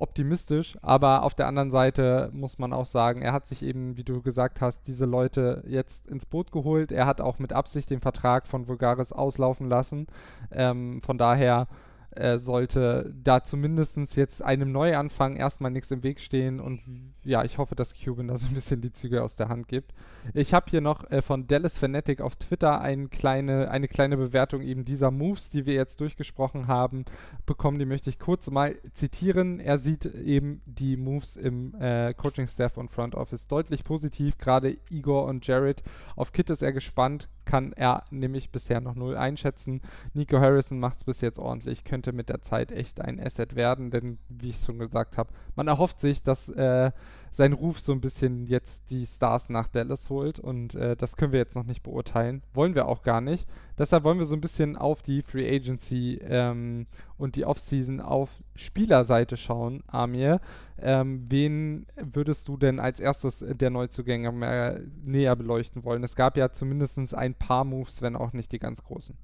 optimistisch. 0.00 0.76
Aber 0.82 1.22
auf 1.22 1.34
der 1.34 1.46
anderen 1.46 1.70
Seite 1.70 2.30
muss 2.32 2.58
man 2.58 2.72
auch 2.72 2.86
sagen, 2.86 3.22
er 3.22 3.32
hat 3.32 3.46
sich 3.46 3.62
eben, 3.62 3.96
wie 3.96 4.04
du 4.04 4.22
gesagt 4.22 4.60
hast, 4.60 4.86
diese 4.86 5.04
Leute 5.04 5.62
jetzt 5.66 6.08
ins 6.08 6.26
Boot 6.26 6.52
geholt. 6.52 6.90
Er 6.90 7.06
hat 7.06 7.20
auch 7.20 7.38
mit 7.38 7.52
Absicht 7.52 7.90
den 7.90 8.00
Vertrag 8.00 8.46
von 8.46 8.66
Vulgaris 8.66 9.12
auslaufen 9.12 9.68
lassen. 9.68 10.06
Ähm, 10.50 11.02
von 11.02 11.18
daher 11.18 11.68
äh, 12.12 12.38
sollte 12.38 13.14
da 13.22 13.42
zumindest 13.44 13.96
jetzt 14.16 14.42
einem 14.42 14.72
Neuanfang 14.72 15.36
erstmal 15.36 15.70
nichts 15.70 15.90
im 15.90 16.02
Weg 16.02 16.20
stehen 16.20 16.60
und 16.60 16.80
ja, 17.24 17.44
ich 17.44 17.58
hoffe, 17.58 17.74
dass 17.74 17.94
Cuban 17.94 18.28
da 18.28 18.36
so 18.36 18.46
ein 18.46 18.54
bisschen 18.54 18.80
die 18.80 18.92
Züge 18.92 19.22
aus 19.22 19.36
der 19.36 19.48
Hand 19.48 19.68
gibt. 19.68 19.92
Ich 20.34 20.54
habe 20.54 20.70
hier 20.70 20.80
noch 20.80 21.10
äh, 21.10 21.22
von 21.22 21.46
Dallas 21.46 21.76
Fanatic 21.76 22.20
auf 22.20 22.36
Twitter 22.36 22.80
eine 22.80 23.08
kleine, 23.08 23.70
eine 23.70 23.88
kleine 23.88 24.16
Bewertung 24.16 24.62
eben 24.62 24.84
dieser 24.84 25.10
Moves, 25.10 25.50
die 25.50 25.66
wir 25.66 25.74
jetzt 25.74 26.00
durchgesprochen 26.00 26.66
haben, 26.66 27.04
bekommen. 27.46 27.78
Die 27.78 27.86
möchte 27.86 28.10
ich 28.10 28.18
kurz 28.18 28.50
mal 28.50 28.76
zitieren. 28.92 29.60
Er 29.60 29.78
sieht 29.78 30.04
eben 30.04 30.62
die 30.66 30.96
Moves 30.96 31.36
im 31.36 31.74
äh, 31.80 32.14
Coaching-Staff 32.14 32.76
und 32.76 32.90
Front 32.90 33.14
Office 33.14 33.46
deutlich 33.46 33.84
positiv. 33.84 34.38
Gerade 34.38 34.76
Igor 34.90 35.26
und 35.26 35.46
Jared. 35.46 35.82
Auf 36.16 36.32
Kit 36.32 36.50
ist 36.50 36.62
er 36.62 36.72
gespannt 36.72 37.28
kann 37.50 37.72
er 37.72 38.04
nämlich 38.10 38.50
bisher 38.52 38.80
noch 38.80 38.94
null 38.94 39.16
einschätzen. 39.16 39.80
Nico 40.14 40.38
Harrison 40.38 40.78
macht 40.78 40.98
es 40.98 41.04
bis 41.04 41.20
jetzt 41.20 41.40
ordentlich, 41.40 41.82
könnte 41.82 42.12
mit 42.12 42.28
der 42.28 42.42
Zeit 42.42 42.70
echt 42.70 43.00
ein 43.00 43.18
Asset 43.18 43.56
werden, 43.56 43.90
denn 43.90 44.18
wie 44.28 44.50
ich 44.50 44.58
schon 44.58 44.78
gesagt 44.78 45.18
habe, 45.18 45.32
man 45.56 45.66
erhofft 45.66 45.98
sich, 45.98 46.22
dass 46.22 46.48
äh, 46.48 46.92
sein 47.30 47.52
Ruf 47.52 47.80
so 47.80 47.92
ein 47.92 48.00
bisschen 48.00 48.46
jetzt 48.46 48.90
die 48.90 49.06
Stars 49.06 49.48
nach 49.48 49.68
Dallas 49.68 50.10
holt 50.10 50.38
und 50.38 50.74
äh, 50.74 50.96
das 50.96 51.16
können 51.16 51.32
wir 51.32 51.38
jetzt 51.38 51.54
noch 51.54 51.64
nicht 51.64 51.82
beurteilen. 51.82 52.42
Wollen 52.52 52.74
wir 52.74 52.86
auch 52.86 53.02
gar 53.02 53.20
nicht. 53.20 53.46
Deshalb 53.78 54.04
wollen 54.04 54.18
wir 54.18 54.26
so 54.26 54.34
ein 54.34 54.40
bisschen 54.40 54.76
auf 54.76 55.02
die 55.02 55.22
Free 55.22 55.48
Agency 55.48 56.20
ähm, 56.22 56.86
und 57.16 57.36
die 57.36 57.44
Offseason 57.44 58.00
auf 58.00 58.30
Spielerseite 58.56 59.36
schauen, 59.36 59.82
Amir. 59.86 60.40
Ähm, 60.78 61.26
wen 61.28 61.86
würdest 61.96 62.48
du 62.48 62.56
denn 62.56 62.80
als 62.80 63.00
erstes 63.00 63.44
der 63.48 63.70
Neuzugänge 63.70 64.32
mehr, 64.32 64.80
näher 65.02 65.36
beleuchten 65.36 65.84
wollen? 65.84 66.02
Es 66.02 66.16
gab 66.16 66.36
ja 66.36 66.50
zumindest 66.50 67.14
ein 67.14 67.34
paar 67.34 67.64
Moves, 67.64 68.02
wenn 68.02 68.16
auch 68.16 68.32
nicht 68.32 68.52
die 68.52 68.58
ganz 68.58 68.82
großen. 68.82 69.16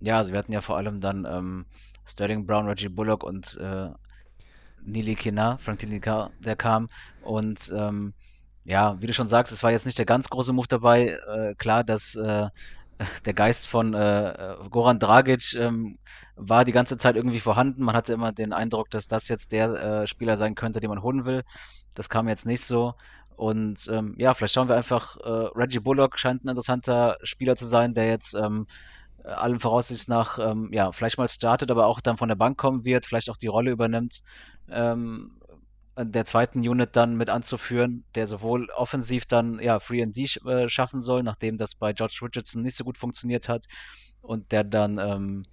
Ja, 0.00 0.18
also 0.18 0.32
wir 0.32 0.38
hatten 0.38 0.52
ja 0.52 0.60
vor 0.60 0.76
allem 0.76 1.00
dann 1.00 1.26
ähm, 1.28 1.66
Sterling 2.04 2.46
Brown, 2.46 2.66
Reggie 2.66 2.88
Bullock 2.88 3.22
und 3.24 3.56
äh, 3.58 3.90
Nili 4.84 5.14
Kina, 5.14 5.58
Frank 5.58 5.78
Tilikina, 5.78 6.30
der 6.40 6.56
kam. 6.56 6.88
Und 7.22 7.72
ähm, 7.76 8.14
ja, 8.64 9.00
wie 9.00 9.06
du 9.06 9.12
schon 9.12 9.28
sagst, 9.28 9.52
es 9.52 9.62
war 9.62 9.70
jetzt 9.70 9.86
nicht 9.86 9.98
der 9.98 10.06
ganz 10.06 10.30
große 10.30 10.52
Move 10.52 10.68
dabei. 10.68 11.18
Äh, 11.28 11.54
klar, 11.56 11.84
dass 11.84 12.14
äh, 12.14 12.48
der 13.24 13.34
Geist 13.34 13.66
von 13.66 13.94
äh, 13.94 14.56
Goran 14.70 14.98
Dragic 14.98 15.54
ähm, 15.54 15.98
war 16.36 16.64
die 16.64 16.72
ganze 16.72 16.98
Zeit 16.98 17.16
irgendwie 17.16 17.40
vorhanden. 17.40 17.84
Man 17.84 17.96
hatte 17.96 18.12
immer 18.12 18.32
den 18.32 18.52
Eindruck, 18.52 18.90
dass 18.90 19.08
das 19.08 19.28
jetzt 19.28 19.52
der 19.52 20.02
äh, 20.02 20.06
Spieler 20.06 20.36
sein 20.36 20.54
könnte, 20.54 20.80
den 20.80 20.90
man 20.90 21.02
holen 21.02 21.24
will. 21.24 21.42
Das 21.94 22.08
kam 22.08 22.28
jetzt 22.28 22.46
nicht 22.46 22.62
so. 22.62 22.94
Und 23.36 23.88
ähm, 23.88 24.14
ja, 24.18 24.34
vielleicht 24.34 24.54
schauen 24.54 24.68
wir 24.68 24.76
einfach, 24.76 25.16
äh, 25.16 25.48
Reggie 25.56 25.80
Bullock 25.80 26.18
scheint 26.18 26.44
ein 26.44 26.48
interessanter 26.48 27.16
Spieler 27.22 27.56
zu 27.56 27.64
sein, 27.64 27.94
der 27.94 28.06
jetzt 28.06 28.34
ähm, 28.34 28.66
allen 29.24 29.60
Voraussicht 29.60 30.08
nach, 30.08 30.38
ähm, 30.38 30.70
ja, 30.72 30.92
vielleicht 30.92 31.18
mal 31.18 31.28
startet, 31.28 31.70
aber 31.70 31.86
auch 31.86 32.00
dann 32.00 32.16
von 32.18 32.28
der 32.28 32.36
Bank 32.36 32.58
kommen 32.58 32.84
wird, 32.84 33.06
vielleicht 33.06 33.30
auch 33.30 33.36
die 33.36 33.46
Rolle 33.48 33.70
übernimmt, 33.70 34.22
ähm, 34.68 35.38
der 35.98 36.24
zweiten 36.24 36.60
Unit 36.60 36.96
dann 36.96 37.16
mit 37.16 37.28
anzuführen, 37.30 38.04
der 38.14 38.26
sowohl 38.26 38.70
offensiv 38.70 39.26
dann 39.26 39.60
ja 39.60 39.78
Free 39.80 40.02
and 40.02 40.16
D 40.16 40.26
äh, 40.46 40.68
schaffen 40.68 41.02
soll, 41.02 41.22
nachdem 41.22 41.58
das 41.58 41.74
bei 41.74 41.92
George 41.92 42.18
Richardson 42.22 42.62
nicht 42.62 42.76
so 42.76 42.84
gut 42.84 42.96
funktioniert 42.98 43.48
hat 43.48 43.66
und 44.22 44.52
der 44.52 44.64
dann 44.64 44.98
ähm, 44.98 45.44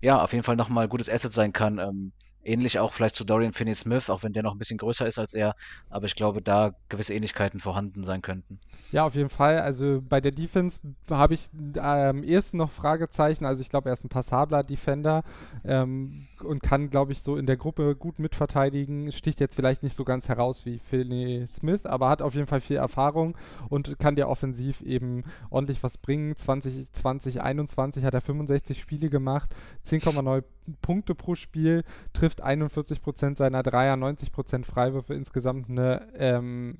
ja 0.00 0.22
auf 0.22 0.32
jeden 0.32 0.44
Fall 0.44 0.56
nochmal 0.56 0.88
gutes 0.88 1.10
Asset 1.10 1.32
sein 1.32 1.52
kann. 1.52 2.12
Ähnlich 2.44 2.78
auch 2.78 2.92
vielleicht 2.92 3.14
zu 3.14 3.24
Dorian 3.24 3.52
Finney-Smith, 3.52 4.10
auch 4.10 4.22
wenn 4.22 4.32
der 4.32 4.42
noch 4.42 4.52
ein 4.52 4.58
bisschen 4.58 4.78
größer 4.78 5.06
ist 5.06 5.18
als 5.18 5.34
er, 5.34 5.54
aber 5.90 6.06
ich 6.06 6.14
glaube, 6.14 6.42
da 6.42 6.74
gewisse 6.88 7.14
Ähnlichkeiten 7.14 7.60
vorhanden 7.60 8.04
sein 8.04 8.22
könnten. 8.22 8.58
Ja, 8.92 9.06
auf 9.06 9.14
jeden 9.14 9.30
Fall. 9.30 9.60
Also 9.60 10.02
bei 10.06 10.20
der 10.20 10.32
Defense 10.32 10.80
habe 11.08 11.34
ich 11.34 11.48
am 11.78 12.18
ähm, 12.18 12.24
ersten 12.24 12.58
noch 12.58 12.70
Fragezeichen. 12.70 13.46
Also 13.46 13.62
ich 13.62 13.70
glaube, 13.70 13.88
er 13.88 13.94
ist 13.94 14.04
ein 14.04 14.10
passabler 14.10 14.62
Defender 14.62 15.22
ähm, 15.64 16.26
und 16.44 16.62
kann, 16.62 16.90
glaube 16.90 17.12
ich, 17.12 17.22
so 17.22 17.36
in 17.36 17.46
der 17.46 17.56
Gruppe 17.56 17.96
gut 17.96 18.18
mitverteidigen. 18.18 19.10
Sticht 19.12 19.40
jetzt 19.40 19.54
vielleicht 19.54 19.82
nicht 19.82 19.96
so 19.96 20.04
ganz 20.04 20.28
heraus 20.28 20.66
wie 20.66 20.78
Philly 20.78 21.46
Smith, 21.46 21.86
aber 21.86 22.10
hat 22.10 22.20
auf 22.20 22.34
jeden 22.34 22.46
Fall 22.46 22.60
viel 22.60 22.76
Erfahrung 22.76 23.36
und 23.70 23.98
kann 23.98 24.14
dir 24.14 24.28
offensiv 24.28 24.82
eben 24.82 25.24
ordentlich 25.48 25.82
was 25.82 25.96
bringen. 25.96 26.36
2020, 26.36 26.92
2021 26.92 28.04
hat 28.04 28.12
er 28.12 28.20
65 28.20 28.78
Spiele 28.78 29.08
gemacht, 29.08 29.54
10,9 29.86 30.42
Punkte 30.80 31.14
pro 31.14 31.34
Spiel, 31.34 31.84
trifft 32.12 32.44
41% 32.44 33.36
seiner 33.36 33.62
Dreier, 33.62 33.94
90% 33.94 34.64
Freiwürfe, 34.64 35.14
insgesamt 35.14 35.68
eine 35.68 36.08
ähm, 36.14 36.78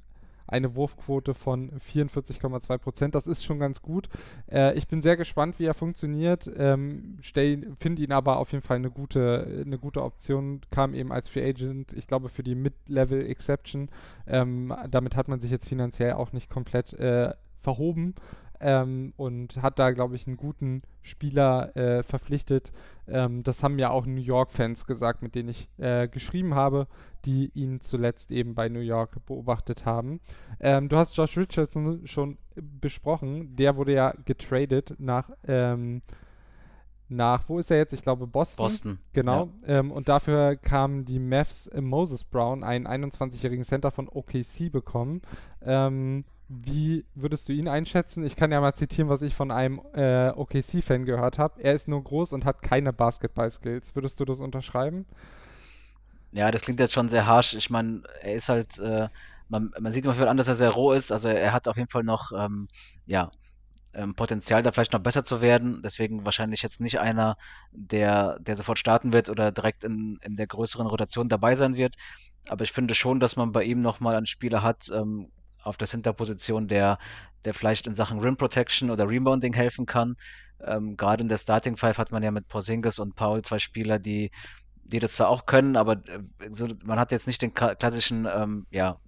eine 0.52 0.76
Wurfquote 0.76 1.34
von 1.34 1.70
44,2 1.78 2.78
Prozent. 2.78 3.14
Das 3.14 3.26
ist 3.26 3.44
schon 3.44 3.58
ganz 3.58 3.80
gut. 3.80 4.08
Äh, 4.50 4.74
ich 4.74 4.86
bin 4.86 5.00
sehr 5.00 5.16
gespannt, 5.16 5.58
wie 5.58 5.64
er 5.64 5.74
funktioniert. 5.74 6.50
Ähm, 6.56 7.18
Finde 7.22 8.02
ihn 8.02 8.12
aber 8.12 8.38
auf 8.38 8.52
jeden 8.52 8.62
Fall 8.62 8.76
eine 8.76 8.90
gute, 8.90 9.62
eine 9.64 9.78
gute 9.78 10.02
Option. 10.02 10.60
Kam 10.70 10.94
eben 10.94 11.10
als 11.10 11.28
Free 11.28 11.48
Agent, 11.48 11.94
ich 11.94 12.06
glaube, 12.06 12.28
für 12.28 12.42
die 12.42 12.54
Mid-Level 12.54 13.26
Exception. 13.26 13.88
Ähm, 14.26 14.74
damit 14.90 15.16
hat 15.16 15.28
man 15.28 15.40
sich 15.40 15.50
jetzt 15.50 15.68
finanziell 15.68 16.12
auch 16.12 16.32
nicht 16.32 16.50
komplett 16.50 16.92
äh, 16.94 17.32
verhoben 17.62 18.14
ähm, 18.60 19.12
und 19.16 19.60
hat 19.62 19.78
da, 19.78 19.90
glaube 19.90 20.16
ich, 20.16 20.26
einen 20.26 20.36
guten 20.36 20.82
Spieler 21.02 21.76
äh, 21.76 22.02
verpflichtet. 22.02 22.72
Ähm, 23.08 23.42
das 23.42 23.62
haben 23.62 23.78
ja 23.78 23.90
auch 23.90 24.06
New 24.06 24.20
York-Fans 24.20 24.86
gesagt, 24.86 25.22
mit 25.22 25.34
denen 25.34 25.48
ich 25.48 25.68
äh, 25.78 26.08
geschrieben 26.08 26.54
habe, 26.54 26.86
die 27.24 27.50
ihn 27.54 27.80
zuletzt 27.80 28.30
eben 28.30 28.54
bei 28.54 28.68
New 28.68 28.80
York 28.80 29.24
beobachtet 29.26 29.84
haben. 29.84 30.20
Ähm, 30.60 30.88
du 30.88 30.96
hast 30.96 31.16
Josh 31.16 31.36
Richardson 31.36 32.06
schon 32.06 32.38
besprochen. 32.54 33.56
Der 33.56 33.76
wurde 33.76 33.94
ja 33.94 34.14
getradet 34.24 34.94
nach 34.98 35.30
ähm, 35.46 36.02
nach, 37.12 37.48
wo 37.48 37.58
ist 37.58 37.70
er 37.70 37.76
jetzt? 37.76 37.92
Ich 37.92 38.02
glaube 38.02 38.26
Boston. 38.26 38.64
Boston. 38.64 38.98
Genau. 39.12 39.50
Ja. 39.66 39.78
Ähm, 39.78 39.92
und 39.92 40.08
dafür 40.08 40.56
kamen 40.56 41.04
die 41.04 41.18
Mavs 41.18 41.66
äh, 41.66 41.80
Moses 41.80 42.24
Brown, 42.24 42.64
einen 42.64 42.86
21-jährigen 42.86 43.64
Center 43.64 43.90
von 43.90 44.08
OKC 44.08 44.72
bekommen. 44.72 45.20
Ähm, 45.60 46.24
wie 46.64 47.06
würdest 47.14 47.48
du 47.48 47.52
ihn 47.52 47.68
einschätzen? 47.68 48.24
Ich 48.24 48.36
kann 48.36 48.52
ja 48.52 48.60
mal 48.60 48.74
zitieren, 48.74 49.08
was 49.08 49.22
ich 49.22 49.34
von 49.34 49.50
einem 49.50 49.80
äh, 49.94 50.28
OKC-Fan 50.30 51.06
gehört 51.06 51.38
habe. 51.38 51.62
Er 51.62 51.72
ist 51.72 51.88
nur 51.88 52.04
groß 52.04 52.34
und 52.34 52.44
hat 52.44 52.60
keine 52.60 52.92
Basketball-Skills. 52.92 53.94
Würdest 53.94 54.20
du 54.20 54.26
das 54.26 54.40
unterschreiben? 54.40 55.06
Ja, 56.32 56.50
das 56.50 56.62
klingt 56.62 56.80
jetzt 56.80 56.92
schon 56.92 57.08
sehr 57.08 57.26
harsh. 57.26 57.54
Ich 57.54 57.70
meine, 57.70 58.02
er 58.20 58.34
ist 58.34 58.50
halt, 58.50 58.78
äh, 58.78 59.08
man, 59.48 59.72
man, 59.80 59.92
sieht 59.92 60.04
immer 60.04 60.28
an, 60.28 60.36
dass 60.36 60.48
er 60.48 60.54
sehr 60.54 60.70
roh 60.70 60.92
ist. 60.92 61.10
Also 61.10 61.28
er 61.28 61.52
hat 61.52 61.68
auf 61.68 61.76
jeden 61.76 61.90
Fall 61.90 62.04
noch, 62.04 62.32
ähm, 62.36 62.68
ja, 63.06 63.30
ähm, 63.94 64.14
Potenzial, 64.14 64.62
da 64.62 64.72
vielleicht 64.72 64.92
noch 64.92 65.00
besser 65.00 65.24
zu 65.24 65.40
werden. 65.40 65.80
Deswegen 65.82 66.24
wahrscheinlich 66.24 66.62
jetzt 66.62 66.80
nicht 66.80 67.00
einer, 67.00 67.36
der, 67.72 68.38
der 68.40 68.56
sofort 68.56 68.78
starten 68.78 69.12
wird 69.12 69.30
oder 69.30 69.52
direkt 69.52 69.84
in, 69.84 70.18
in 70.22 70.36
der 70.36 70.46
größeren 70.46 70.86
Rotation 70.86 71.28
dabei 71.28 71.54
sein 71.54 71.76
wird. 71.76 71.96
Aber 72.48 72.64
ich 72.64 72.72
finde 72.72 72.94
schon, 72.94 73.20
dass 73.20 73.36
man 73.36 73.52
bei 73.52 73.64
ihm 73.64 73.80
nochmal 73.80 74.16
einen 74.16 74.26
Spieler 74.26 74.62
hat, 74.62 74.90
ähm, 74.94 75.30
auf 75.62 75.76
der 75.76 75.86
Center-Position, 75.86 76.68
der, 76.68 76.98
der 77.44 77.54
vielleicht 77.54 77.86
in 77.86 77.94
Sachen 77.94 78.20
Rim 78.20 78.36
Protection 78.36 78.90
oder 78.90 79.08
Rebounding 79.08 79.52
helfen 79.52 79.86
kann. 79.86 80.16
Ähm, 80.64 80.96
Gerade 80.96 81.22
in 81.22 81.28
der 81.28 81.38
Starting 81.38 81.76
Five 81.76 81.98
hat 81.98 82.12
man 82.12 82.22
ja 82.22 82.30
mit 82.30 82.48
Porzingis 82.48 82.98
und 82.98 83.16
Paul 83.16 83.42
zwei 83.42 83.58
Spieler, 83.58 83.98
die 83.98 84.30
die 84.84 84.98
das 84.98 85.12
zwar 85.14 85.28
auch 85.28 85.46
können, 85.46 85.76
aber 85.76 85.92
äh, 85.92 86.20
so, 86.50 86.68
man 86.84 86.98
hat 86.98 87.12
jetzt 87.12 87.26
nicht 87.26 87.40
den 87.40 87.54
klassischen 87.54 88.26
ähm, 88.26 88.66
ja, 88.70 88.98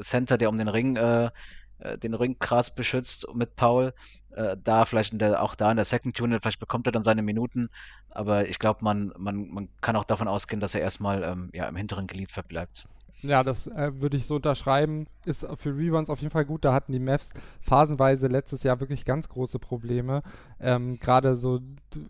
Center, 0.00 0.36
der 0.36 0.48
um 0.48 0.58
den 0.58 0.68
Ring 0.68 0.96
äh, 0.96 1.30
äh, 1.78 1.98
den 1.98 2.14
Ringkras 2.14 2.74
beschützt 2.74 3.26
mit 3.34 3.56
Paul. 3.56 3.94
Äh, 4.30 4.56
da 4.62 4.84
vielleicht 4.84 5.20
der, 5.20 5.42
auch 5.42 5.54
da 5.54 5.70
in 5.70 5.76
der 5.76 5.84
Second 5.84 6.20
Unit, 6.20 6.42
vielleicht 6.42 6.60
bekommt 6.60 6.86
er 6.86 6.92
dann 6.92 7.02
seine 7.02 7.22
Minuten, 7.22 7.68
aber 8.10 8.48
ich 8.48 8.58
glaube, 8.58 8.80
man, 8.82 9.12
man, 9.16 9.48
man 9.48 9.68
kann 9.80 9.96
auch 9.96 10.04
davon 10.04 10.28
ausgehen, 10.28 10.60
dass 10.60 10.74
er 10.74 10.80
erstmal 10.80 11.22
ähm, 11.22 11.50
ja, 11.52 11.66
im 11.68 11.76
hinteren 11.76 12.06
Glied 12.06 12.30
verbleibt. 12.30 12.86
Ja, 13.22 13.42
das 13.42 13.66
äh, 13.66 13.90
würde 14.00 14.16
ich 14.16 14.26
so 14.26 14.36
unterschreiben. 14.36 15.06
Ist 15.24 15.46
für 15.58 15.76
Rebounds 15.76 16.08
auf 16.08 16.20
jeden 16.20 16.30
Fall 16.30 16.44
gut. 16.44 16.64
Da 16.64 16.72
hatten 16.72 16.92
die 16.92 17.00
Mavs 17.00 17.32
phasenweise 17.60 18.28
letztes 18.28 18.62
Jahr 18.62 18.78
wirklich 18.80 19.04
ganz 19.04 19.28
große 19.28 19.58
Probleme. 19.58 20.22
Ähm, 20.60 20.98
Gerade 20.98 21.34
so, 21.34 21.60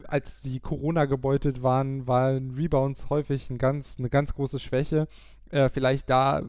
als 0.07 0.43
die 0.43 0.61
Corona 0.61 1.07
gebeutelt 1.07 1.63
waren, 1.63 2.07
waren 2.07 2.51
Rebounds 2.51 3.09
häufig 3.09 3.49
ein 3.49 3.59
ganz, 3.59 3.97
eine 3.99 4.11
ganz 4.11 4.35
große 4.35 4.59
Schwäche 4.59 5.09
äh, 5.51 5.69
vielleicht 5.69 6.11
da 6.11 6.43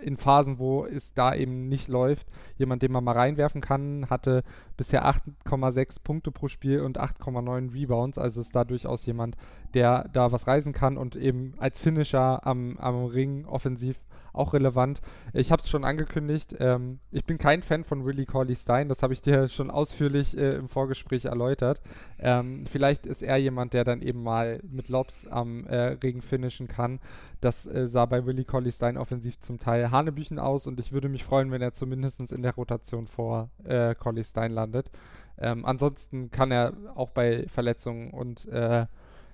in 0.00 0.16
Phasen, 0.16 0.58
wo 0.58 0.84
es 0.84 1.14
da 1.14 1.34
eben 1.34 1.68
nicht 1.68 1.88
läuft, 1.88 2.26
jemand, 2.58 2.82
den 2.82 2.92
man 2.92 3.04
mal 3.04 3.12
reinwerfen 3.12 3.60
kann, 3.60 4.08
hatte 4.10 4.42
bisher 4.76 5.06
8,6 5.06 6.02
Punkte 6.02 6.30
pro 6.30 6.48
Spiel 6.48 6.80
und 6.80 7.00
8,9 7.00 7.72
Rebounds. 7.72 8.18
Also 8.18 8.40
ist 8.40 8.54
da 8.54 8.64
durchaus 8.64 9.06
jemand, 9.06 9.36
der 9.74 10.08
da 10.12 10.32
was 10.32 10.46
reisen 10.46 10.72
kann 10.72 10.96
und 10.96 11.16
eben 11.16 11.54
als 11.58 11.78
Finisher 11.78 12.46
am, 12.46 12.76
am 12.78 13.04
Ring 13.06 13.46
offensiv 13.46 13.98
auch 14.36 14.52
relevant. 14.52 15.00
Ich 15.32 15.52
habe 15.52 15.60
es 15.60 15.68
schon 15.68 15.84
angekündigt, 15.84 16.56
ähm, 16.58 17.00
ich 17.10 17.24
bin 17.24 17.38
kein 17.38 17.62
Fan 17.62 17.84
von 17.84 18.04
Willie 18.04 18.26
Corley 18.26 18.54
Stein, 18.54 18.88
das 18.88 19.02
habe 19.02 19.12
ich 19.12 19.22
dir 19.22 19.48
schon 19.48 19.70
ausführlich 19.70 20.36
äh, 20.36 20.50
im 20.50 20.68
Vorgespräch 20.68 21.26
erläutert. 21.26 21.80
Ähm, 22.18 22.64
vielleicht 22.66 23.06
ist 23.06 23.22
er 23.22 23.36
jemand, 23.36 23.74
der 23.74 23.84
dann 23.84 24.02
eben 24.02 24.22
mal 24.22 24.60
mit 24.68 24.88
Lobs 24.88 25.26
am 25.26 25.64
äh, 25.66 25.96
Regen 26.02 26.22
finishen 26.22 26.68
kann. 26.68 27.00
Das 27.40 27.66
äh, 27.66 27.88
sah 27.88 28.06
bei 28.06 28.26
Willie 28.26 28.44
Corley 28.44 28.72
Stein 28.72 28.96
offensiv 28.96 29.38
zum 29.40 29.58
Teil 29.58 29.90
Hanebüchen 29.90 30.38
aus 30.38 30.66
und 30.66 30.80
ich 30.80 30.92
würde 30.92 31.08
mich 31.08 31.24
freuen, 31.24 31.50
wenn 31.50 31.62
er 31.62 31.72
zumindest 31.72 32.32
in 32.32 32.42
der 32.42 32.54
Rotation 32.54 33.06
vor 33.06 33.50
äh, 33.64 33.94
Corley 33.94 34.24
Stein 34.24 34.52
landet. 34.52 34.90
Ähm, 35.38 35.64
ansonsten 35.66 36.30
kann 36.30 36.50
er 36.50 36.72
auch 36.94 37.10
bei 37.10 37.46
Verletzungen 37.48 38.10
und 38.10 38.46
äh, 38.46 38.86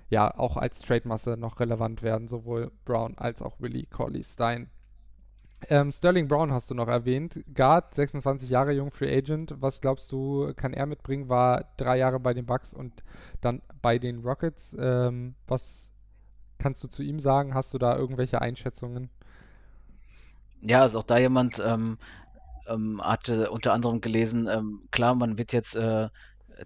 ja, 0.09 0.37
auch 0.37 0.57
als 0.57 0.79
Trade-Masse 0.79 1.37
noch 1.37 1.59
relevant 1.59 2.03
werden, 2.03 2.27
sowohl 2.27 2.71
Brown 2.85 3.17
als 3.17 3.41
auch 3.41 3.59
Willie 3.59 3.87
Corley 3.87 4.23
Stein. 4.23 4.69
Ähm, 5.69 5.91
Sterling 5.91 6.27
Brown 6.27 6.51
hast 6.51 6.69
du 6.69 6.75
noch 6.75 6.87
erwähnt. 6.87 7.43
Guard, 7.53 7.93
26 7.93 8.49
Jahre 8.49 8.71
jung, 8.71 8.91
Free 8.91 9.15
Agent. 9.15 9.55
Was 9.59 9.81
glaubst 9.81 10.11
du, 10.11 10.53
kann 10.55 10.73
er 10.73 10.85
mitbringen? 10.85 11.29
War 11.29 11.65
drei 11.77 11.97
Jahre 11.97 12.19
bei 12.19 12.33
den 12.33 12.45
Bucks 12.45 12.73
und 12.73 13.03
dann 13.41 13.61
bei 13.81 13.99
den 13.99 14.21
Rockets. 14.21 14.75
Ähm, 14.79 15.35
was 15.47 15.89
kannst 16.57 16.83
du 16.83 16.87
zu 16.87 17.03
ihm 17.03 17.19
sagen? 17.19 17.53
Hast 17.53 17.73
du 17.73 17.77
da 17.77 17.95
irgendwelche 17.97 18.41
Einschätzungen? 18.41 19.09
Ja, 20.61 20.81
also 20.81 20.99
auch 20.99 21.03
da 21.03 21.17
jemand 21.17 21.61
ähm, 21.65 21.97
ähm 22.67 23.01
hatte 23.03 23.51
unter 23.51 23.73
anderem 23.73 23.99
gelesen, 24.01 24.47
ähm, 24.47 24.87
klar, 24.91 25.13
man 25.15 25.37
wird 25.37 25.51
jetzt 25.51 25.75
äh, 25.75 26.07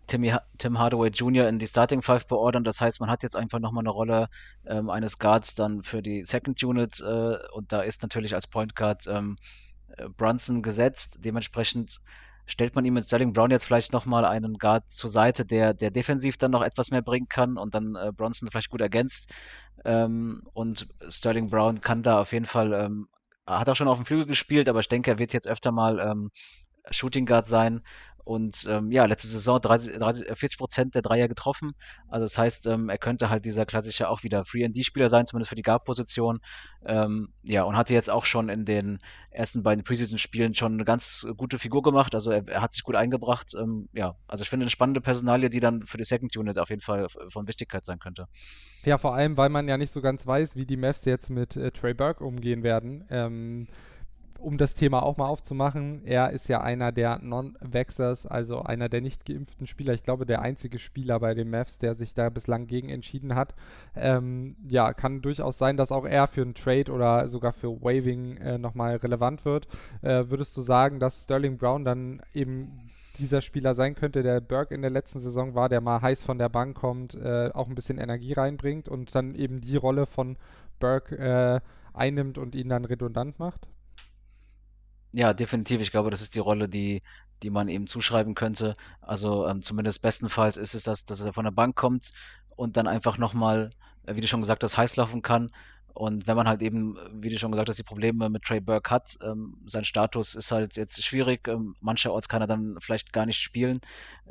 Timmy, 0.06 0.34
Tim 0.58 0.80
Hardaway 0.80 1.10
Jr. 1.10 1.48
in 1.48 1.60
die 1.60 1.68
Starting 1.68 2.02
Five 2.02 2.28
beordern. 2.28 2.64
Das 2.64 2.82
heißt, 2.82 3.00
man 3.00 3.10
hat 3.10 3.24
jetzt 3.24 3.36
einfach 3.36 3.60
nochmal 3.60 3.84
eine 3.84 3.90
Rolle 3.90 4.30
ähm, 4.66 4.90
eines 4.90 5.20
Guards 5.20 5.56
dann 5.56 5.84
für 5.84 6.02
die 6.02 6.26
Second 6.26 6.62
Unit 6.64 7.00
äh, 7.00 7.38
und 7.54 7.72
da 7.72 7.82
ist 7.82 8.02
natürlich 8.02 8.36
als 8.36 8.48
Point 8.48 8.76
Guard 8.76 9.08
ähm, 9.08 9.38
äh, 9.98 10.08
Brunson 10.10 10.62
gesetzt. 10.62 11.20
Dementsprechend 11.24 12.02
stellt 12.46 12.76
man 12.76 12.86
ihm 12.86 12.94
mit 12.94 13.06
Sterling 13.06 13.34
Brown 13.34 13.52
jetzt 13.52 13.66
vielleicht 13.66 13.94
nochmal 13.94 14.26
einen 14.26 14.58
Guard 14.58 14.90
zur 14.90 15.10
Seite, 15.10 15.46
der, 15.46 15.74
der 15.74 15.92
defensiv 15.92 16.38
dann 16.38 16.52
noch 16.52 16.64
etwas 16.64 16.92
mehr 16.92 17.02
bringen 17.02 17.28
kann 17.28 17.58
und 17.58 17.76
dann 17.76 17.96
äh, 17.96 18.12
Bronson 18.16 18.50
vielleicht 18.50 18.70
gut 18.70 18.82
ergänzt. 18.82 19.30
Ähm, 19.86 20.44
und 20.54 20.88
Sterling 21.08 21.50
Brown 21.50 21.82
kann 21.82 22.04
da 22.04 22.22
auf 22.22 22.32
jeden 22.32 22.46
Fall, 22.46 22.74
ähm, 22.74 23.10
hat 23.46 23.70
auch 23.70 23.76
schon 23.76 23.88
auf 23.88 23.98
dem 23.98 24.06
Flügel 24.06 24.26
gespielt, 24.26 24.70
aber 24.70 24.80
ich 24.80 24.88
denke, 24.88 25.12
er 25.12 25.20
wird 25.20 25.34
jetzt 25.34 25.48
öfter 25.48 25.72
mal 25.72 26.00
ähm, 26.00 26.32
Shooting 26.90 27.26
Guard 27.26 27.48
sein 27.48 27.82
und 28.28 28.68
ähm, 28.70 28.92
ja, 28.92 29.06
letzte 29.06 29.30
Saison 29.30 29.62
30, 29.62 29.98
30, 29.98 30.26
40 30.28 30.58
Prozent 30.58 30.96
der 30.96 31.02
Dreier 31.02 31.30
getroffen. 31.30 31.72
Also 32.10 32.26
das 32.26 32.38
heißt, 32.38 32.68
ähm, 32.68 32.90
er 32.90 32.98
könnte 32.98 33.30
halt 33.30 33.46
dieser 33.46 33.66
klassische 33.66 34.10
auch 34.10 34.24
wieder 34.24 34.44
Free-and-D-Spieler 34.44 35.08
sein, 35.08 35.26
zumindest 35.28 35.48
für 35.48 35.56
die 35.56 35.62
Guard-Position. 35.62 36.40
Ähm, 36.86 37.30
ja, 37.44 37.64
und 37.64 37.78
hatte 37.78 37.94
jetzt 37.94 38.10
auch 38.10 38.26
schon 38.26 38.50
in 38.50 38.66
den 38.66 39.00
ersten 39.32 39.64
beiden 39.64 39.86
Preseason-Spielen 39.86 40.54
schon 40.54 40.74
eine 40.74 40.84
ganz 40.84 41.26
gute 41.38 41.58
Figur 41.58 41.82
gemacht. 41.82 42.14
Also 42.16 42.32
er, 42.32 42.46
er 42.50 42.62
hat 42.62 42.74
sich 42.74 42.84
gut 42.84 42.96
eingebracht. 42.96 43.54
Ähm, 43.58 43.88
ja, 43.94 44.16
also 44.28 44.42
ich 44.42 44.50
finde 44.50 44.66
eine 44.66 44.72
spannende 44.72 45.00
Personalie, 45.00 45.50
die 45.50 45.62
dann 45.62 45.86
für 45.86 45.98
die 45.98 46.04
Second 46.04 46.36
Unit 46.36 46.60
auf 46.60 46.70
jeden 46.70 46.82
Fall 46.82 47.08
von 47.30 47.48
Wichtigkeit 47.48 47.86
sein 47.86 48.00
könnte. 48.00 48.28
Ja, 48.84 48.98
vor 48.98 49.16
allem, 49.16 49.38
weil 49.38 49.50
man 49.50 49.70
ja 49.70 49.78
nicht 49.78 49.92
so 49.92 50.02
ganz 50.02 50.28
weiß, 50.28 50.58
wie 50.58 50.66
die 50.66 50.78
Mavs 50.78 51.06
jetzt 51.06 51.30
mit 51.30 51.56
äh, 51.56 51.72
Trey 51.72 51.94
Burke 51.94 52.26
umgehen 52.26 52.64
werden. 52.64 53.06
Um 54.40 54.58
das 54.58 54.76
Thema 54.76 55.04
auch 55.04 55.18
mal 55.18 55.28
aufzumachen, 55.28 56.02
er 56.06 56.32
ist 56.32 56.48
ja 56.48 56.62
einer 56.62 56.92
der 56.92 57.20
Non-Vaxxers, 57.20 58.26
also 58.28 58.62
einer 58.62 58.90
der 58.90 59.02
nicht 59.02 59.26
geimpften 59.26 59.68
Spieler. 59.68 59.94
Ich 59.94 60.04
glaube, 60.04 60.26
der 60.26 60.42
einzige 60.42 60.80
Spieler 60.80 61.20
bei 61.20 61.34
den 61.34 61.50
Mavs, 61.50 61.80
der 61.80 61.96
sich 61.96 62.14
da 62.14 62.30
bislang 62.30 62.68
gegen 62.68 62.90
entschieden 62.90 63.36
hat. 63.36 63.56
Ähm, 63.96 64.56
ja, 64.68 64.94
kann 64.94 65.22
durchaus 65.22 65.58
sein, 65.58 65.78
dass 65.78 65.92
auch 65.92 66.06
er 66.06 66.28
für 66.28 66.42
einen 66.42 66.54
Trade 66.54 66.92
oder 66.92 67.28
sogar 67.30 67.54
für 67.54 67.82
Waving 67.82 68.38
äh, 68.38 68.58
nochmal 68.58 68.98
relevant 68.98 69.46
wird. 69.46 69.68
Äh, 70.02 70.26
würdest 70.28 70.56
du 70.56 70.62
sagen, 70.62 71.00
dass 71.00 71.24
Sterling 71.24 71.58
Brown 71.58 71.84
dann 71.84 72.22
eben 72.34 72.92
dieser 73.18 73.42
Spieler 73.42 73.76
sein 73.76 73.96
könnte, 73.96 74.24
der 74.24 74.42
Burke 74.42 74.76
in 74.76 74.82
der 74.82 74.92
letzten 74.92 75.20
Saison 75.20 75.56
war, 75.56 75.70
der 75.70 75.82
mal 75.82 76.02
heiß 76.02 76.22
von 76.22 76.38
der 76.38 76.50
Bank 76.50 76.78
kommt, 76.78 77.16
äh, 77.16 77.50
auch 77.54 77.68
ein 77.68 77.76
bisschen 77.76 77.98
Energie 77.98 78.34
reinbringt 78.34 78.88
und 78.88 79.16
dann 79.16 79.36
eben 79.36 79.62
die 79.62 79.78
Rolle 79.78 80.06
von 80.06 80.38
Burke 80.80 81.18
äh, 81.18 81.60
einnimmt 81.94 82.38
und 82.38 82.56
ihn 82.56 82.70
dann 82.70 82.86
redundant 82.86 83.40
macht? 83.40 83.68
Ja, 85.12 85.34
definitiv. 85.34 85.82
Ich 85.82 85.92
glaube, 85.92 86.10
das 86.12 86.22
ist 86.22 86.36
die 86.36 86.40
Rolle, 86.40 86.70
die, 86.70 87.02
die 87.44 87.50
man 87.50 87.68
ihm 87.70 87.88
zuschreiben 87.88 88.36
könnte. 88.36 88.76
Also 89.02 89.48
ähm, 89.48 89.62
zumindest 89.64 90.02
bestenfalls 90.02 90.58
ist 90.58 90.76
es 90.76 90.84
das, 90.84 91.06
dass 91.06 91.22
er 91.22 91.34
von 91.34 91.46
der 91.46 91.52
Bank 91.52 91.76
kommt 91.76 92.12
und 92.56 92.78
dann 92.78 92.88
einfach 92.88 93.18
nochmal, 93.18 93.72
äh, 94.06 94.16
wie 94.16 94.22
du 94.22 94.28
schon 94.28 94.42
gesagt 94.42 94.64
hast, 94.64 94.78
heiß 94.78 94.96
laufen 94.98 95.22
kann. 95.22 95.50
Und 95.94 96.28
wenn 96.28 96.36
man 96.36 96.48
halt 96.48 96.62
eben, 96.62 96.96
wie 97.12 97.30
du 97.30 97.40
schon 97.40 97.52
gesagt 97.52 97.70
hast, 97.70 97.80
die 97.80 97.84
Probleme 97.84 98.30
mit 98.30 98.44
Trey 98.44 98.60
Burke 98.60 98.92
hat, 98.92 99.18
ähm, 99.24 99.58
sein 99.66 99.84
Status 99.84 100.36
ist 100.36 100.52
halt 100.52 100.76
jetzt 100.78 101.04
schwierig. 101.04 101.48
Ähm, 101.48 101.76
mancherorts 101.80 102.30
kann 102.30 102.42
er 102.42 102.48
dann 102.48 102.78
vielleicht 102.80 103.14
gar 103.14 103.26
nicht 103.26 103.40
spielen 103.40 103.82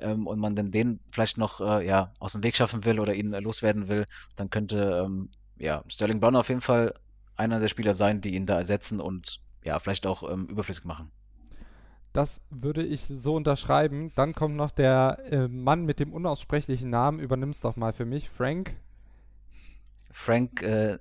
ähm, 0.00 0.26
und 0.28 0.38
man 0.38 0.54
dann 0.54 0.70
den 0.70 1.00
vielleicht 1.10 1.38
noch 1.38 1.60
äh, 1.60 1.84
ja, 1.86 2.12
aus 2.20 2.32
dem 2.32 2.44
Weg 2.44 2.56
schaffen 2.56 2.84
will 2.84 3.00
oder 3.00 3.14
ihn 3.14 3.32
äh, 3.32 3.40
loswerden 3.40 3.88
will, 3.88 4.06
dann 4.36 4.50
könnte 4.50 5.02
ähm, 5.04 5.30
ja, 5.58 5.82
Sterling 5.88 6.20
Brown 6.20 6.36
auf 6.36 6.48
jeden 6.48 6.60
Fall 6.60 6.94
einer 7.36 7.58
der 7.58 7.68
Spieler 7.68 7.94
sein, 7.94 8.20
die 8.20 8.34
ihn 8.34 8.46
da 8.46 8.56
ersetzen 8.56 9.00
und 9.00 9.40
ja, 9.66 9.78
vielleicht 9.78 10.06
auch 10.06 10.28
ähm, 10.30 10.46
überflüssig 10.46 10.84
machen. 10.84 11.10
Das 12.12 12.40
würde 12.48 12.82
ich 12.82 13.02
so 13.02 13.34
unterschreiben. 13.34 14.10
Dann 14.14 14.34
kommt 14.34 14.56
noch 14.56 14.70
der 14.70 15.18
äh, 15.30 15.48
Mann 15.48 15.84
mit 15.84 16.00
dem 16.00 16.14
unaussprechlichen 16.14 16.88
Namen. 16.88 17.20
Übernimm's 17.20 17.60
doch 17.60 17.76
mal 17.76 17.92
für 17.92 18.06
mich. 18.06 18.30
Frank. 18.30 18.74
Frank 20.10 20.62
äh, 20.62 20.98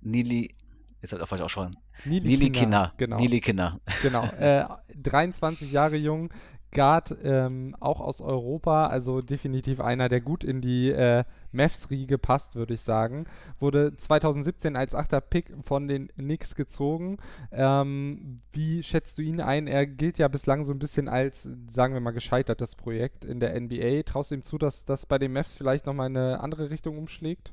Nili. 0.00 0.54
Ist 1.00 1.12
halt 1.12 1.22
auch 1.22 1.28
falsch 1.28 1.42
ausschauen. 1.42 1.76
Nili, 2.04 2.28
Nili 2.28 2.50
Kinner. 2.50 2.92
Genau. 2.98 3.16
Nili 3.16 3.40
Kinner. 3.40 3.80
Genau. 4.02 4.24
Äh, 4.38 4.64
23 4.94 5.72
Jahre 5.72 5.96
jung, 5.96 6.30
Guard, 6.70 7.16
ähm, 7.24 7.74
auch 7.80 8.00
aus 8.00 8.20
Europa, 8.20 8.86
also 8.86 9.22
definitiv 9.22 9.80
einer, 9.80 10.08
der 10.08 10.20
gut 10.20 10.44
in 10.44 10.60
die 10.60 10.90
äh, 10.90 11.24
Mavs-Riege 11.54 12.18
passt, 12.18 12.56
würde 12.56 12.74
ich 12.74 12.82
sagen. 12.82 13.26
Wurde 13.58 13.96
2017 13.96 14.76
als 14.76 14.94
achter 14.94 15.20
Pick 15.20 15.52
von 15.64 15.88
den 15.88 16.08
Knicks 16.08 16.54
gezogen. 16.54 17.18
Ähm, 17.52 18.40
wie 18.52 18.82
schätzt 18.82 19.18
du 19.18 19.22
ihn 19.22 19.40
ein? 19.40 19.66
Er 19.66 19.86
gilt 19.86 20.18
ja 20.18 20.28
bislang 20.28 20.64
so 20.64 20.72
ein 20.72 20.78
bisschen 20.78 21.08
als, 21.08 21.48
sagen 21.68 21.94
wir 21.94 22.00
mal, 22.00 22.10
gescheitertes 22.10 22.74
Projekt 22.74 23.24
in 23.24 23.40
der 23.40 23.58
NBA. 23.58 24.02
Traust 24.02 24.30
du 24.30 24.36
ihm 24.36 24.44
zu, 24.44 24.58
dass 24.58 24.84
das 24.84 25.06
bei 25.06 25.18
den 25.18 25.32
Mavs 25.32 25.54
vielleicht 25.54 25.86
nochmal 25.86 26.06
eine 26.06 26.40
andere 26.40 26.70
Richtung 26.70 26.98
umschlägt? 26.98 27.52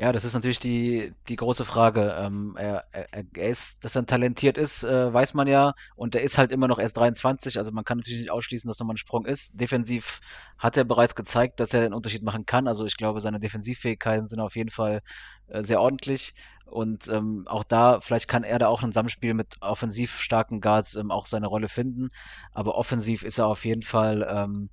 Ja, 0.00 0.12
das 0.12 0.22
ist 0.24 0.34
natürlich 0.34 0.60
die, 0.60 1.12
die 1.28 1.34
große 1.34 1.64
Frage. 1.64 2.14
Ähm, 2.20 2.54
er, 2.56 2.84
er, 2.92 3.24
er 3.34 3.48
ist, 3.48 3.82
dass 3.82 3.96
er 3.96 4.06
talentiert 4.06 4.56
ist, 4.56 4.84
äh, 4.84 5.12
weiß 5.12 5.34
man 5.34 5.48
ja. 5.48 5.74
Und 5.96 6.14
er 6.14 6.22
ist 6.22 6.38
halt 6.38 6.52
immer 6.52 6.68
noch 6.68 6.78
erst 6.78 6.96
23. 6.96 7.58
Also 7.58 7.72
man 7.72 7.84
kann 7.84 7.98
natürlich 7.98 8.20
nicht 8.20 8.30
ausschließen, 8.30 8.68
dass 8.68 8.78
nochmal 8.78 8.94
ein 8.94 8.98
Sprung 8.98 9.26
ist. 9.26 9.60
Defensiv 9.60 10.20
hat 10.56 10.76
er 10.76 10.84
bereits 10.84 11.16
gezeigt, 11.16 11.58
dass 11.58 11.74
er 11.74 11.82
einen 11.84 11.94
Unterschied 11.94 12.22
machen 12.22 12.46
kann. 12.46 12.68
Also 12.68 12.86
ich 12.86 12.96
glaube, 12.96 13.20
seine 13.20 13.40
Defensivfähigkeiten 13.40 14.28
sind 14.28 14.38
auf 14.38 14.54
jeden 14.54 14.70
Fall 14.70 15.02
äh, 15.48 15.64
sehr 15.64 15.80
ordentlich. 15.80 16.32
Und 16.64 17.08
ähm, 17.08 17.44
auch 17.48 17.64
da, 17.64 18.00
vielleicht 18.00 18.28
kann 18.28 18.44
er 18.44 18.60
da 18.60 18.68
auch 18.68 18.82
ein 18.84 18.92
Zusammenspiel 18.92 19.34
mit 19.34 19.56
offensiv 19.60 20.20
starken 20.20 20.60
Guards 20.60 20.94
ähm, 20.94 21.10
auch 21.10 21.26
seine 21.26 21.48
Rolle 21.48 21.68
finden. 21.68 22.10
Aber 22.52 22.76
offensiv 22.76 23.24
ist 23.24 23.38
er 23.38 23.48
auf 23.48 23.64
jeden 23.64 23.82
Fall 23.82 24.24
ähm, 24.30 24.70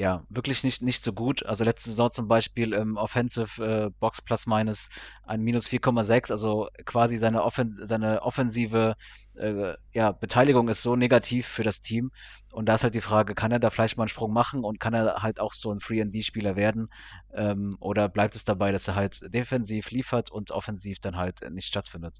ja, 0.00 0.24
wirklich 0.30 0.64
nicht, 0.64 0.80
nicht 0.80 1.04
so 1.04 1.12
gut. 1.12 1.44
Also 1.44 1.62
letzte 1.62 1.90
Saison 1.90 2.10
zum 2.10 2.26
Beispiel 2.26 2.72
im 2.72 2.96
Offensive 2.96 3.62
äh, 3.62 3.90
Box 4.00 4.22
Plus 4.22 4.46
Minus 4.46 4.88
ein 5.24 5.42
Minus 5.42 5.68
4,6, 5.68 6.32
also 6.32 6.68
quasi 6.86 7.18
seine, 7.18 7.44
Offen 7.44 7.76
seine 7.78 8.22
offensive 8.22 8.96
äh, 9.34 9.74
ja, 9.92 10.12
Beteiligung 10.12 10.68
ist 10.68 10.82
so 10.82 10.96
negativ 10.96 11.46
für 11.46 11.64
das 11.64 11.82
Team. 11.82 12.12
Und 12.50 12.64
da 12.64 12.76
ist 12.76 12.82
halt 12.82 12.94
die 12.94 13.02
Frage, 13.02 13.34
kann 13.34 13.52
er 13.52 13.58
da 13.58 13.68
vielleicht 13.68 13.98
mal 13.98 14.04
einen 14.04 14.08
Sprung 14.08 14.32
machen 14.32 14.64
und 14.64 14.80
kann 14.80 14.94
er 14.94 15.22
halt 15.22 15.38
auch 15.38 15.52
so 15.52 15.70
ein 15.70 15.80
Free-and-D-Spieler 15.80 16.56
werden? 16.56 16.88
Ähm, 17.34 17.76
oder 17.78 18.08
bleibt 18.08 18.34
es 18.36 18.46
dabei, 18.46 18.72
dass 18.72 18.88
er 18.88 18.94
halt 18.94 19.20
defensiv 19.34 19.90
liefert 19.90 20.30
und 20.30 20.50
offensiv 20.50 20.98
dann 21.00 21.18
halt 21.18 21.42
nicht 21.50 21.66
stattfindet? 21.66 22.14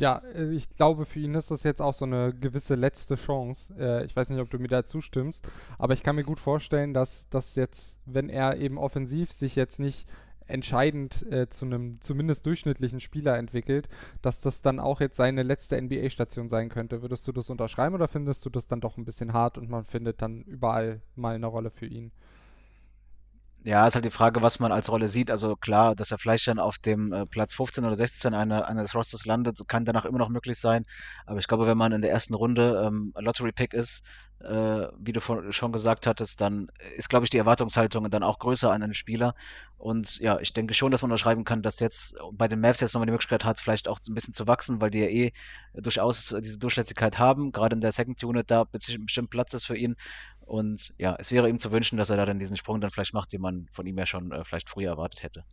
Ja, 0.00 0.22
äh, 0.34 0.50
ich 0.52 0.68
glaube, 0.70 1.04
für 1.04 1.20
ihn 1.20 1.34
ist 1.34 1.50
das 1.50 1.62
jetzt 1.62 1.82
auch 1.82 1.94
so 1.94 2.06
eine 2.06 2.34
gewisse 2.34 2.74
letzte 2.74 3.16
Chance. 3.16 3.74
Äh, 3.78 4.04
ich 4.06 4.16
weiß 4.16 4.30
nicht, 4.30 4.40
ob 4.40 4.50
du 4.50 4.58
mir 4.58 4.68
da 4.68 4.84
zustimmst, 4.84 5.46
aber 5.78 5.92
ich 5.92 6.02
kann 6.02 6.16
mir 6.16 6.24
gut 6.24 6.40
vorstellen, 6.40 6.94
dass 6.94 7.28
das 7.28 7.54
jetzt, 7.54 7.98
wenn 8.06 8.30
er 8.30 8.56
eben 8.56 8.78
offensiv 8.78 9.32
sich 9.32 9.56
jetzt 9.56 9.78
nicht 9.78 10.08
entscheidend 10.46 11.30
äh, 11.30 11.48
zu 11.48 11.66
einem 11.66 12.00
zumindest 12.00 12.44
durchschnittlichen 12.46 12.98
Spieler 12.98 13.36
entwickelt, 13.36 13.88
dass 14.22 14.40
das 14.40 14.62
dann 14.62 14.80
auch 14.80 15.00
jetzt 15.00 15.16
seine 15.16 15.42
letzte 15.44 15.80
NBA-Station 15.80 16.48
sein 16.48 16.70
könnte. 16.70 17.02
Würdest 17.02 17.28
du 17.28 17.32
das 17.32 17.50
unterschreiben 17.50 17.94
oder 17.94 18.08
findest 18.08 18.44
du 18.44 18.50
das 18.50 18.66
dann 18.66 18.80
doch 18.80 18.96
ein 18.96 19.04
bisschen 19.04 19.32
hart 19.32 19.58
und 19.58 19.70
man 19.70 19.84
findet 19.84 20.22
dann 20.22 20.42
überall 20.42 21.02
mal 21.14 21.34
eine 21.34 21.46
Rolle 21.46 21.70
für 21.70 21.86
ihn? 21.86 22.10
Ja, 23.62 23.86
ist 23.86 23.94
halt 23.94 24.06
die 24.06 24.10
Frage, 24.10 24.40
was 24.42 24.58
man 24.58 24.72
als 24.72 24.90
Rolle 24.90 25.08
sieht. 25.08 25.30
Also 25.30 25.54
klar, 25.54 25.94
dass 25.94 26.10
er 26.10 26.18
vielleicht 26.18 26.46
dann 26.46 26.58
auf 26.58 26.78
dem 26.78 27.12
äh, 27.12 27.26
Platz 27.26 27.54
15 27.54 27.84
oder 27.84 27.94
16 27.94 28.32
eine, 28.32 28.66
eines 28.66 28.94
Rosters 28.94 29.26
landet, 29.26 29.60
kann 29.68 29.84
danach 29.84 30.06
immer 30.06 30.18
noch 30.18 30.30
möglich 30.30 30.58
sein. 30.58 30.84
Aber 31.26 31.38
ich 31.38 31.46
glaube, 31.46 31.66
wenn 31.66 31.76
man 31.76 31.92
in 31.92 32.00
der 32.00 32.10
ersten 32.10 32.32
Runde 32.32 32.82
ähm, 32.86 33.12
Lottery-Pick 33.18 33.74
ist, 33.74 34.02
äh, 34.40 34.86
wie 34.98 35.12
du 35.12 35.20
von, 35.20 35.52
schon 35.52 35.72
gesagt 35.72 36.06
hattest, 36.06 36.40
dann 36.40 36.68
ist, 36.96 37.10
glaube 37.10 37.26
ich, 37.26 37.30
die 37.30 37.36
Erwartungshaltung 37.36 38.08
dann 38.08 38.22
auch 38.22 38.38
größer 38.38 38.72
an 38.72 38.82
einen 38.82 38.94
Spieler. 38.94 39.34
Und 39.76 40.18
ja, 40.20 40.38
ich 40.40 40.54
denke 40.54 40.72
schon, 40.72 40.90
dass 40.90 41.02
man 41.02 41.10
unterschreiben 41.10 41.44
kann, 41.44 41.62
dass 41.62 41.80
jetzt 41.80 42.16
bei 42.32 42.48
den 42.48 42.60
Mavs 42.60 42.80
jetzt 42.80 42.94
nochmal 42.94 43.06
die 43.06 43.12
Möglichkeit 43.12 43.44
hat, 43.44 43.60
vielleicht 43.60 43.88
auch 43.88 43.98
ein 44.08 44.14
bisschen 44.14 44.32
zu 44.32 44.46
wachsen, 44.46 44.80
weil 44.80 44.90
die 44.90 45.00
ja 45.00 45.08
eh 45.08 45.32
durchaus 45.74 46.34
diese 46.40 46.58
Durchlässigkeit 46.58 47.18
haben. 47.18 47.52
Gerade 47.52 47.74
in 47.74 47.82
der 47.82 47.92
Second 47.92 48.24
Unit 48.24 48.50
da 48.50 48.64
bestimmt 48.64 49.28
Platz 49.28 49.52
ist 49.52 49.66
für 49.66 49.76
ihn. 49.76 49.96
Und 50.50 50.94
ja, 50.98 51.14
es 51.16 51.30
wäre 51.30 51.48
ihm 51.48 51.60
zu 51.60 51.70
wünschen, 51.70 51.96
dass 51.96 52.10
er 52.10 52.16
da 52.16 52.26
dann 52.26 52.40
diesen 52.40 52.56
Sprung 52.56 52.80
dann 52.80 52.90
vielleicht 52.90 53.14
macht, 53.14 53.32
den 53.32 53.40
man 53.40 53.68
von 53.70 53.86
ihm 53.86 53.96
ja 53.96 54.04
schon 54.04 54.32
äh, 54.32 54.42
vielleicht 54.44 54.68
früher 54.68 54.90
erwartet 54.90 55.22
hätte. 55.22 55.44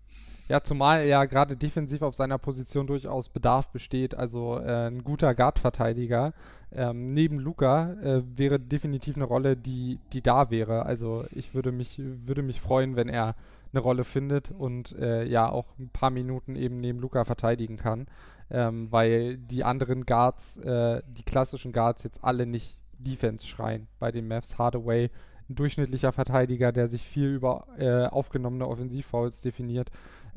Ja, 0.49 0.63
zumal 0.63 1.05
ja 1.05 1.25
gerade 1.25 1.55
defensiv 1.55 2.01
auf 2.01 2.15
seiner 2.15 2.39
Position 2.39 2.87
durchaus 2.87 3.29
Bedarf 3.29 3.67
besteht. 3.67 4.15
Also 4.15 4.57
äh, 4.57 4.87
ein 4.87 5.03
guter 5.03 5.35
Guard-Verteidiger 5.35 6.33
ähm, 6.71 7.13
neben 7.13 7.37
Luca 7.37 7.93
äh, 8.01 8.23
wäre 8.35 8.59
definitiv 8.59 9.17
eine 9.17 9.25
Rolle, 9.25 9.55
die, 9.55 9.99
die 10.13 10.23
da 10.23 10.49
wäre. 10.49 10.87
Also 10.87 11.25
ich 11.31 11.53
würde 11.53 11.71
mich, 11.71 11.99
würde 11.99 12.41
mich 12.41 12.59
freuen, 12.59 12.95
wenn 12.95 13.07
er 13.07 13.35
eine 13.73 13.81
Rolle 13.81 14.03
findet 14.03 14.49
und 14.49 14.93
äh, 14.97 15.25
ja 15.25 15.47
auch 15.47 15.67
ein 15.77 15.89
paar 15.89 16.09
Minuten 16.09 16.55
eben 16.55 16.79
neben 16.79 16.97
Luca 16.97 17.23
verteidigen 17.23 17.77
kann. 17.77 18.07
Ähm, 18.49 18.91
weil 18.91 19.37
die 19.37 19.63
anderen 19.63 20.07
Guards, 20.07 20.57
äh, 20.57 21.03
die 21.05 21.23
klassischen 21.23 21.71
Guards 21.71 22.01
jetzt 22.01 22.23
alle 22.23 22.47
nicht 22.47 22.77
Defense 22.99 23.45
schreien 23.45 23.87
bei 23.99 24.11
den 24.11 24.27
Mavs. 24.27 24.57
Hardaway, 24.57 25.09
ein 25.49 25.55
durchschnittlicher 25.55 26.11
Verteidiger, 26.11 26.71
der 26.71 26.87
sich 26.87 27.03
viel 27.03 27.33
über 27.33 27.67
äh, 27.77 28.05
aufgenommene 28.05 28.67
Offensivfouls 28.67 29.41
definiert. 29.41 29.89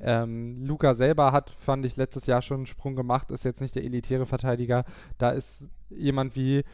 Ähm, 0.03 0.65
Luca 0.65 0.95
selber 0.95 1.33
hat, 1.33 1.51
fand 1.51 1.85
ich, 1.85 1.97
letztes 1.97 2.27
Jahr 2.27 2.43
schon 2.43 2.59
einen 2.59 2.67
Sprung 2.67 2.97
gemacht, 2.97 3.31
ist 3.31 3.45
jetzt 3.45 3.61
nicht 3.61 3.75
der 3.75 3.85
elitäre 3.85 4.27
Verteidiger. 4.27 4.85
Da 5.19 5.31
ist 5.31 5.69
jemand 5.91 6.37
wie 6.37 6.65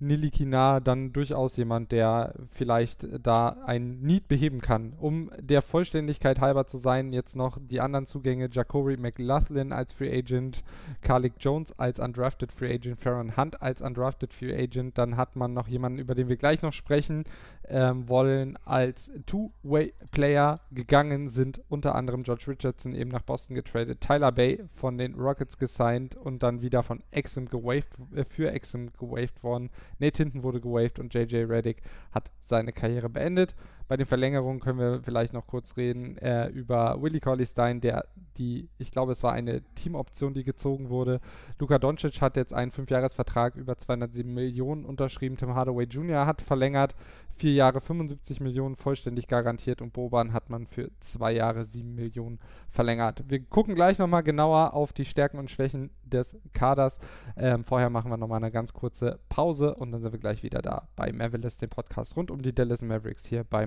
Nilikina 0.00 0.80
dann 0.80 1.12
durchaus 1.12 1.56
jemand, 1.56 1.92
der 1.92 2.34
vielleicht 2.50 3.06
da 3.22 3.56
ein 3.64 4.00
Need 4.00 4.28
beheben 4.28 4.60
kann. 4.60 4.94
Um 4.98 5.30
der 5.40 5.62
Vollständigkeit 5.62 6.40
halber 6.40 6.66
zu 6.66 6.78
sein, 6.78 7.12
jetzt 7.12 7.36
noch 7.36 7.58
die 7.60 7.80
anderen 7.80 8.06
Zugänge: 8.06 8.48
Jacoby 8.50 8.96
McLaughlin 8.96 9.72
als 9.72 9.92
Free 9.92 10.16
Agent, 10.16 10.62
Carlick 11.00 11.34
Jones 11.38 11.78
als 11.78 11.98
Undrafted 11.98 12.52
Free 12.52 12.74
Agent, 12.74 13.00
Farron 13.00 13.36
Hunt 13.36 13.62
als 13.62 13.82
Undrafted 13.82 14.32
Free 14.32 14.54
Agent. 14.54 14.98
Dann 14.98 15.16
hat 15.16 15.36
man 15.36 15.54
noch 15.54 15.68
jemanden, 15.68 15.98
über 15.98 16.14
den 16.14 16.28
wir 16.28 16.36
gleich 16.36 16.62
noch 16.62 16.72
sprechen 16.72 17.24
ähm, 17.68 18.08
wollen, 18.08 18.58
als 18.64 19.10
Two-Way-Player 19.26 20.60
gegangen 20.72 21.28
sind. 21.28 21.60
Unter 21.68 21.94
anderem 21.94 22.22
George 22.22 22.44
Richardson 22.48 22.94
eben 22.94 23.10
nach 23.10 23.22
Boston 23.22 23.54
getradet, 23.54 24.00
Tyler 24.00 24.32
Bay 24.32 24.64
von 24.74 24.98
den 24.98 25.14
Rockets 25.14 25.58
gesigned 25.58 26.16
und 26.16 26.42
dann 26.42 26.62
wieder 26.62 26.82
von 26.82 27.02
Exim 27.10 27.48
gewaved, 27.48 27.88
äh, 28.14 28.24
für 28.24 28.52
Exim 28.58 28.90
gewaved 28.98 29.42
worden. 29.42 29.70
Nate 29.98 30.22
Hinton 30.22 30.42
wurde 30.42 30.60
gewaved 30.60 30.98
und 30.98 31.14
JJ 31.14 31.44
Reddick 31.44 31.82
hat 32.10 32.30
seine 32.40 32.72
Karriere 32.72 33.08
beendet. 33.08 33.54
Bei 33.88 33.96
den 33.96 34.06
Verlängerungen 34.06 34.60
können 34.60 34.78
wir 34.78 35.00
vielleicht 35.02 35.32
noch 35.32 35.46
kurz 35.46 35.76
reden 35.78 36.18
äh, 36.18 36.48
über 36.48 37.00
Willie 37.00 37.20
Colley 37.20 37.46
Stein, 37.46 37.80
der 37.80 38.06
die, 38.36 38.68
ich 38.78 38.90
glaube, 38.90 39.12
es 39.12 39.22
war 39.22 39.32
eine 39.32 39.62
Teamoption, 39.74 40.34
die 40.34 40.44
gezogen 40.44 40.90
wurde. 40.90 41.20
Luka 41.58 41.78
Doncic 41.78 42.20
hat 42.20 42.36
jetzt 42.36 42.52
einen 42.52 42.70
Fünfjahresvertrag 42.70 43.56
über 43.56 43.76
207 43.76 44.32
Millionen 44.32 44.84
unterschrieben. 44.84 45.36
Tim 45.36 45.54
Hardaway 45.54 45.84
Jr. 45.84 46.26
hat 46.26 46.42
verlängert, 46.42 46.94
vier 47.38 47.52
Jahre 47.52 47.80
75 47.80 48.40
Millionen 48.40 48.76
vollständig 48.76 49.28
garantiert 49.28 49.80
und 49.80 49.92
Boban 49.92 50.32
hat 50.32 50.50
man 50.50 50.66
für 50.66 50.90
zwei 51.00 51.32
Jahre 51.32 51.64
7 51.64 51.94
Millionen 51.94 52.38
verlängert. 52.70 53.24
Wir 53.28 53.42
gucken 53.42 53.74
gleich 53.74 53.98
nochmal 53.98 54.22
genauer 54.22 54.74
auf 54.74 54.92
die 54.92 55.04
Stärken 55.04 55.38
und 55.38 55.50
Schwächen 55.50 55.90
des 56.04 56.36
Kaders. 56.52 56.98
Ähm, 57.36 57.64
vorher 57.64 57.90
machen 57.90 58.10
wir 58.10 58.16
nochmal 58.16 58.38
eine 58.38 58.50
ganz 58.50 58.72
kurze 58.72 59.18
Pause 59.28 59.74
und 59.74 59.92
dann 59.92 60.00
sind 60.00 60.12
wir 60.12 60.18
gleich 60.18 60.42
wieder 60.42 60.60
da 60.62 60.88
bei 60.96 61.12
Mavericks, 61.12 61.56
dem 61.58 61.70
Podcast 61.70 62.16
rund 62.16 62.30
um 62.30 62.42
die 62.42 62.54
Dallas 62.54 62.82
Mavericks 62.82 63.26
hier 63.26 63.44
bei 63.44 63.66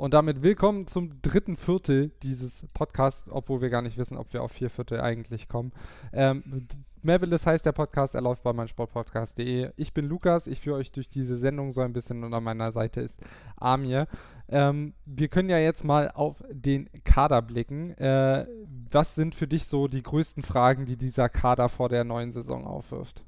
Und 0.00 0.14
damit 0.14 0.40
willkommen 0.40 0.86
zum 0.86 1.20
dritten 1.20 1.58
Viertel 1.58 2.10
dieses 2.22 2.64
Podcasts, 2.72 3.30
obwohl 3.30 3.60
wir 3.60 3.68
gar 3.68 3.82
nicht 3.82 3.98
wissen, 3.98 4.16
ob 4.16 4.32
wir 4.32 4.42
auf 4.42 4.50
vier 4.50 4.70
Viertel 4.70 4.98
eigentlich 5.02 5.46
kommen. 5.46 5.72
Ähm, 6.14 6.66
Mavericks 7.02 7.44
heißt 7.44 7.66
der 7.66 7.72
Podcast, 7.72 8.14
er 8.14 8.22
läuft 8.22 8.42
bei 8.42 8.54
meinsportpodcast.de. 8.54 9.72
Ich 9.76 9.92
bin 9.92 10.06
Lukas, 10.06 10.46
ich 10.46 10.58
führe 10.58 10.78
euch 10.78 10.90
durch 10.90 11.10
diese 11.10 11.36
Sendung 11.36 11.70
so 11.72 11.82
ein 11.82 11.92
bisschen 11.92 12.24
und 12.24 12.32
an 12.32 12.42
meiner 12.42 12.72
Seite 12.72 13.02
ist 13.02 13.20
Amir. 13.56 14.06
Ähm, 14.48 14.94
wir 15.04 15.28
können 15.28 15.50
ja 15.50 15.58
jetzt 15.58 15.84
mal 15.84 16.10
auf 16.10 16.42
den 16.50 16.88
Kader 17.04 17.42
blicken. 17.42 17.90
Äh, 17.98 18.46
was 18.90 19.14
sind 19.14 19.34
für 19.34 19.48
dich 19.48 19.66
so 19.66 19.86
die 19.86 20.02
größten 20.02 20.42
Fragen, 20.42 20.86
die 20.86 20.96
dieser 20.96 21.28
Kader 21.28 21.68
vor 21.68 21.90
der 21.90 22.04
neuen 22.04 22.30
Saison 22.30 22.66
aufwirft? 22.66 23.22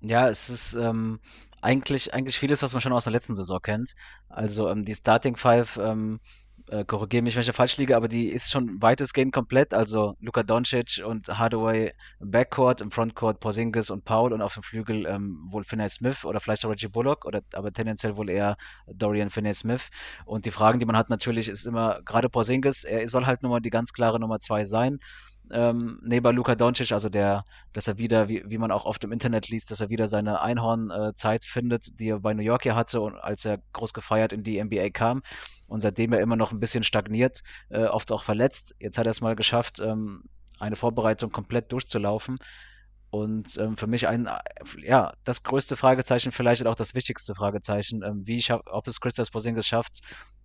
Ja, 0.00 0.28
es 0.28 0.50
ist 0.50 0.74
ähm, 0.74 1.20
eigentlich, 1.62 2.12
eigentlich 2.12 2.38
vieles, 2.38 2.62
was 2.62 2.72
man 2.72 2.82
schon 2.82 2.92
aus 2.92 3.04
der 3.04 3.12
letzten 3.12 3.36
Saison 3.36 3.60
kennt. 3.62 3.94
Also 4.28 4.68
ähm, 4.68 4.84
die 4.84 4.94
Starting 4.94 5.36
Five 5.36 5.78
ähm, 5.78 6.20
äh, 6.68 6.84
korrigiere 6.84 7.22
mich, 7.22 7.34
wenn 7.34 7.42
ich 7.42 7.52
falsch 7.52 7.76
liege, 7.76 7.96
aber 7.96 8.08
die 8.08 8.28
ist 8.28 8.50
schon 8.50 8.80
weitestgehend 8.80 9.32
komplett. 9.32 9.74
Also 9.74 10.16
Luka 10.20 10.42
Doncic 10.42 11.02
und 11.04 11.28
Hardaway 11.28 11.92
im 12.20 12.30
Backcourt, 12.30 12.80
im 12.80 12.90
Frontcourt 12.90 13.40
Porzingis 13.40 13.90
und 13.90 14.04
Paul 14.04 14.32
und 14.32 14.42
auf 14.42 14.54
dem 14.54 14.62
Flügel 14.62 15.06
ähm, 15.06 15.46
wohl 15.50 15.64
Finney 15.64 15.88
Smith 15.88 16.24
oder 16.24 16.40
vielleicht 16.40 16.64
auch 16.64 16.70
Reggie 16.70 16.88
Bullock 16.88 17.24
oder 17.24 17.42
aber 17.52 17.72
tendenziell 17.72 18.16
wohl 18.16 18.30
eher 18.30 18.56
Dorian 18.86 19.30
Finney 19.30 19.54
Smith. 19.54 19.88
Und 20.24 20.46
die 20.46 20.50
Fragen, 20.50 20.78
die 20.78 20.86
man 20.86 20.96
hat 20.96 21.10
natürlich, 21.10 21.48
ist 21.48 21.66
immer 21.66 22.00
gerade 22.02 22.28
Porzingis, 22.28 22.84
er 22.84 23.06
soll 23.08 23.26
halt 23.26 23.42
nur 23.42 23.50
mal 23.50 23.60
die 23.60 23.70
ganz 23.70 23.92
klare 23.92 24.20
Nummer 24.20 24.38
zwei 24.38 24.64
sein 24.64 24.98
ähm, 25.50 25.98
neben 26.02 26.34
Luka 26.34 26.54
Doncic, 26.54 26.92
also 26.92 27.08
der, 27.08 27.44
dass 27.72 27.88
er 27.88 27.98
wieder, 27.98 28.28
wie, 28.28 28.42
wie 28.46 28.58
man 28.58 28.70
auch 28.70 28.84
oft 28.84 29.02
im 29.04 29.12
Internet 29.12 29.48
liest, 29.48 29.70
dass 29.70 29.80
er 29.80 29.90
wieder 29.90 30.08
seine 30.08 30.40
Einhorn-Zeit 30.40 31.44
äh, 31.44 31.48
findet, 31.48 32.00
die 32.00 32.08
er 32.08 32.20
bei 32.20 32.34
New 32.34 32.42
York 32.42 32.62
hier 32.62 32.76
hatte 32.76 33.00
und 33.00 33.16
als 33.16 33.44
er 33.44 33.58
groß 33.72 33.92
gefeiert 33.92 34.32
in 34.32 34.44
die 34.44 34.62
NBA 34.62 34.90
kam 34.90 35.22
und 35.68 35.80
seitdem 35.80 36.12
er 36.12 36.20
immer 36.20 36.36
noch 36.36 36.52
ein 36.52 36.60
bisschen 36.60 36.84
stagniert, 36.84 37.42
äh, 37.70 37.84
oft 37.84 38.12
auch 38.12 38.22
verletzt. 38.22 38.74
Jetzt 38.78 38.98
hat 38.98 39.06
er 39.06 39.10
es 39.10 39.20
mal 39.20 39.36
geschafft, 39.36 39.80
ähm, 39.80 40.24
eine 40.58 40.76
Vorbereitung 40.76 41.32
komplett 41.32 41.72
durchzulaufen. 41.72 42.38
Und 43.10 43.58
ähm, 43.58 43.76
für 43.76 43.86
mich 43.86 44.08
ein, 44.08 44.26
ja, 44.78 45.12
das 45.24 45.42
größte 45.42 45.76
Fragezeichen, 45.76 46.32
vielleicht 46.32 46.66
auch 46.66 46.74
das 46.74 46.94
wichtigste 46.94 47.34
Fragezeichen, 47.34 48.02
ähm, 48.02 48.26
wie 48.26 48.40
schaff, 48.40 48.62
ob 48.64 48.88
es 48.88 49.02
Christoph 49.02 49.30
Porzingis 49.30 49.66
schafft, 49.66 50.00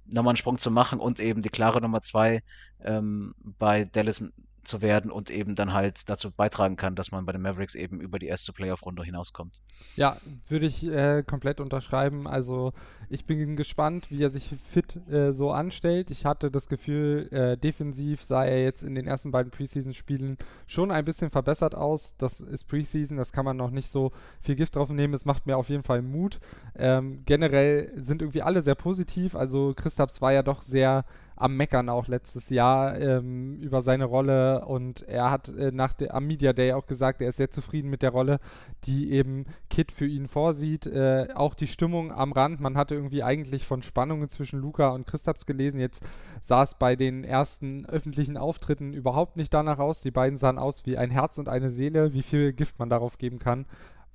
nochmal 0.06 0.32
einen 0.32 0.38
Sprung 0.38 0.58
zu 0.58 0.70
machen 0.70 1.00
und 1.00 1.22
eben 1.22 1.42
die 1.42 1.50
klare 1.50 1.80
Nummer 1.80 2.02
zwei 2.02 2.44
ähm, 2.82 3.34
bei 3.40 3.86
Dallas 3.86 4.22
zu 4.68 4.82
werden 4.82 5.12
und 5.12 5.30
eben 5.30 5.56
dann 5.56 5.74
halt 5.74 6.10
dazu 6.10 6.32
beitragen 6.32 6.76
kann, 6.76 6.96
dass 6.96 7.12
man 7.12 7.26
bei 7.26 7.32
den 7.32 7.42
Mavericks 7.42 7.76
eben 7.76 8.02
über 8.02 8.20
die 8.20 8.28
erste 8.28 8.54
Playoff-Runde 8.54 9.04
hinauskommt. 9.04 9.60
Ja, 9.96 10.18
würde 10.48 10.66
ich 10.66 10.86
äh, 10.86 11.24
komplett 11.24 11.60
unterschreiben. 11.60 12.28
Also 12.28 12.74
ich 13.10 13.26
bin 13.26 13.56
gespannt, 13.56 14.12
wie 14.12 14.22
er 14.22 14.30
sich 14.30 14.54
fit 14.72 14.96
äh, 15.10 15.34
so 15.34 15.52
anstellt. 15.52 16.12
Ich 16.12 16.26
hatte 16.26 16.52
das 16.52 16.68
Gefühl, 16.68 17.30
äh, 17.32 17.58
defensiv 17.58 18.24
sah 18.24 18.44
er 18.44 18.62
jetzt 18.64 18.84
in 18.84 18.96
den 18.96 19.08
ersten 19.08 19.32
beiden 19.32 19.52
Preseason-Spielen 19.52 20.38
schon 20.68 20.92
ein 20.92 21.06
bisschen 21.06 21.30
verbessert 21.30 21.74
aus. 21.74 22.16
Das 22.18 22.40
ist 22.42 22.66
Preseason, 22.66 23.18
das 23.18 23.32
kann 23.32 23.46
man 23.46 23.58
noch 23.58 23.72
nicht 23.72 23.90
so 23.90 24.12
viel 24.42 24.56
Gift 24.56 24.76
drauf 24.76 24.90
nehmen. 24.90 25.14
Es 25.14 25.26
macht 25.26 25.48
mir 25.48 25.58
auf 25.58 25.70
jeden 25.70 25.84
Fall 25.84 26.02
Mut. 26.02 26.40
Ähm, 26.76 27.24
generell 27.26 27.92
sind 27.96 28.22
irgendwie 28.22 28.42
alle 28.42 28.62
sehr 28.62 28.76
positiv. 28.76 29.36
Also 29.36 29.74
Christaps 29.76 30.22
war 30.22 30.34
ja 30.34 30.44
doch 30.44 30.62
sehr 30.62 31.06
am 31.38 31.56
Meckern 31.56 31.88
auch 31.88 32.08
letztes 32.08 32.50
Jahr 32.50 33.00
ähm, 33.00 33.60
über 33.60 33.82
seine 33.82 34.06
Rolle 34.06 34.66
und 34.66 35.08
er 35.08 35.30
hat 35.30 35.50
äh, 35.50 35.72
nach 35.72 35.94
der, 35.94 36.14
am 36.16 36.26
Media 36.26 36.52
Day 36.52 36.74
auch 36.74 36.88
gesagt, 36.88 37.22
er 37.22 37.30
ist 37.30 37.38
sehr 37.38 37.52
zufrieden 37.52 37.90
mit 37.90 38.02
der 38.02 38.10
Rolle, 38.10 38.40
die 38.86 39.12
eben 39.12 39.46
Kit 39.70 39.92
für 39.92 40.08
ihn 40.08 40.28
vorsieht. 40.28 40.88
Äh, 40.88 41.28
auch 41.36 41.54
die 41.54 41.68
Stimmung 41.68 42.12
am 42.12 42.32
Rand, 42.32 42.60
man 42.60 42.76
hatte 42.76 42.96
irgendwie 42.96 43.24
eigentlich 43.24 43.66
von 43.66 43.84
Spannungen 43.84 44.30
zwischen 44.30 44.60
Luca 44.60 44.90
und 44.90 45.06
Christaps 45.06 45.46
gelesen, 45.46 45.80
jetzt 45.80 46.04
sah 46.42 46.64
es 46.64 46.74
bei 46.76 46.96
den 46.96 47.24
ersten 47.24 47.86
öffentlichen 47.86 48.36
Auftritten 48.36 48.94
überhaupt 48.94 49.38
nicht 49.38 49.54
danach 49.54 49.80
aus. 49.80 50.02
Die 50.02 50.12
beiden 50.12 50.38
sahen 50.38 50.58
aus 50.58 50.86
wie 50.86 50.98
ein 50.98 51.12
Herz 51.12 51.38
und 51.38 51.50
eine 51.50 51.70
Seele, 51.70 52.14
wie 52.14 52.24
viel 52.24 52.52
Gift 52.52 52.80
man 52.80 52.90
darauf 52.90 53.18
geben 53.18 53.38
kann 53.40 53.66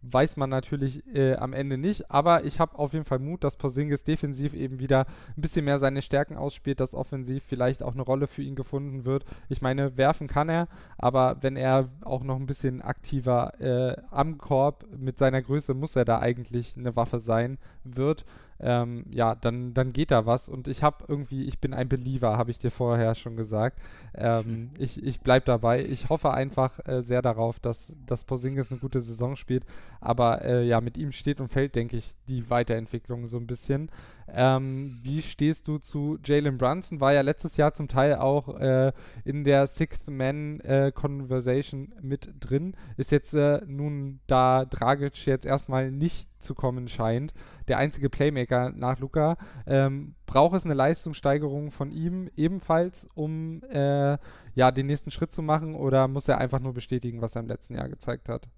weiß 0.03 0.37
man 0.37 0.51
natürlich 0.51 1.05
äh, 1.15 1.35
am 1.37 1.53
Ende 1.53 1.79
nicht. 1.79 2.11
Aber 2.11 2.45
ich 2.45 2.61
habe 2.61 2.79
auf 2.79 2.93
jeden 2.93 3.05
Fall 3.05 3.19
Mut, 3.19 3.45
dass 3.45 3.57
Porzingis 3.57 4.05
defensiv 4.05 4.55
eben 4.55 4.79
wieder 4.79 5.07
ein 5.37 5.41
bisschen 5.41 5.65
mehr 5.65 5.79
seine 5.79 6.03
Stärken 6.03 6.37
ausspielt, 6.37 6.81
dass 6.81 6.95
offensiv 6.95 7.45
vielleicht 7.47 7.83
auch 7.83 7.95
eine 7.95 8.03
Rolle 8.03 8.27
für 8.27 8.43
ihn 8.43 8.57
gefunden 8.57 9.05
wird. 9.05 9.25
Ich 9.49 9.63
meine, 9.63 9.97
werfen 9.97 10.27
kann 10.27 10.49
er, 10.49 10.69
aber 10.99 11.37
wenn 11.41 11.57
er 11.57 11.89
auch 12.03 12.25
noch 12.25 12.37
ein 12.37 12.47
bisschen 12.47 12.83
aktiver 12.83 13.61
äh, 13.61 13.97
am 14.11 14.39
Korb 14.39 14.87
mit 14.97 15.19
seiner 15.19 15.43
Größe 15.43 15.75
muss 15.75 15.97
er 15.97 16.05
da 16.05 16.19
eigentlich 16.19 16.77
eine 16.77 16.97
Waffe 16.97 17.21
sein 17.21 17.59
wird 17.85 18.25
ähm, 18.63 19.05
ja, 19.11 19.35
dann, 19.35 19.75
dann 19.75 19.93
geht 19.93 20.11
da 20.11 20.25
was. 20.25 20.49
Und 20.49 20.69
ich 20.69 20.83
habe 20.83 21.05
irgendwie, 21.09 21.45
ich 21.45 21.59
bin 21.59 21.75
ein 21.75 21.89
Believer, 21.89 22.39
habe 22.39 22.51
ich 22.51 22.59
dir 22.59 22.71
vorher 22.71 23.15
schon 23.15 23.37
gesagt. 23.37 23.79
Ähm, 24.15 24.71
ich 24.79 25.03
ich 25.03 25.21
bleibe 25.21 25.45
dabei. 25.47 25.85
Ich 25.85 26.09
hoffe 26.09 26.33
einfach 26.33 26.79
äh, 26.87 27.03
sehr 27.03 27.23
darauf, 27.23 27.59
dass, 27.59 27.95
dass 28.07 28.25
Porzingis 28.25 28.71
eine 28.71 28.81
gute 28.81 29.01
Saison 29.01 29.37
spielt. 29.37 29.65
Aber 30.01 30.43
äh, 30.45 30.65
ja, 30.65 30.81
mit 30.81 30.97
ihm 30.97 31.13
steht 31.13 31.41
und 31.41 31.49
fällt, 31.49 31.75
denke 31.75 31.97
ich, 31.97 32.15
die 32.29 32.49
Weiterentwicklung 32.49 33.27
so 33.27 33.37
ein 33.37 33.47
bisschen. 33.47 33.91
Ähm, 34.35 34.99
wie 35.03 35.23
stehst 35.23 35.69
du 35.69 35.79
zu 35.79 36.19
Jalen 36.25 36.59
Brunson? 36.59 37.01
War 37.01 37.13
ja 37.13 37.21
letztes 37.21 37.57
Jahr 37.57 37.75
zum 37.75 37.89
Teil 37.89 38.17
auch 38.17 38.59
äh, 38.59 38.93
in 39.25 39.45
der 39.45 39.67
Sixth 39.67 40.09
Man 40.09 40.61
äh, 40.61 40.93
Conversation 40.95 41.93
mit 42.01 42.31
drin. 42.41 42.75
Ist 42.97 43.13
jetzt 43.13 43.35
äh, 43.35 43.61
nun, 43.67 44.21
da 44.27 44.65
Dragic 44.65 45.27
jetzt 45.27 45.45
erstmal 45.45 45.91
nicht 45.91 46.29
zu 46.39 46.55
kommen 46.55 46.89
scheint, 46.89 47.33
der 47.69 47.79
einzige 47.79 48.11
Playmaker 48.11 48.71
nach 48.75 48.99
Luca, 48.99 49.37
ähm, 49.67 50.15
braucht 50.27 50.57
es 50.57 50.65
eine 50.65 50.75
Leistungssteigerung 50.75 51.71
von 51.71 51.91
ihm 51.91 52.29
ebenfalls, 52.37 53.09
um 53.15 53.63
äh, 53.71 54.19
ja 54.55 54.71
den 54.73 54.87
nächsten 54.87 55.11
Schritt 55.11 55.33
zu 55.33 55.43
machen, 55.43 55.75
oder 55.75 56.09
muss 56.09 56.29
er 56.29 56.39
einfach 56.39 56.61
nur 56.61 56.75
bestätigen, 56.75 57.23
was 57.23 57.37
er 57.37 57.43
im 57.43 57.49
letzten 57.49 57.75
Jahr 57.75 57.89
gezeigt 57.89 58.29
hat? 58.29 58.49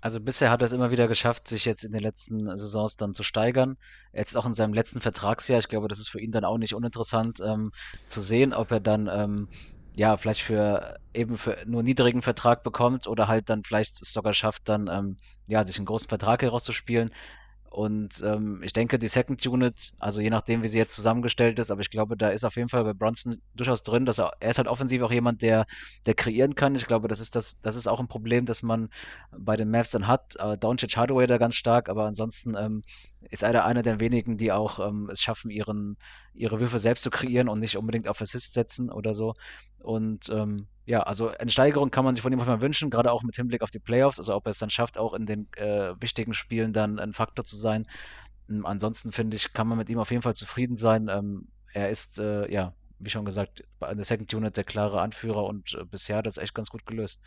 Also 0.00 0.20
bisher 0.20 0.50
hat 0.50 0.62
er 0.62 0.66
es 0.66 0.72
immer 0.72 0.90
wieder 0.90 1.08
geschafft, 1.08 1.48
sich 1.48 1.64
jetzt 1.64 1.82
in 1.84 1.92
den 1.92 2.02
letzten 2.02 2.56
Saisons 2.56 2.96
dann 2.96 3.14
zu 3.14 3.22
steigern. 3.22 3.76
Jetzt 4.12 4.36
auch 4.36 4.46
in 4.46 4.54
seinem 4.54 4.74
letzten 4.74 5.00
Vertragsjahr. 5.00 5.58
Ich 5.58 5.68
glaube, 5.68 5.88
das 5.88 5.98
ist 5.98 6.08
für 6.08 6.20
ihn 6.20 6.30
dann 6.32 6.44
auch 6.44 6.58
nicht 6.58 6.74
uninteressant 6.74 7.40
ähm, 7.40 7.70
zu 8.06 8.20
sehen, 8.20 8.52
ob 8.54 8.70
er 8.70 8.80
dann 8.80 9.08
ähm, 9.08 9.48
ja 9.94 10.16
vielleicht 10.16 10.42
für 10.42 10.96
eben 11.14 11.36
für 11.38 11.56
nur 11.66 11.82
niedrigen 11.82 12.22
Vertrag 12.22 12.62
bekommt 12.62 13.06
oder 13.06 13.26
halt 13.26 13.48
dann 13.50 13.64
vielleicht 13.64 14.00
es 14.02 14.12
sogar 14.12 14.34
schafft, 14.34 14.68
dann 14.68 14.88
ähm, 14.88 15.16
ja 15.46 15.66
sich 15.66 15.78
einen 15.78 15.86
großen 15.86 16.08
Vertrag 16.08 16.42
herauszuspielen. 16.42 17.10
Und 17.70 18.22
ähm, 18.24 18.62
ich 18.62 18.72
denke, 18.72 18.98
die 18.98 19.08
Second 19.08 19.44
Unit, 19.46 19.92
also 19.98 20.20
je 20.20 20.30
nachdem, 20.30 20.62
wie 20.62 20.68
sie 20.68 20.78
jetzt 20.78 20.94
zusammengestellt 20.94 21.58
ist, 21.58 21.70
aber 21.70 21.80
ich 21.82 21.90
glaube, 21.90 22.16
da 22.16 22.30
ist 22.30 22.44
auf 22.44 22.56
jeden 22.56 22.68
Fall 22.68 22.84
bei 22.84 22.92
Bronson 22.94 23.42
durchaus 23.54 23.82
drin, 23.82 24.06
dass 24.06 24.18
er, 24.18 24.32
er 24.40 24.50
ist 24.50 24.58
halt 24.58 24.68
offensiv 24.68 25.02
auch 25.02 25.12
jemand, 25.12 25.42
der, 25.42 25.66
der 26.06 26.14
kreieren 26.14 26.54
kann. 26.54 26.74
Ich 26.74 26.86
glaube, 26.86 27.08
das 27.08 27.20
ist 27.20 27.36
das, 27.36 27.58
das 27.62 27.76
ist 27.76 27.86
auch 27.86 28.00
ein 28.00 28.08
Problem, 28.08 28.46
das 28.46 28.62
man 28.62 28.88
bei 29.36 29.56
den 29.56 29.70
Mavs 29.70 29.90
dann 29.90 30.06
hat. 30.06 30.36
Äh, 30.36 30.56
Doncic 30.56 30.96
Hardaway 30.96 31.26
da 31.26 31.38
ganz 31.38 31.56
stark, 31.56 31.88
aber 31.88 32.06
ansonsten 32.06 32.56
ähm, 32.58 32.82
ist 33.30 33.42
er 33.42 33.64
einer 33.64 33.82
der 33.82 34.00
wenigen, 34.00 34.38
die 34.38 34.52
auch 34.52 34.78
ähm, 34.78 35.10
es 35.10 35.20
schaffen, 35.20 35.50
ihren, 35.50 35.96
ihre 36.34 36.60
Würfe 36.60 36.78
selbst 36.78 37.02
zu 37.02 37.10
kreieren 37.10 37.48
und 37.48 37.60
nicht 37.60 37.76
unbedingt 37.76 38.08
auf 38.08 38.20
Assist 38.20 38.54
setzen 38.54 38.90
oder 38.90 39.14
so. 39.14 39.34
Und 39.86 40.28
ähm, 40.30 40.66
ja, 40.84 41.00
also 41.04 41.28
eine 41.28 41.50
Steigerung 41.50 41.92
kann 41.92 42.04
man 42.04 42.16
sich 42.16 42.22
von 42.22 42.32
ihm 42.32 42.38
mal 42.38 42.60
wünschen, 42.60 42.90
gerade 42.90 43.12
auch 43.12 43.22
mit 43.22 43.36
Hinblick 43.36 43.62
auf 43.62 43.70
die 43.70 43.78
Playoffs, 43.78 44.18
also 44.18 44.34
ob 44.34 44.46
er 44.46 44.50
es 44.50 44.58
dann 44.58 44.68
schafft, 44.68 44.98
auch 44.98 45.14
in 45.14 45.26
den 45.26 45.46
äh, 45.56 45.94
wichtigen 46.00 46.34
Spielen 46.34 46.72
dann 46.72 46.98
ein 46.98 47.12
Faktor 47.12 47.44
zu 47.44 47.56
sein. 47.56 47.86
Ähm, 48.50 48.66
ansonsten 48.66 49.12
finde 49.12 49.36
ich, 49.36 49.52
kann 49.52 49.68
man 49.68 49.78
mit 49.78 49.88
ihm 49.88 50.00
auf 50.00 50.10
jeden 50.10 50.22
Fall 50.22 50.34
zufrieden 50.34 50.76
sein. 50.76 51.08
Ähm, 51.08 51.46
er 51.72 51.90
ist, 51.90 52.18
äh, 52.18 52.52
ja, 52.52 52.72
wie 52.98 53.10
schon 53.10 53.24
gesagt, 53.24 53.62
bei 53.78 53.94
der 53.94 54.04
Second 54.04 54.34
Unit 54.34 54.56
der 54.56 54.64
klare 54.64 55.00
Anführer 55.00 55.44
und 55.44 55.74
äh, 55.74 55.84
bisher 55.84 56.16
hat 56.16 56.26
das 56.26 56.38
echt 56.38 56.54
ganz 56.54 56.70
gut 56.70 56.84
gelöst. 56.84 57.22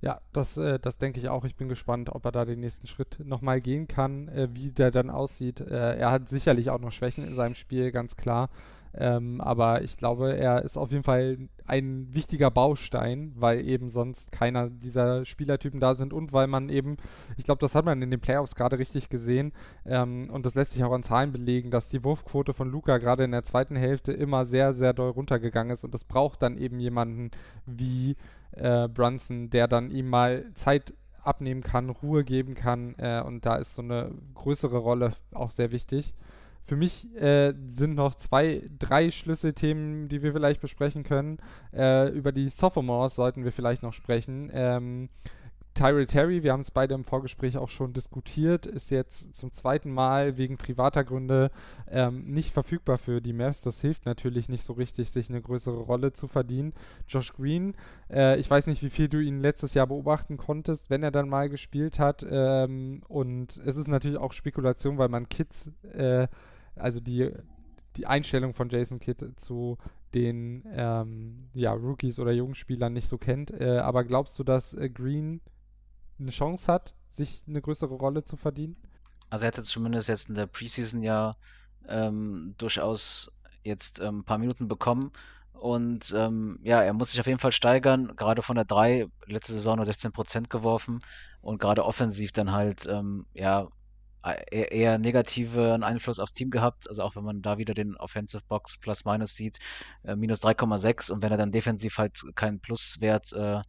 Ja, 0.00 0.20
das, 0.32 0.56
äh, 0.56 0.80
das 0.80 0.98
denke 0.98 1.20
ich 1.20 1.28
auch. 1.28 1.44
Ich 1.44 1.54
bin 1.54 1.68
gespannt, 1.68 2.08
ob 2.08 2.24
er 2.24 2.32
da 2.32 2.44
den 2.44 2.58
nächsten 2.58 2.88
Schritt 2.88 3.18
nochmal 3.24 3.60
gehen 3.60 3.86
kann, 3.86 4.26
äh, 4.26 4.48
wie 4.52 4.72
der 4.72 4.90
dann 4.90 5.08
aussieht. 5.08 5.60
Äh, 5.60 5.98
er 5.98 6.10
hat 6.10 6.28
sicherlich 6.28 6.70
auch 6.70 6.80
noch 6.80 6.90
Schwächen 6.90 7.24
in 7.24 7.34
seinem 7.34 7.54
Spiel, 7.54 7.92
ganz 7.92 8.16
klar. 8.16 8.48
Ähm, 8.94 9.40
aber 9.40 9.82
ich 9.82 9.96
glaube, 9.96 10.36
er 10.36 10.62
ist 10.62 10.76
auf 10.76 10.90
jeden 10.90 11.04
Fall 11.04 11.38
ein 11.64 12.08
wichtiger 12.12 12.50
Baustein, 12.50 13.32
weil 13.36 13.66
eben 13.66 13.88
sonst 13.88 14.32
keiner 14.32 14.68
dieser 14.68 15.24
Spielertypen 15.24 15.78
da 15.78 15.94
sind 15.94 16.12
und 16.12 16.32
weil 16.32 16.48
man 16.48 16.68
eben, 16.68 16.96
ich 17.36 17.44
glaube, 17.44 17.60
das 17.60 17.76
hat 17.76 17.84
man 17.84 18.02
in 18.02 18.10
den 18.10 18.20
Playoffs 18.20 18.56
gerade 18.56 18.78
richtig 18.78 19.08
gesehen 19.08 19.52
ähm, 19.86 20.28
und 20.32 20.44
das 20.44 20.56
lässt 20.56 20.72
sich 20.72 20.82
auch 20.82 20.92
an 20.92 21.04
Zahlen 21.04 21.30
belegen, 21.30 21.70
dass 21.70 21.88
die 21.88 22.02
Wurfquote 22.02 22.52
von 22.52 22.68
Luca 22.68 22.98
gerade 22.98 23.22
in 23.22 23.30
der 23.30 23.44
zweiten 23.44 23.76
Hälfte 23.76 24.12
immer 24.12 24.44
sehr, 24.44 24.74
sehr 24.74 24.92
doll 24.92 25.10
runtergegangen 25.10 25.72
ist 25.72 25.84
und 25.84 25.94
das 25.94 26.04
braucht 26.04 26.42
dann 26.42 26.56
eben 26.56 26.80
jemanden 26.80 27.30
wie 27.66 28.16
äh, 28.52 28.88
Brunson, 28.88 29.50
der 29.50 29.68
dann 29.68 29.92
ihm 29.92 30.08
mal 30.08 30.50
Zeit 30.54 30.92
abnehmen 31.22 31.62
kann, 31.62 31.90
Ruhe 31.90 32.24
geben 32.24 32.54
kann 32.54 32.94
äh, 32.98 33.22
und 33.24 33.46
da 33.46 33.56
ist 33.56 33.76
so 33.76 33.82
eine 33.82 34.10
größere 34.34 34.78
Rolle 34.78 35.12
auch 35.32 35.52
sehr 35.52 35.70
wichtig. 35.70 36.14
Für 36.70 36.76
mich 36.76 37.12
äh, 37.16 37.52
sind 37.72 37.96
noch 37.96 38.14
zwei, 38.14 38.62
drei 38.78 39.10
Schlüsselthemen, 39.10 40.08
die 40.08 40.22
wir 40.22 40.32
vielleicht 40.32 40.60
besprechen 40.60 41.02
können. 41.02 41.38
Äh, 41.72 42.10
über 42.10 42.30
die 42.30 42.48
Sophomores 42.48 43.16
sollten 43.16 43.42
wir 43.42 43.50
vielleicht 43.50 43.82
noch 43.82 43.92
sprechen. 43.92 44.52
Ähm, 44.54 45.08
Tyrell 45.74 46.06
Terry, 46.06 46.44
wir 46.44 46.52
haben 46.52 46.60
es 46.60 46.70
beide 46.70 46.94
im 46.94 47.02
Vorgespräch 47.02 47.56
auch 47.56 47.70
schon 47.70 47.92
diskutiert, 47.92 48.66
ist 48.66 48.90
jetzt 48.90 49.34
zum 49.34 49.52
zweiten 49.52 49.90
Mal 49.90 50.38
wegen 50.38 50.58
privater 50.58 51.02
Gründe 51.02 51.50
ähm, 51.88 52.32
nicht 52.32 52.52
verfügbar 52.52 52.98
für 52.98 53.20
die 53.20 53.32
Mavs. 53.32 53.62
Das 53.62 53.80
hilft 53.80 54.06
natürlich 54.06 54.48
nicht 54.48 54.62
so 54.62 54.74
richtig, 54.74 55.10
sich 55.10 55.28
eine 55.28 55.42
größere 55.42 55.80
Rolle 55.80 56.12
zu 56.12 56.28
verdienen. 56.28 56.72
Josh 57.08 57.32
Green, 57.32 57.74
äh, 58.12 58.38
ich 58.38 58.48
weiß 58.48 58.68
nicht, 58.68 58.84
wie 58.84 58.90
viel 58.90 59.08
du 59.08 59.18
ihn 59.18 59.40
letztes 59.40 59.74
Jahr 59.74 59.88
beobachten 59.88 60.36
konntest, 60.36 60.88
wenn 60.88 61.02
er 61.02 61.10
dann 61.10 61.28
mal 61.28 61.48
gespielt 61.48 61.98
hat. 61.98 62.24
Ähm, 62.30 63.02
und 63.08 63.60
es 63.64 63.76
ist 63.76 63.88
natürlich 63.88 64.18
auch 64.18 64.32
Spekulation, 64.32 64.98
weil 64.98 65.08
man 65.08 65.28
Kids, 65.28 65.68
äh, 65.94 66.28
also 66.76 67.00
die, 67.00 67.30
die 67.96 68.06
Einstellung 68.06 68.54
von 68.54 68.68
Jason 68.68 69.00
Kidd 69.00 69.24
zu 69.36 69.78
den 70.14 70.64
ähm, 70.72 71.48
ja, 71.54 71.72
Rookies 71.72 72.18
oder 72.18 72.32
Jungspielern 72.32 72.92
nicht 72.92 73.08
so 73.08 73.18
kennt. 73.18 73.50
Äh, 73.50 73.78
aber 73.78 74.04
glaubst 74.04 74.38
du, 74.38 74.44
dass 74.44 74.74
äh, 74.74 74.88
Green 74.88 75.40
eine 76.18 76.30
Chance 76.30 76.72
hat, 76.72 76.94
sich 77.06 77.42
eine 77.46 77.60
größere 77.60 77.94
Rolle 77.94 78.24
zu 78.24 78.36
verdienen? 78.36 78.76
Also 79.28 79.44
er 79.44 79.48
hätte 79.48 79.62
zumindest 79.62 80.08
jetzt 80.08 80.28
in 80.28 80.34
der 80.34 80.46
Preseason 80.46 81.02
ja 81.02 81.34
ähm, 81.88 82.54
durchaus 82.58 83.32
jetzt 83.62 84.00
ähm, 84.00 84.20
ein 84.20 84.24
paar 84.24 84.38
Minuten 84.38 84.68
bekommen. 84.68 85.12
Und 85.52 86.14
ähm, 86.16 86.58
ja, 86.62 86.82
er 86.82 86.94
muss 86.94 87.10
sich 87.10 87.20
auf 87.20 87.26
jeden 87.26 87.38
Fall 87.38 87.52
steigern, 87.52 88.16
gerade 88.16 88.42
von 88.42 88.56
der 88.56 88.64
3, 88.64 89.08
letzte 89.26 89.52
Saison 89.52 89.76
nur 89.76 89.84
16% 89.84 90.48
geworfen 90.48 91.02
und 91.42 91.60
gerade 91.60 91.84
offensiv 91.84 92.32
dann 92.32 92.50
halt 92.50 92.86
ähm, 92.86 93.26
ja 93.34 93.68
eher, 94.24 94.72
eher 94.72 94.98
negativen 94.98 95.82
Einfluss 95.82 96.18
aufs 96.18 96.32
Team 96.32 96.50
gehabt. 96.50 96.88
Also 96.88 97.02
auch 97.02 97.16
wenn 97.16 97.24
man 97.24 97.42
da 97.42 97.58
wieder 97.58 97.74
den 97.74 97.96
Offensive 97.96 98.42
Box 98.48 98.78
Plus 98.78 99.04
Minus 99.04 99.34
sieht, 99.34 99.58
äh, 100.04 100.16
minus 100.16 100.42
3,6 100.42 101.10
und 101.10 101.22
wenn 101.22 101.30
er 101.30 101.38
dann 101.38 101.52
defensiv 101.52 101.98
halt 101.98 102.20
keinen 102.34 102.60
Pluswert 102.60 103.32
äh, 103.32 103.60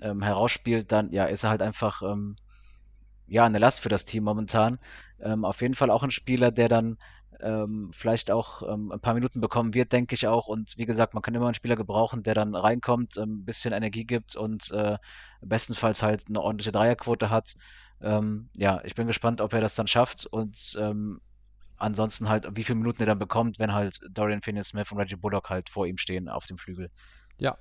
ähm, 0.00 0.22
herausspielt, 0.22 0.92
dann 0.92 1.10
ja, 1.12 1.24
ist 1.26 1.44
er 1.44 1.50
halt 1.50 1.62
einfach 1.62 2.02
ähm, 2.02 2.36
ja 3.26 3.44
eine 3.44 3.58
Last 3.58 3.80
für 3.80 3.88
das 3.88 4.04
Team 4.04 4.24
momentan. 4.24 4.78
Ähm, 5.20 5.44
auf 5.44 5.60
jeden 5.60 5.74
Fall 5.74 5.90
auch 5.90 6.02
ein 6.02 6.10
Spieler, 6.10 6.50
der 6.50 6.68
dann 6.68 6.98
ähm, 7.40 7.90
vielleicht 7.92 8.30
auch 8.30 8.62
ähm, 8.62 8.92
ein 8.92 9.00
paar 9.00 9.14
Minuten 9.14 9.40
bekommen 9.40 9.74
wird, 9.74 9.92
denke 9.92 10.14
ich 10.14 10.26
auch. 10.26 10.46
Und 10.46 10.76
wie 10.76 10.86
gesagt, 10.86 11.14
man 11.14 11.22
kann 11.22 11.34
immer 11.34 11.46
einen 11.46 11.54
Spieler 11.54 11.76
gebrauchen, 11.76 12.22
der 12.22 12.34
dann 12.34 12.54
reinkommt, 12.54 13.18
ein 13.18 13.44
bisschen 13.44 13.72
Energie 13.72 14.04
gibt 14.04 14.36
und 14.36 14.70
äh, 14.70 14.96
bestenfalls 15.40 16.02
halt 16.02 16.24
eine 16.28 16.40
ordentliche 16.40 16.72
Dreierquote 16.72 17.30
hat. 17.30 17.54
Ähm, 18.00 18.48
ja, 18.54 18.80
ich 18.84 18.94
bin 18.94 19.06
gespannt, 19.06 19.40
ob 19.40 19.52
er 19.52 19.60
das 19.60 19.74
dann 19.74 19.86
schafft 19.86 20.26
und 20.26 20.76
ähm, 20.80 21.20
ansonsten 21.78 22.28
halt, 22.28 22.48
wie 22.56 22.64
viele 22.64 22.78
Minuten 22.78 23.02
er 23.02 23.06
dann 23.06 23.18
bekommt, 23.18 23.58
wenn 23.58 23.72
halt 23.72 24.00
Dorian 24.10 24.42
Finney-Smith 24.42 24.92
und 24.92 24.98
Reggie 24.98 25.16
Bullock 25.16 25.50
halt 25.50 25.70
vor 25.70 25.86
ihm 25.86 25.98
stehen 25.98 26.28
auf 26.28 26.46
dem 26.46 26.58
Flügel. 26.58 26.90
Ja, 27.38 27.56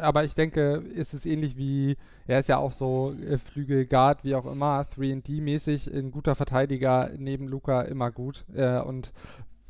aber 0.00 0.24
ich 0.24 0.34
denke, 0.34 0.82
ist 0.94 1.12
es 1.12 1.26
ähnlich 1.26 1.56
wie, 1.56 1.96
er 2.26 2.40
ist 2.40 2.48
ja 2.48 2.56
auch 2.56 2.72
so 2.72 3.14
äh, 3.14 3.36
Flügelguard, 3.38 4.24
wie 4.24 4.34
auch 4.34 4.46
immer, 4.46 4.86
3D-mäßig, 4.96 5.94
ein 5.94 6.10
guter 6.10 6.34
Verteidiger 6.34 7.10
neben 7.16 7.48
Luca 7.48 7.82
immer 7.82 8.10
gut. 8.10 8.44
Äh, 8.54 8.80
und 8.80 9.12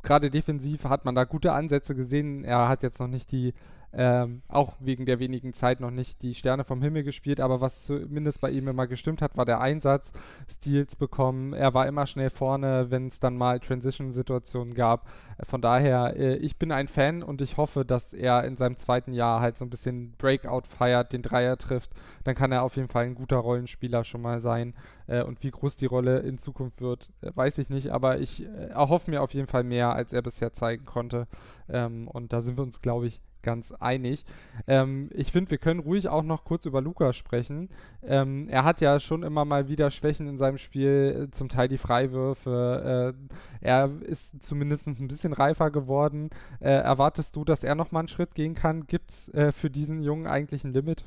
gerade 0.03 0.29
defensiv 0.29 0.85
hat 0.85 1.03
man 1.03 1.15
da 1.15 1.25
gute 1.25 1.51
Ansätze 1.51 1.95
gesehen. 1.95 2.45
Er 2.45 2.69
hat 2.69 2.83
jetzt 2.83 2.99
noch 2.99 3.07
nicht 3.07 3.31
die 3.31 3.53
ähm, 3.97 4.41
auch 4.49 4.73
wegen 4.79 5.05
der 5.05 5.19
wenigen 5.19 5.53
Zeit 5.53 5.79
noch 5.79 5.91
nicht 5.91 6.21
die 6.21 6.35
Sterne 6.35 6.65
vom 6.65 6.81
Himmel 6.81 7.03
gespielt, 7.03 7.39
aber 7.39 7.61
was 7.61 7.85
zumindest 7.85 8.41
bei 8.41 8.49
ihm 8.49 8.67
immer 8.67 8.87
gestimmt 8.87 9.21
hat, 9.21 9.37
war 9.37 9.45
der 9.45 9.61
Einsatz, 9.61 10.11
Steals 10.49 10.95
bekommen. 10.95 11.53
Er 11.53 11.73
war 11.73 11.87
immer 11.87 12.05
schnell 12.05 12.29
vorne, 12.29 12.87
wenn 12.89 13.07
es 13.07 13.19
dann 13.19 13.37
mal 13.37 13.59
Transition-Situationen 13.59 14.73
gab. 14.73 15.07
Von 15.47 15.61
daher, 15.61 16.15
äh, 16.17 16.35
ich 16.37 16.57
bin 16.57 16.71
ein 16.71 16.87
Fan 16.87 17.23
und 17.23 17.41
ich 17.41 17.57
hoffe, 17.57 17.85
dass 17.85 18.13
er 18.13 18.43
in 18.43 18.57
seinem 18.57 18.75
zweiten 18.75 19.13
Jahr 19.13 19.39
halt 19.39 19.57
so 19.57 19.65
ein 19.65 19.69
bisschen 19.69 20.13
Breakout 20.17 20.63
feiert, 20.67 21.13
den 21.13 21.21
Dreier 21.21 21.57
trifft. 21.57 21.91
Dann 22.25 22.35
kann 22.35 22.51
er 22.51 22.63
auf 22.63 22.75
jeden 22.75 22.89
Fall 22.89 23.05
ein 23.05 23.15
guter 23.15 23.37
Rollenspieler 23.37 24.03
schon 24.03 24.21
mal 24.21 24.41
sein. 24.41 24.73
Äh, 25.07 25.23
und 25.23 25.41
wie 25.43 25.51
groß 25.51 25.77
die 25.77 25.85
Rolle 25.85 26.19
in 26.19 26.37
Zukunft 26.37 26.81
wird, 26.81 27.09
äh, 27.21 27.31
weiß 27.33 27.57
ich 27.59 27.69
nicht, 27.69 27.89
aber 27.91 28.19
ich 28.19 28.43
äh, 28.43 28.67
erhoffe 28.69 29.09
mir 29.09 29.21
auf 29.21 29.33
jeden 29.33 29.47
Fall 29.47 29.63
mehr, 29.63 29.93
als 29.93 30.11
er 30.13 30.21
bisher 30.21 30.51
zeigen 30.51 30.85
konnte. 30.85 31.27
Ähm, 31.69 32.07
und 32.07 32.33
da 32.33 32.41
sind 32.41 32.57
wir 32.57 32.63
uns, 32.63 32.81
glaube 32.81 33.07
ich, 33.07 33.21
ganz 33.45 33.71
einig. 33.71 34.25
Ähm, 34.67 35.09
ich 35.13 35.31
finde, 35.31 35.51
wir 35.51 35.57
können 35.57 35.79
ruhig 35.79 36.09
auch 36.09 36.23
noch 36.23 36.43
kurz 36.43 36.65
über 36.65 36.81
Luca 36.81 37.13
sprechen. 37.13 37.69
Ähm, 38.03 38.49
er 38.49 38.65
hat 38.65 38.81
ja 38.81 38.99
schon 38.99 39.23
immer 39.23 39.45
mal 39.45 39.69
wieder 39.69 39.91
Schwächen 39.91 40.27
in 40.27 40.37
seinem 40.37 40.57
Spiel, 40.57 41.29
zum 41.31 41.47
Teil 41.47 41.69
die 41.69 41.77
Freiwürfe. 41.77 43.15
Äh, 43.15 43.35
er 43.61 43.89
ist 44.01 44.43
zumindest 44.43 44.87
ein 44.87 45.07
bisschen 45.07 45.31
reifer 45.31 45.71
geworden. 45.71 46.31
Äh, 46.59 46.71
erwartest 46.71 47.35
du, 47.35 47.45
dass 47.45 47.63
er 47.63 47.75
noch 47.75 47.91
mal 47.91 47.99
einen 47.99 48.07
Schritt 48.09 48.35
gehen 48.35 48.55
kann? 48.55 48.87
Gibt 48.87 49.11
es 49.11 49.29
äh, 49.29 49.53
für 49.53 49.69
diesen 49.69 50.01
Jungen 50.01 50.27
eigentlich 50.27 50.63
ein 50.65 50.73
Limit? 50.73 51.05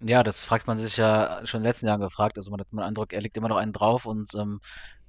Ja, 0.00 0.22
das 0.22 0.44
fragt 0.44 0.66
man 0.66 0.78
sich 0.78 0.96
ja 0.96 1.40
schon 1.44 1.58
in 1.58 1.64
den 1.64 1.70
letzten 1.70 1.86
Jahren 1.86 2.00
gefragt. 2.00 2.36
Also 2.36 2.50
man 2.50 2.60
hat 2.60 2.70
den 2.72 2.78
Eindruck, 2.80 3.12
er 3.12 3.20
legt 3.20 3.36
immer 3.36 3.48
noch 3.48 3.56
einen 3.56 3.72
drauf 3.72 4.06
und 4.06 4.34
ähm, 4.34 4.60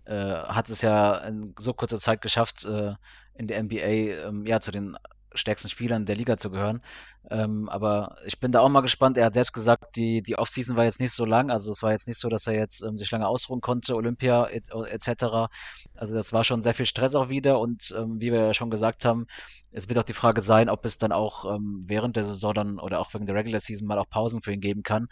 äh, 0.06 0.16
hat 0.16 0.70
es 0.70 0.82
ja 0.82 1.16
in 1.18 1.54
so 1.60 1.74
kurzer 1.74 2.00
Zeit 2.00 2.22
geschafft, 2.22 2.66
äh, 2.66 2.94
in 3.36 3.48
der 3.48 3.64
NBA 3.64 4.28
ähm, 4.28 4.46
ja 4.46 4.60
zu 4.60 4.72
den 4.72 4.98
stärksten 5.34 5.70
Spielern 5.70 6.06
der 6.06 6.16
Liga 6.16 6.38
zu 6.38 6.50
gehören. 6.52 6.82
Ähm, 7.30 7.70
aber 7.70 8.18
ich 8.26 8.40
bin 8.40 8.52
da 8.52 8.62
auch 8.62 8.70
mal 8.70 8.82
gespannt. 8.82 9.18
Er 9.18 9.26
hat 9.26 9.34
selbst 9.34 9.54
gesagt, 9.54 9.96
die, 9.96 10.22
die 10.22 10.38
Offseason 10.38 10.78
war 10.78 10.86
jetzt 10.86 11.00
nicht 11.00 11.14
so 11.14 11.26
lang. 11.26 11.52
Also 11.52 11.72
es 11.72 11.84
war 11.84 11.92
jetzt 11.92 12.08
nicht 12.08 12.20
so, 12.20 12.30
dass 12.30 12.48
er 12.48 12.54
jetzt 12.54 12.82
ähm, 12.82 12.98
sich 12.98 13.12
lange 13.12 13.28
ausruhen 13.28 13.62
konnte, 13.62 13.96
Olympia 13.96 14.48
etc. 14.48 15.50
Also 15.96 16.16
das 16.16 16.34
war 16.34 16.44
schon 16.44 16.64
sehr 16.64 16.74
viel 16.74 16.86
Stress 16.86 17.16
auch 17.16 17.30
wieder. 17.30 17.60
Und 17.60 17.94
ähm, 17.98 18.20
wie 18.20 18.32
wir 18.32 18.42
ja 18.42 18.54
schon 18.54 18.72
gesagt 18.72 19.06
haben, 19.06 19.28
es 19.72 19.88
wird 19.88 20.00
auch 20.00 20.04
die 20.04 20.14
Frage 20.14 20.42
sein, 20.42 20.70
ob 20.70 20.86
es 20.86 20.98
dann 20.98 21.12
auch 21.12 21.56
ähm, 21.56 21.84
während 21.86 22.16
der 22.16 22.24
Saison 22.24 22.54
dann 22.54 22.80
oder 22.80 23.00
auch 23.00 23.14
wegen 23.14 23.26
der 23.26 23.36
Regular 23.36 23.60
Season 23.60 23.88
mal 23.88 24.00
auch 24.00 24.10
Pausen 24.10 24.42
für 24.42 24.52
ihn 24.52 24.62
geben 24.62 24.84
kann. 24.84 25.08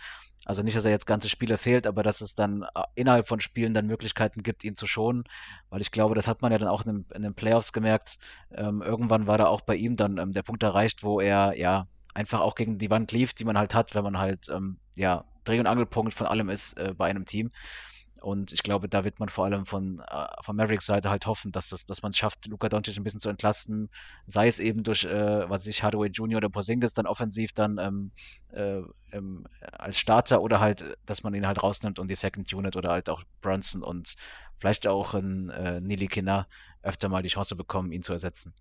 Also 0.47 0.63
nicht, 0.63 0.77
dass 0.77 0.85
er 0.85 0.91
jetzt 0.91 1.05
ganze 1.05 1.27
Spiele 1.27 1.57
fehlt, 1.57 1.85
aber 1.87 2.03
dass 2.03 2.21
es 2.21 2.33
dann 2.33 2.63
äh, 2.63 2.83
innerhalb 2.95 3.27
von 3.27 3.41
Spielen 3.41 3.73
dann 3.73 3.85
Möglichkeiten 3.85 4.43
gibt, 4.43 4.63
ihn 4.63 4.77
zu 4.77 4.87
schonen. 4.87 5.25
Weil 5.69 5.81
ich 5.81 5.91
glaube, 5.91 6.15
das 6.15 6.25
hat 6.25 6.41
man 6.41 6.53
ja 6.53 6.57
dann 6.57 6.69
auch 6.69 6.85
in, 6.85 7.05
in 7.13 7.21
den 7.21 7.33
Playoffs 7.33 7.73
gemerkt. 7.73 8.17
Ähm, 8.51 8.81
irgendwann 8.81 9.27
war 9.27 9.37
da 9.37 9.47
auch 9.47 9.59
bei 9.59 9.75
ihm 9.75 9.97
dann 9.97 10.17
ähm, 10.17 10.31
der 10.31 10.43
Punkt 10.43 10.63
erreicht, 10.63 11.03
wo 11.03 11.19
er 11.19 11.57
ja 11.57 11.87
einfach 12.13 12.39
auch 12.39 12.55
gegen 12.55 12.77
die 12.77 12.89
Wand 12.89 13.11
lief, 13.11 13.33
die 13.33 13.43
man 13.43 13.57
halt 13.57 13.75
hat, 13.75 13.93
wenn 13.93 14.05
man 14.05 14.17
halt 14.19 14.47
ähm, 14.47 14.77
ja 14.95 15.25
Dreh- 15.43 15.59
und 15.59 15.67
Angelpunkt 15.67 16.13
von 16.13 16.27
allem 16.27 16.47
ist 16.49 16.77
äh, 16.77 16.93
bei 16.95 17.09
einem 17.09 17.25
Team. 17.25 17.51
Und 18.27 18.51
ich 18.51 18.61
glaube, 18.61 18.89
da 18.89 19.05
wird 19.05 19.21
man 19.21 19.29
vor 19.29 19.45
allem 19.45 19.65
von, 19.65 20.01
äh, 20.01 20.27
von 20.41 20.57
Mavericks 20.57 20.85
Seite 20.85 21.09
halt 21.09 21.27
hoffen, 21.27 21.53
dass, 21.53 21.69
das, 21.69 21.85
dass 21.85 22.01
man 22.01 22.09
es 22.09 22.17
schafft, 22.17 22.45
Luka 22.47 22.67
Doncic 22.67 22.97
ein 22.97 23.05
bisschen 23.05 23.21
zu 23.21 23.29
entlasten, 23.29 23.89
sei 24.25 24.49
es 24.49 24.59
eben 24.59 24.83
durch, 24.83 25.05
äh, 25.05 25.49
was 25.49 25.65
ich, 25.65 25.81
Hardaway 25.81 26.09
Jr. 26.09 26.35
oder 26.35 26.49
Porzingis 26.49 26.91
dann 26.91 27.07
offensiv 27.07 27.53
dann 27.53 27.77
ähm, 27.77 28.11
äh, 28.51 28.81
ähm, 29.13 29.47
als 29.71 29.97
Starter 29.97 30.41
oder 30.41 30.59
halt, 30.59 30.97
dass 31.05 31.23
man 31.23 31.35
ihn 31.35 31.47
halt 31.47 31.63
rausnimmt 31.63 31.99
und 31.99 32.09
die 32.09 32.15
Second 32.15 32.51
Unit 32.53 32.75
oder 32.75 32.89
halt 32.89 33.07
auch 33.07 33.23
Brunson 33.39 33.81
und 33.81 34.17
vielleicht 34.59 34.87
auch 34.87 35.13
ein 35.13 35.49
äh, 35.49 35.79
Nili 35.79 36.07
Kina 36.07 36.47
öfter 36.81 37.07
mal 37.07 37.23
die 37.23 37.29
Chance 37.29 37.55
bekommen, 37.55 37.93
ihn 37.93 38.03
zu 38.03 38.11
ersetzen. 38.11 38.53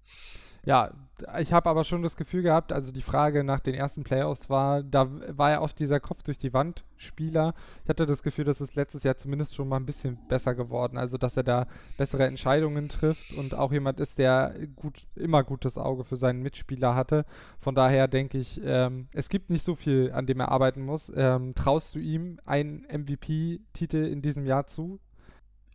Ja, 0.67 0.91
ich 1.39 1.53
habe 1.53 1.71
aber 1.71 1.85
schon 1.85 2.03
das 2.03 2.17
Gefühl 2.17 2.43
gehabt, 2.43 2.73
also 2.73 2.91
die 2.91 3.01
Frage 3.01 3.45
nach 3.45 3.61
den 3.61 3.75
ersten 3.75 4.03
Playoffs 4.03 4.51
war, 4.51 4.83
da 4.83 5.09
war 5.29 5.53
ja 5.53 5.61
oft 5.63 5.79
dieser 5.79 6.01
Kopf 6.01 6.25
durch 6.25 6.39
die 6.39 6.53
Wand 6.53 6.85
Spieler. 6.97 7.55
Ich 7.85 7.89
hatte 7.89 8.05
das 8.05 8.25
Gefühl, 8.25 8.45
dass 8.45 8.61
es 8.61 8.75
letztes 8.75 9.05
Jahr 9.05 9.17
zumindest 9.17 9.55
schon 9.55 9.69
mal 9.69 9.77
ein 9.77 9.87
bisschen 9.87 10.19
besser 10.29 10.57
geworden, 10.57 10.99
also 10.99 11.19
dass 11.19 11.37
er 11.37 11.45
da 11.45 11.69
bessere 11.97 12.27
Entscheidungen 12.27 12.89
trifft 12.89 13.33
und 13.33 13.55
auch 13.55 13.71
jemand 13.73 14.01
ist, 14.01 14.19
der 14.19 14.55
gut 14.75 15.07
immer 15.15 15.45
gutes 15.45 15.79
Auge 15.79 16.03
für 16.05 16.17
seinen 16.17 16.43
Mitspieler 16.43 16.97
hatte. 16.97 17.27
Von 17.61 17.77
daher 17.77 18.09
denke 18.09 18.37
ich, 18.37 18.61
ähm, 18.65 19.07
es 19.15 19.29
gibt 19.29 19.51
nicht 19.51 19.65
so 19.65 19.77
viel, 19.77 20.11
an 20.13 20.27
dem 20.27 20.41
er 20.41 20.51
arbeiten 20.51 20.83
muss. 20.83 21.13
Ähm, 21.15 21.55
traust 21.55 21.95
du 21.95 22.01
ihm 22.01 22.41
einen 22.45 22.85
MVP-Titel 22.91 24.05
in 24.05 24.21
diesem 24.21 24.45
Jahr 24.45 24.67
zu? 24.67 24.99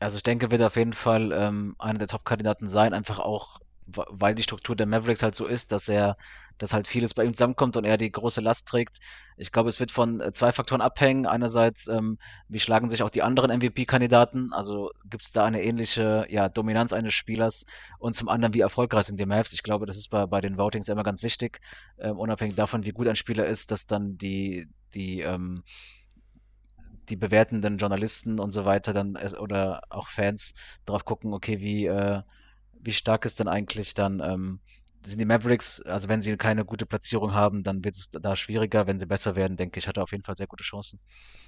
Also 0.02 0.18
ich 0.18 0.24
denke, 0.24 0.52
wird 0.52 0.62
auf 0.62 0.76
jeden 0.76 0.94
Fall 0.94 1.32
ähm, 1.32 1.76
einer 1.80 2.00
der 2.00 2.10
Top-Kandidaten 2.10 2.68
sein, 2.68 2.94
einfach 2.94 3.20
auch 3.20 3.61
weil 3.96 4.36
die 4.36 4.44
Struktur 4.44 4.76
der 4.76 4.86
Mavericks 4.86 5.24
halt 5.24 5.36
so 5.36 5.46
ist, 5.46 5.72
dass 5.72 5.90
er, 5.90 6.18
dass 6.58 6.74
halt 6.74 6.88
vieles 6.88 7.14
bei 7.14 7.24
ihm 7.24 7.34
zusammenkommt 7.34 7.78
und 7.78 7.86
er 7.86 7.98
die 7.98 8.12
große 8.12 8.42
Last 8.42 8.68
trägt. 8.68 9.00
Ich 9.38 9.52
glaube, 9.52 9.70
es 9.70 9.80
wird 9.80 9.92
von 9.92 10.22
äh, 10.22 10.32
zwei 10.32 10.52
Faktoren 10.52 10.82
abhängen. 10.82 11.26
Einerseits, 11.26 11.88
ähm, 11.88 12.18
wie 12.48 12.60
schlagen 12.60 12.90
sich 12.90 13.04
auch 13.04 13.10
die 13.10 13.24
anderen 13.24 13.52
MVP-Kandidaten? 13.52 14.54
Also 14.54 14.92
gibt 15.10 15.24
es 15.24 15.32
da 15.32 15.46
eine 15.46 15.64
ähnliche 15.64 16.26
ja, 16.30 16.50
Dominanz 16.50 16.94
eines 16.94 17.14
Spielers? 17.14 17.66
Und 18.00 18.16
zum 18.16 18.30
anderen, 18.30 18.54
wie 18.54 18.62
erfolgreich 18.62 19.06
sind 19.06 19.20
die 19.20 19.26
Mavs? 19.26 19.54
Ich 19.54 19.64
glaube, 19.64 19.86
das 19.86 19.98
ist 19.98 20.10
bei, 20.10 20.26
bei 20.26 20.42
den 20.42 20.58
Votings 20.58 20.90
immer 20.90 21.04
ganz 21.04 21.24
wichtig, 21.24 21.60
ähm, 22.00 22.18
unabhängig 22.18 22.56
davon, 22.56 22.86
wie 22.86 22.92
gut 22.92 23.08
ein 23.08 23.16
Spieler 23.16 23.46
ist, 23.46 23.72
dass 23.72 23.86
dann 23.86 24.18
die, 24.18 24.68
die, 24.94 25.22
ähm, 25.22 25.64
die 27.10 27.16
bewertenden 27.16 27.78
Journalisten 27.78 28.40
und 28.40 28.52
so 28.52 28.66
weiter 28.66 28.94
dann 28.94 29.18
oder 29.40 29.84
auch 29.90 30.08
Fans 30.08 30.54
drauf 30.86 31.06
gucken, 31.06 31.34
okay, 31.34 31.60
wie 31.60 31.86
äh, 31.86 32.22
wie 32.84 32.94
stark 32.94 33.26
ist 33.26 33.40
denn 33.40 33.48
eigentlich 33.48 33.94
dann, 33.94 34.20
ähm, 34.20 34.60
sind 35.04 35.20
die 35.20 35.26
Mavericks, 35.26 35.82
also 35.82 36.10
wenn 36.10 36.22
sie 36.22 36.38
keine 36.38 36.64
gute 36.64 36.86
Platzierung 36.86 37.34
haben, 37.34 37.64
dann 37.64 37.84
wird 37.84 37.96
es 37.96 38.12
da 38.12 38.36
schwieriger. 38.36 38.86
Wenn 38.86 39.00
sie 39.00 39.08
besser 39.08 39.36
werden, 39.36 39.58
denke 39.58 39.80
ich, 39.80 39.88
hat 39.88 39.98
er 39.98 40.04
auf 40.04 40.12
jeden 40.12 40.24
Fall 40.24 40.38
sehr 40.38 40.48
gute 40.48 40.64
Chancen. 40.64 41.00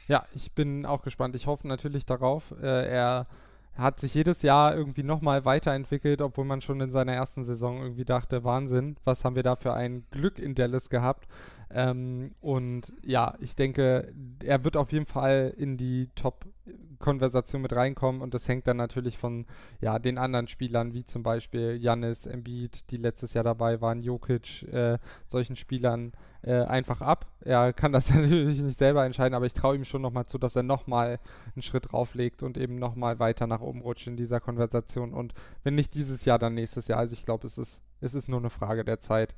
Ja, 0.07 0.25
ich 0.34 0.51
bin 0.53 0.86
auch 0.86 1.03
gespannt. 1.03 1.36
Ich 1.36 1.45
hoffe 1.45 1.67
natürlich 1.67 2.05
darauf. 2.05 2.51
Äh, 2.61 2.88
er 2.88 3.27
hat 3.75 3.99
sich 3.99 4.13
jedes 4.13 4.41
Jahr 4.41 4.75
irgendwie 4.75 5.03
nochmal 5.03 5.45
weiterentwickelt, 5.45 6.21
obwohl 6.21 6.45
man 6.45 6.61
schon 6.61 6.79
in 6.81 6.91
seiner 6.91 7.13
ersten 7.13 7.43
Saison 7.43 7.81
irgendwie 7.81 8.05
dachte, 8.05 8.43
Wahnsinn, 8.43 8.97
was 9.03 9.25
haben 9.25 9.36
wir 9.36 9.43
da 9.43 9.55
für 9.55 9.73
ein 9.73 10.05
Glück 10.11 10.39
in 10.39 10.55
Dallas 10.55 10.89
gehabt. 10.89 11.27
Ähm, 11.74 12.36
und 12.39 12.93
ja, 13.01 13.36
ich 13.39 13.55
denke, 13.55 14.13
er 14.43 14.63
wird 14.63 14.78
auf 14.78 14.91
jeden 14.91 15.07
Fall 15.07 15.53
in 15.57 15.76
die 15.76 16.09
Top-Konversation 16.13 17.63
mit 17.63 17.74
reinkommen 17.74 18.21
und 18.21 18.36
das 18.36 18.47
hängt 18.47 18.67
dann 18.67 18.78
natürlich 18.78 19.17
von 19.17 19.47
ja, 19.82 19.97
den 19.97 20.19
anderen 20.19 20.47
Spielern, 20.47 20.93
wie 20.93 21.03
zum 21.03 21.24
Beispiel 21.24 21.78
Janis, 21.82 22.28
Embiid, 22.28 22.91
die 22.91 22.97
letztes 22.97 23.34
Jahr 23.34 23.43
dabei 23.43 23.82
waren, 23.82 24.01
Jokic, 24.01 24.63
äh, 24.71 24.99
solchen 25.26 25.55
Spielern 25.55 26.13
äh, 26.43 26.61
einfach 26.61 27.01
ab. 27.01 27.26
Er 27.41 27.74
kann 27.74 27.91
das 27.91 28.09
natürlich 28.13 28.61
nicht 28.61 28.78
selber 28.78 29.03
entscheiden, 29.03 29.34
aber 29.34 29.47
ich 29.47 29.53
traue 29.53 29.76
ihm 29.76 29.86
schon 29.86 30.03
nochmal 30.03 30.28
zu, 30.28 30.38
dass 30.38 30.55
er 30.55 30.63
nochmal 30.63 31.19
einen 31.55 31.63
Schritt 31.63 31.91
drauflegt 31.91 32.43
und 32.43 32.57
eben 32.57 32.76
nochmal 32.76 33.17
weiter 33.17 33.47
nach 33.47 33.61
oben 33.61 33.82
rutscht 33.82 34.05
in 34.05 34.15
dieser 34.15 34.39
Konversation. 34.39 35.11
Und 35.11 35.34
wenn 35.63 35.74
nicht 35.74 35.95
dieses 35.95 36.24
Jahr, 36.26 36.38
dann 36.38 36.53
nächstes 36.53 36.88
Jahr. 36.88 36.99
Also 36.99 37.13
ich 37.13 37.26
glaube, 37.26 37.47
es 37.47 37.57
ist, 37.57 37.82
es 37.99 38.13
ist 38.13 38.30
nur 38.30 38.39
eine 38.39 38.51
Frage 38.51 38.86
der 38.86 38.99
Zeit. 38.99 39.34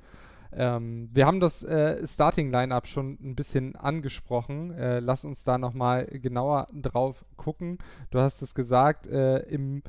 Ähm, 0.51 1.09
wir 1.13 1.25
haben 1.25 1.39
das 1.39 1.63
äh, 1.63 2.05
Starting-Line-Up 2.05 2.87
schon 2.87 3.17
ein 3.21 3.35
bisschen 3.35 3.75
angesprochen. 3.75 4.71
Äh, 4.71 4.99
lass 4.99 5.25
uns 5.25 5.43
da 5.43 5.57
nochmal 5.57 6.05
genauer 6.05 6.67
drauf 6.73 7.25
gucken. 7.35 7.77
Du 8.11 8.19
hast 8.19 8.41
es 8.41 8.55
gesagt, 8.55 9.07
äh, 9.07 9.39
im 9.39 9.83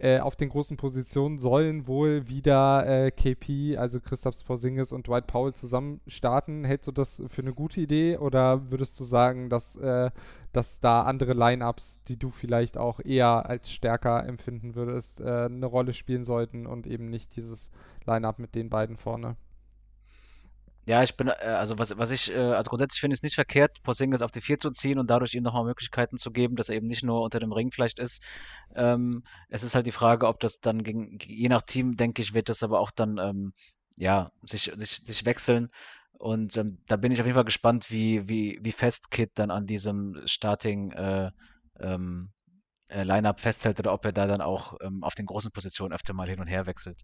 äh, 0.00 0.18
auf 0.20 0.34
den 0.34 0.48
großen 0.48 0.78
Positionen 0.78 1.36
sollen 1.36 1.86
wohl 1.86 2.26
wieder 2.26 2.86
äh, 2.86 3.10
KP, 3.10 3.76
also 3.76 4.00
Christoph 4.00 4.42
Porzingis 4.46 4.92
und 4.92 5.06
Dwight 5.06 5.26
Powell 5.26 5.52
zusammen 5.52 6.00
starten. 6.06 6.64
Hältst 6.64 6.88
du 6.88 6.92
das 6.92 7.22
für 7.28 7.42
eine 7.42 7.52
gute 7.52 7.82
Idee 7.82 8.16
oder 8.16 8.70
würdest 8.70 8.98
du 8.98 9.04
sagen, 9.04 9.50
dass, 9.50 9.76
äh, 9.76 10.10
dass 10.54 10.80
da 10.80 11.02
andere 11.02 11.34
Lineups, 11.34 12.02
die 12.04 12.18
du 12.18 12.30
vielleicht 12.30 12.78
auch 12.78 13.00
eher 13.04 13.46
als 13.46 13.70
stärker 13.70 14.26
empfinden 14.26 14.74
würdest, 14.74 15.20
eine 15.20 15.66
Rolle 15.66 15.92
spielen 15.92 16.24
sollten 16.24 16.66
und 16.66 16.86
eben 16.86 17.10
nicht 17.10 17.36
dieses 17.36 17.70
Lineup 18.06 18.38
mit 18.38 18.54
den 18.54 18.70
beiden 18.70 18.96
vorne? 18.96 19.36
Ja, 20.90 21.04
ich 21.04 21.16
bin, 21.16 21.28
äh, 21.28 21.32
also 21.32 21.78
was, 21.78 21.96
was 21.98 22.10
ich, 22.10 22.32
äh, 22.32 22.36
also 22.36 22.68
grundsätzlich 22.68 23.00
finde 23.00 23.14
ich 23.14 23.18
es 23.20 23.22
nicht 23.22 23.36
verkehrt, 23.36 23.80
Porzingis 23.84 24.22
auf 24.22 24.32
die 24.32 24.40
4 24.40 24.58
zu 24.58 24.72
ziehen 24.72 24.98
und 24.98 25.08
dadurch 25.08 25.34
ihm 25.34 25.44
nochmal 25.44 25.64
Möglichkeiten 25.64 26.18
zu 26.18 26.32
geben, 26.32 26.56
dass 26.56 26.68
er 26.68 26.74
eben 26.74 26.88
nicht 26.88 27.04
nur 27.04 27.22
unter 27.22 27.38
dem 27.38 27.52
Ring 27.52 27.70
vielleicht 27.70 28.00
ist. 28.00 28.24
Ähm, 28.74 29.22
es 29.50 29.62
ist 29.62 29.76
halt 29.76 29.86
die 29.86 29.92
Frage, 29.92 30.26
ob 30.26 30.40
das 30.40 30.58
dann 30.58 30.82
gegen, 30.82 31.18
je 31.24 31.48
nach 31.48 31.62
Team, 31.62 31.96
denke 31.96 32.22
ich, 32.22 32.34
wird 32.34 32.48
das 32.48 32.64
aber 32.64 32.80
auch 32.80 32.90
dann, 32.90 33.18
ähm, 33.18 33.52
ja, 33.96 34.32
sich, 34.42 34.72
sich, 34.76 34.96
sich 35.06 35.24
wechseln. 35.24 35.68
Und 36.18 36.56
ähm, 36.56 36.82
da 36.88 36.96
bin 36.96 37.12
ich 37.12 37.20
auf 37.20 37.26
jeden 37.26 37.36
Fall 37.36 37.44
gespannt, 37.44 37.92
wie, 37.92 38.28
wie, 38.28 38.58
wie 38.60 38.72
fest 38.72 39.12
Kid 39.12 39.30
dann 39.36 39.52
an 39.52 39.68
diesem 39.68 40.20
Starting 40.26 40.90
äh, 40.90 41.30
ähm, 41.78 42.30
äh, 42.88 43.04
Lineup 43.04 43.40
festhält 43.40 43.78
oder 43.78 43.92
ob 43.92 44.04
er 44.06 44.12
da 44.12 44.26
dann 44.26 44.40
auch 44.40 44.76
ähm, 44.82 45.04
auf 45.04 45.14
den 45.14 45.26
großen 45.26 45.52
Positionen 45.52 45.94
öfter 45.94 46.14
mal 46.14 46.28
hin 46.28 46.40
und 46.40 46.48
her 46.48 46.66
wechselt. 46.66 46.98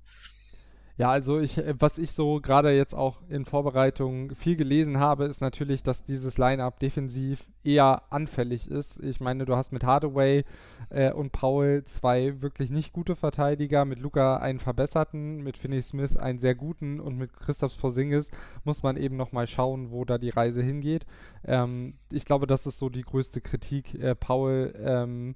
Ja, 0.98 1.10
also 1.10 1.38
ich, 1.40 1.58
äh, 1.58 1.74
was 1.78 1.98
ich 1.98 2.12
so 2.12 2.40
gerade 2.40 2.70
jetzt 2.74 2.94
auch 2.94 3.20
in 3.28 3.44
Vorbereitung 3.44 4.34
viel 4.34 4.56
gelesen 4.56 4.98
habe, 4.98 5.26
ist 5.26 5.42
natürlich, 5.42 5.82
dass 5.82 6.04
dieses 6.04 6.38
Line-Up 6.38 6.80
defensiv 6.80 7.44
eher 7.62 8.04
anfällig 8.10 8.70
ist. 8.70 8.98
Ich 9.02 9.20
meine, 9.20 9.44
du 9.44 9.56
hast 9.56 9.72
mit 9.72 9.84
Hardaway 9.84 10.44
äh, 10.88 11.12
und 11.12 11.32
Paul 11.32 11.82
zwei 11.84 12.40
wirklich 12.40 12.70
nicht 12.70 12.94
gute 12.94 13.14
Verteidiger, 13.14 13.84
mit 13.84 13.98
Luca 13.98 14.38
einen 14.38 14.58
verbesserten, 14.58 15.42
mit 15.42 15.58
Finney 15.58 15.82
Smith 15.82 16.16
einen 16.16 16.38
sehr 16.38 16.54
guten 16.54 16.98
und 16.98 17.18
mit 17.18 17.34
Christoph 17.34 17.76
Porzingis 17.76 18.30
muss 18.64 18.82
man 18.82 18.96
eben 18.96 19.16
nochmal 19.16 19.46
schauen, 19.46 19.90
wo 19.90 20.06
da 20.06 20.16
die 20.16 20.30
Reise 20.30 20.62
hingeht. 20.62 21.04
Ähm, 21.44 21.94
ich 22.10 22.24
glaube, 22.24 22.46
das 22.46 22.66
ist 22.66 22.78
so 22.78 22.88
die 22.88 23.02
größte 23.02 23.42
Kritik. 23.42 23.94
Äh, 23.94 24.14
Paul 24.14 24.72
ähm, 24.82 25.34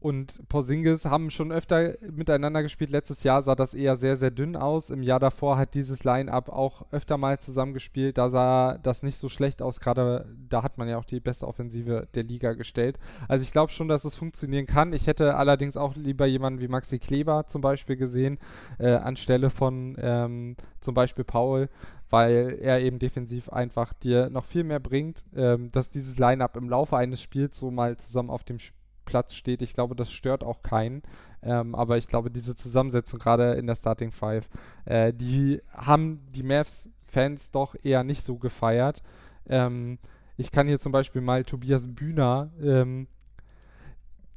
und 0.00 0.48
Porzingis 0.48 1.04
haben 1.04 1.30
schon 1.30 1.52
öfter 1.52 1.94
miteinander 2.10 2.62
gespielt. 2.62 2.90
Letztes 2.90 3.22
Jahr 3.22 3.42
sah 3.42 3.54
das 3.54 3.74
eher 3.74 3.96
sehr, 3.96 4.16
sehr 4.16 4.30
dünn 4.30 4.56
aus. 4.56 4.88
Im 4.88 5.02
Jahr 5.02 5.20
davor 5.20 5.58
hat 5.58 5.74
dieses 5.74 6.04
Line-Up 6.04 6.48
auch 6.48 6.86
öfter 6.90 7.18
mal 7.18 7.38
zusammengespielt. 7.38 8.16
Da 8.16 8.30
sah 8.30 8.78
das 8.78 9.02
nicht 9.02 9.18
so 9.18 9.28
schlecht 9.28 9.60
aus. 9.60 9.78
Gerade 9.78 10.26
da 10.48 10.62
hat 10.62 10.78
man 10.78 10.88
ja 10.88 10.96
auch 10.96 11.04
die 11.04 11.20
beste 11.20 11.46
Offensive 11.46 12.08
der 12.14 12.22
Liga 12.22 12.54
gestellt. 12.54 12.98
Also 13.28 13.42
ich 13.42 13.52
glaube 13.52 13.72
schon, 13.72 13.88
dass 13.88 14.06
es 14.06 14.14
funktionieren 14.14 14.66
kann. 14.66 14.94
Ich 14.94 15.06
hätte 15.06 15.36
allerdings 15.36 15.76
auch 15.76 15.94
lieber 15.94 16.24
jemanden 16.24 16.60
wie 16.60 16.68
Maxi 16.68 16.98
Kleber 16.98 17.46
zum 17.46 17.60
Beispiel 17.60 17.96
gesehen, 17.96 18.38
äh, 18.78 18.94
anstelle 18.94 19.50
von 19.50 19.96
ähm, 20.00 20.56
zum 20.80 20.94
Beispiel 20.94 21.24
Paul 21.24 21.68
weil 22.12 22.58
er 22.60 22.80
eben 22.80 22.98
defensiv 22.98 23.50
einfach 23.50 23.92
dir 23.92 24.30
noch 24.30 24.44
viel 24.44 24.64
mehr 24.64 24.80
bringt, 24.80 25.22
ähm, 25.32 25.70
dass 25.70 25.90
dieses 25.90 26.18
Line-Up 26.18 26.56
im 26.56 26.68
Laufe 26.68 26.96
eines 26.96 27.22
Spiels 27.22 27.56
so 27.56 27.70
mal 27.70 27.96
zusammen 27.98 28.30
auf 28.30 28.42
dem 28.42 28.58
Spiel 28.58 28.79
Platz 29.10 29.34
steht. 29.34 29.60
Ich 29.60 29.74
glaube, 29.74 29.96
das 29.96 30.12
stört 30.12 30.44
auch 30.44 30.62
keinen. 30.62 31.02
Ähm, 31.42 31.74
aber 31.74 31.98
ich 31.98 32.06
glaube, 32.06 32.30
diese 32.30 32.54
Zusammensetzung 32.54 33.18
gerade 33.18 33.54
in 33.54 33.66
der 33.66 33.74
Starting 33.74 34.12
Five, 34.12 34.48
äh, 34.84 35.12
die 35.12 35.60
haben 35.72 36.20
die 36.30 36.44
Mavs-Fans 36.44 37.50
doch 37.50 37.74
eher 37.82 38.04
nicht 38.04 38.22
so 38.22 38.36
gefeiert. 38.36 39.02
Ähm, 39.48 39.98
ich 40.36 40.52
kann 40.52 40.68
hier 40.68 40.78
zum 40.78 40.92
Beispiel 40.92 41.22
mal 41.22 41.44
Tobias 41.44 41.86
Bühner 41.88 42.50
ähm, 42.62 43.08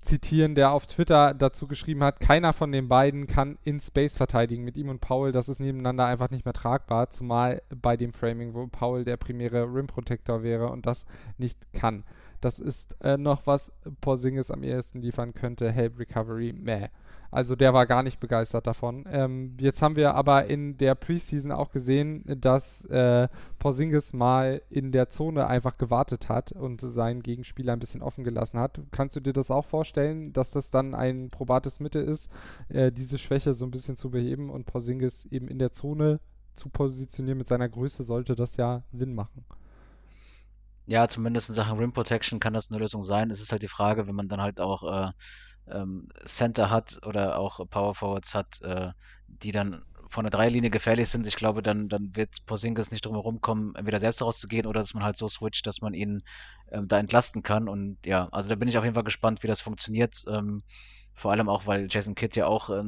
zitieren, 0.02 0.56
der 0.56 0.72
auf 0.72 0.86
Twitter 0.88 1.34
dazu 1.34 1.68
geschrieben 1.68 2.04
hat, 2.04 2.20
keiner 2.20 2.54
von 2.54 2.72
den 2.72 2.88
beiden 2.88 3.28
kann 3.28 3.58
in 3.64 3.80
Space 3.80 4.16
verteidigen. 4.16 4.64
Mit 4.64 4.78
ihm 4.78 4.90
und 4.90 5.00
Paul, 5.00 5.32
das 5.32 5.50
ist 5.50 5.60
nebeneinander 5.60 6.06
einfach 6.06 6.30
nicht 6.30 6.46
mehr 6.46 6.54
tragbar, 6.54 7.10
zumal 7.10 7.62
bei 7.70 7.98
dem 7.98 8.14
Framing, 8.14 8.54
wo 8.54 8.68
Paul 8.68 9.04
der 9.04 9.18
primäre 9.18 9.64
Rim 9.64 9.88
Protector 9.88 10.44
wäre 10.44 10.70
und 10.70 10.86
das 10.86 11.06
nicht 11.38 11.58
kann. 11.74 12.04
Das 12.44 12.60
ist 12.60 12.98
äh, 13.02 13.18
noch, 13.18 13.48
was 13.48 13.72
Porzingis 14.02 14.52
am 14.52 14.64
ehesten 14.64 15.02
liefern 15.02 15.34
könnte. 15.34 15.72
Help 15.72 15.98
Recovery, 15.98 16.52
meh. 16.52 16.90
Also 17.32 17.56
der 17.56 17.74
war 17.74 17.86
gar 17.86 18.04
nicht 18.04 18.20
begeistert 18.20 18.68
davon. 18.68 19.06
Ähm, 19.10 19.56
jetzt 19.60 19.82
haben 19.82 19.96
wir 19.96 20.14
aber 20.14 20.48
in 20.48 20.78
der 20.78 20.94
Preseason 20.94 21.54
auch 21.54 21.72
gesehen, 21.72 22.24
dass 22.26 22.84
äh, 22.86 23.30
Porzingis 23.60 24.12
mal 24.12 24.62
in 24.70 24.92
der 24.92 25.10
Zone 25.10 25.48
einfach 25.48 25.78
gewartet 25.78 26.28
hat 26.28 26.52
und 26.52 26.82
seinen 26.82 27.24
Gegenspieler 27.24 27.74
ein 27.74 27.80
bisschen 27.80 28.02
offen 28.02 28.26
gelassen 28.26 28.60
hat. 28.60 28.82
Kannst 28.92 29.16
du 29.16 29.22
dir 29.22 29.34
das 29.34 29.50
auch 29.50 29.66
vorstellen, 29.66 30.34
dass 30.34 30.52
das 30.52 30.70
dann 30.70 30.94
ein 30.94 31.30
probates 31.30 31.80
Mittel 31.80 32.04
ist, 32.04 32.30
äh, 32.68 32.92
diese 32.92 33.18
Schwäche 33.18 33.54
so 33.54 33.66
ein 33.66 33.72
bisschen 33.72 33.96
zu 33.96 34.12
beheben 34.12 34.50
und 34.50 34.66
Porzingis 34.66 35.26
eben 35.32 35.48
in 35.48 35.60
der 35.60 35.72
Zone 35.72 36.20
zu 36.56 36.70
positionieren 36.70 37.38
mit 37.38 37.48
seiner 37.48 37.70
Größe 37.70 38.04
sollte 38.04 38.36
das 38.36 38.58
ja 38.58 38.84
Sinn 38.92 39.16
machen. 39.16 39.46
Ja, 40.86 41.08
zumindest 41.08 41.50
in 41.50 41.56
Sachen 41.56 41.78
Rim 41.80 41.94
Protection 41.94 42.40
kann 42.40 42.54
das 42.54 42.70
eine 42.70 42.80
Lösung 42.80 43.04
sein. 43.04 43.32
Es 43.32 43.42
ist 43.42 43.52
halt 43.52 43.64
die 43.64 43.68
Frage, 43.70 44.08
wenn 44.08 44.16
man 44.16 44.28
dann 44.28 44.42
halt 44.42 44.60
auch 44.60 44.84
äh, 44.84 45.12
ähm, 45.72 46.10
Center 46.26 46.70
hat 46.70 47.00
oder 47.06 47.38
auch 47.40 47.60
Power 47.70 47.96
Forwards 47.96 48.36
hat, 48.36 48.62
äh, 48.62 48.92
die 49.28 49.52
dann 49.52 49.84
von 50.10 50.26
der 50.26 50.32
Dreierlinie 50.32 50.70
gefährlich 50.70 51.10
sind. 51.10 51.26
Ich 51.28 51.36
glaube, 51.38 51.64
dann, 51.64 51.88
dann 51.90 52.16
wird 52.16 52.46
Porzingis 52.46 52.92
nicht 52.92 53.06
drum 53.06 53.16
herum 53.16 53.42
kommen, 53.42 53.76
entweder 53.76 54.00
selbst 54.00 54.22
rauszugehen 54.22 54.68
oder 54.68 54.82
dass 54.82 54.94
man 54.94 55.04
halt 55.04 55.18
so 55.18 55.28
switcht, 55.30 55.66
dass 55.68 55.82
man 55.82 55.94
ihn 55.94 56.22
ähm, 56.72 56.88
da 56.88 57.00
entlasten 57.00 57.44
kann. 57.44 57.70
Und 57.70 57.98
ja, 58.06 58.28
also 58.32 58.50
da 58.50 58.56
bin 58.56 58.68
ich 58.68 58.78
auf 58.78 58.84
jeden 58.84 58.96
Fall 58.96 59.04
gespannt, 59.06 59.44
wie 59.44 59.48
das 59.48 59.62
funktioniert. 59.62 60.24
Ähm, 60.28 60.62
vor 61.14 61.32
allem 61.32 61.50
auch, 61.50 61.68
weil 61.68 61.88
Jason 61.90 62.16
Kidd 62.16 62.38
ja 62.38 62.48
auch 62.48 62.70
äh, 62.70 62.84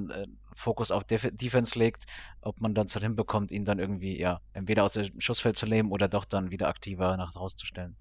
Fokus 0.56 0.92
auf 0.92 1.04
Def 1.04 1.30
Defense 1.34 1.78
legt, 1.78 2.06
ob 2.42 2.62
man 2.62 2.74
dann 2.74 2.88
es 2.88 2.98
hinbekommt, 2.98 3.52
ihn 3.52 3.66
dann 3.66 3.80
irgendwie, 3.80 4.20
ja, 4.20 4.40
entweder 4.54 4.84
aus 4.84 4.94
dem 4.94 5.20
Schussfeld 5.20 5.58
zu 5.58 5.68
nehmen 5.68 5.92
oder 5.92 6.08
doch 6.08 6.26
dann 6.26 6.52
wieder 6.52 6.68
aktiver 6.68 7.18
nach 7.18 7.34
draußen 7.34 7.58
zu 7.58 7.66
stellen. 7.66 7.96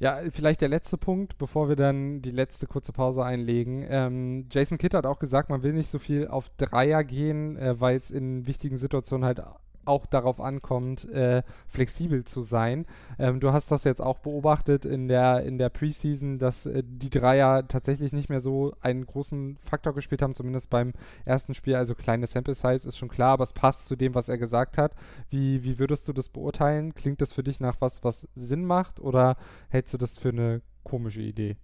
Ja, 0.00 0.20
vielleicht 0.30 0.60
der 0.60 0.68
letzte 0.68 0.96
Punkt, 0.96 1.38
bevor 1.38 1.68
wir 1.68 1.74
dann 1.74 2.22
die 2.22 2.30
letzte 2.30 2.68
kurze 2.68 2.92
Pause 2.92 3.24
einlegen. 3.24 3.84
Ähm, 3.88 4.46
Jason 4.48 4.78
Kidd 4.78 4.96
hat 4.96 5.06
auch 5.06 5.18
gesagt, 5.18 5.50
man 5.50 5.64
will 5.64 5.72
nicht 5.72 5.90
so 5.90 5.98
viel 5.98 6.28
auf 6.28 6.48
Dreier 6.56 7.02
gehen, 7.02 7.56
äh, 7.56 7.80
weil 7.80 7.96
es 7.96 8.12
in 8.12 8.46
wichtigen 8.46 8.76
Situationen 8.76 9.24
halt 9.24 9.42
auch 9.88 10.06
darauf 10.06 10.40
ankommt, 10.40 11.08
äh, 11.10 11.42
flexibel 11.66 12.24
zu 12.24 12.42
sein. 12.42 12.86
Ähm, 13.18 13.40
du 13.40 13.52
hast 13.52 13.70
das 13.70 13.84
jetzt 13.84 14.00
auch 14.00 14.18
beobachtet 14.18 14.84
in 14.84 15.08
der, 15.08 15.42
in 15.44 15.58
der 15.58 15.68
Preseason, 15.70 16.38
dass 16.38 16.66
äh, 16.66 16.82
die 16.84 17.10
Dreier 17.10 17.66
tatsächlich 17.66 18.12
nicht 18.12 18.28
mehr 18.28 18.40
so 18.40 18.74
einen 18.80 19.06
großen 19.06 19.58
Faktor 19.62 19.94
gespielt 19.94 20.22
haben, 20.22 20.34
zumindest 20.34 20.70
beim 20.70 20.92
ersten 21.24 21.54
Spiel. 21.54 21.74
Also 21.74 21.94
kleine 21.94 22.26
Sample 22.26 22.54
Size 22.54 22.88
ist 22.88 22.98
schon 22.98 23.08
klar, 23.08 23.32
aber 23.32 23.44
es 23.44 23.52
passt 23.52 23.86
zu 23.86 23.96
dem, 23.96 24.14
was 24.14 24.28
er 24.28 24.38
gesagt 24.38 24.78
hat. 24.78 24.92
Wie, 25.30 25.64
wie 25.64 25.78
würdest 25.78 26.06
du 26.06 26.12
das 26.12 26.28
beurteilen? 26.28 26.94
Klingt 26.94 27.20
das 27.20 27.32
für 27.32 27.42
dich 27.42 27.60
nach 27.60 27.76
was, 27.80 28.04
was 28.04 28.28
Sinn 28.34 28.64
macht 28.64 29.00
oder 29.00 29.36
hältst 29.70 29.94
du 29.94 29.98
das 29.98 30.18
für 30.18 30.28
eine 30.28 30.62
komische 30.84 31.22
Idee? 31.22 31.56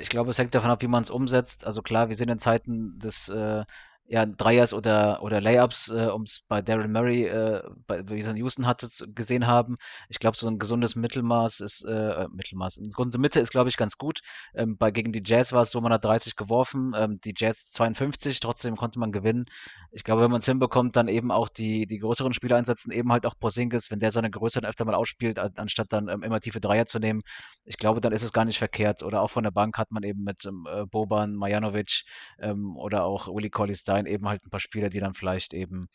Ich 0.00 0.10
glaube, 0.10 0.30
es 0.30 0.38
hängt 0.38 0.54
davon 0.54 0.70
ab, 0.70 0.82
wie 0.82 0.88
man 0.88 1.02
es 1.02 1.10
umsetzt. 1.10 1.66
Also 1.66 1.80
klar, 1.80 2.08
wir 2.08 2.16
sind 2.16 2.28
in 2.28 2.38
Zeiten 2.38 2.98
des 2.98 3.28
äh, 3.30 3.64
ja, 4.10 4.26
Dreiers 4.26 4.74
oder, 4.74 5.22
oder 5.22 5.40
Layups, 5.40 5.88
äh, 5.88 6.06
um 6.06 6.22
es 6.22 6.44
bei 6.48 6.60
Daryl 6.62 6.88
Murray, 6.88 7.26
äh, 7.26 7.62
bei, 7.86 8.08
wie 8.08 8.18
es 8.18 8.26
in 8.26 8.36
Houston 8.36 8.66
hatte, 8.66 8.88
gesehen 9.14 9.46
haben. 9.46 9.76
Ich 10.08 10.18
glaube, 10.18 10.36
so 10.36 10.48
ein 10.48 10.58
gesundes 10.58 10.96
Mittelmaß 10.96 11.60
ist, 11.60 11.84
äh, 11.84 12.24
äh 12.24 12.28
Mittelmaß, 12.28 12.78
eine 12.78 12.88
gesunde 12.88 13.18
Mitte 13.18 13.38
ist, 13.38 13.52
glaube 13.52 13.68
ich, 13.68 13.76
ganz 13.76 13.98
gut. 13.98 14.20
Ähm, 14.52 14.76
bei, 14.76 14.90
gegen 14.90 15.12
die 15.12 15.22
Jazz 15.24 15.52
war 15.52 15.62
es 15.62 15.70
so, 15.70 15.80
man 15.80 15.92
hat 15.92 16.04
30 16.04 16.34
geworfen, 16.34 16.92
ähm, 16.96 17.20
die 17.20 17.34
Jazz 17.36 17.70
52, 17.70 18.40
trotzdem 18.40 18.76
konnte 18.76 18.98
man 18.98 19.12
gewinnen. 19.12 19.44
Ich 19.92 20.02
glaube, 20.02 20.22
wenn 20.22 20.30
man 20.32 20.40
es 20.40 20.46
hinbekommt, 20.46 20.96
dann 20.96 21.06
eben 21.06 21.30
auch 21.30 21.48
die, 21.48 21.86
die 21.86 21.98
größeren 21.98 22.32
Spieler 22.32 22.56
einsetzen, 22.56 22.90
eben 22.90 23.12
halt 23.12 23.26
auch 23.26 23.38
Porzingis, 23.38 23.92
wenn 23.92 24.00
der 24.00 24.10
seine 24.10 24.30
Größe 24.30 24.60
dann 24.60 24.68
öfter 24.68 24.84
mal 24.86 24.96
ausspielt, 24.96 25.38
anstatt 25.38 25.92
dann 25.92 26.08
ähm, 26.08 26.24
immer 26.24 26.40
tiefe 26.40 26.60
Dreier 26.60 26.86
zu 26.86 26.98
nehmen. 26.98 27.20
Ich 27.64 27.78
glaube, 27.78 28.00
dann 28.00 28.12
ist 28.12 28.24
es 28.24 28.32
gar 28.32 28.44
nicht 28.44 28.58
verkehrt. 28.58 29.04
Oder 29.04 29.22
auch 29.22 29.30
von 29.30 29.44
der 29.44 29.52
Bank 29.52 29.78
hat 29.78 29.92
man 29.92 30.02
eben 30.02 30.24
mit 30.24 30.44
ähm, 30.46 30.66
äh, 30.68 30.84
Boban, 30.86 31.36
Majanovic 31.36 32.02
ähm, 32.40 32.76
oder 32.76 33.04
auch 33.04 33.28
Colley 33.52 33.76
Stein 33.76 33.99
Line 34.00 34.10
eben 34.10 34.28
halt 34.28 34.44
ein 34.44 34.50
paar 34.50 34.60
Spieler, 34.60 34.90
die 34.90 35.00
dann 35.00 35.14
vielleicht 35.14 35.54
eben 35.54 35.88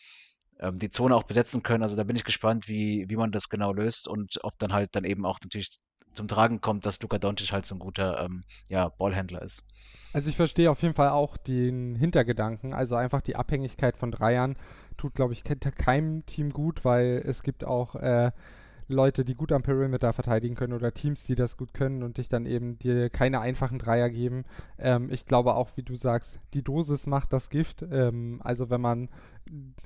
ähm, 0.60 0.80
die 0.80 0.89
Zone 0.89 1.16
auch 1.16 1.24
besetzen 1.24 1.64
können. 1.64 1.84
Also 1.84 1.95
da 1.95 2.03
bin 2.03 2.16
ich 2.16 2.24
gespannt, 2.24 2.68
wie, 2.68 3.06
wie 3.10 3.16
man 3.16 3.32
das 3.32 3.49
genau 3.49 3.74
löst 3.74 4.08
und 4.08 4.39
ob 4.43 4.58
dann 4.60 4.74
halt 4.74 4.95
dann 4.95 5.06
eben 5.06 5.26
auch 5.26 5.39
natürlich 5.43 5.80
zum 6.14 6.28
Tragen 6.28 6.62
kommt, 6.62 6.86
dass 6.86 7.01
Luka 7.01 7.18
Doncic 7.18 7.51
halt 7.51 7.66
so 7.66 7.76
ein 7.76 7.80
guter 7.80 8.24
ähm, 8.24 8.43
ja, 8.70 8.89
Ballhändler 8.89 9.41
ist. 9.41 9.68
Also 10.14 10.30
ich 10.30 10.38
verstehe 10.38 10.72
auf 10.72 10.82
jeden 10.82 10.93
Fall 10.93 11.10
auch 11.10 11.36
den 11.36 11.95
Hintergedanken, 11.95 12.74
also 12.74 12.95
einfach 12.95 13.22
die 13.22 13.36
Abhängigkeit 13.36 13.97
von 13.97 14.12
Dreiern 14.12 14.56
tut, 14.95 15.14
glaube 15.14 15.34
ich, 15.34 15.43
keinem 15.43 16.26
Team 16.26 16.51
gut, 16.51 16.86
weil 16.86 17.22
es 17.26 17.43
gibt 17.43 17.66
auch 17.66 17.95
äh, 17.95 18.32
Leute, 18.88 19.26
die 19.26 19.36
gut 19.36 19.52
am 19.52 19.64
Perimeter 19.64 20.14
verteidigen 20.14 20.56
können 20.56 20.74
oder 20.74 20.94
Teams, 20.94 21.24
die 21.24 21.36
das 21.36 21.58
gut 21.58 21.74
können 21.74 22.04
und 22.04 22.18
dich 22.18 22.30
dann 22.30 22.46
eben 22.46 22.78
dir 22.78 23.10
keine 23.10 23.40
einfachen 23.40 23.80
Dreier 23.80 24.10
geben. 24.10 24.46
Ähm, 24.78 25.10
ich 25.12 25.26
glaube 25.26 25.56
auch, 25.56 25.72
wie 25.76 25.84
du 25.84 25.96
sagst, 25.96 26.40
die 26.54 26.64
Dosis 26.64 27.08
macht 27.08 27.34
das 27.34 27.50
Gift. 27.50 27.84
Ähm, 27.92 28.42
also 28.44 28.70
wenn 28.70 28.82
man 28.82 29.10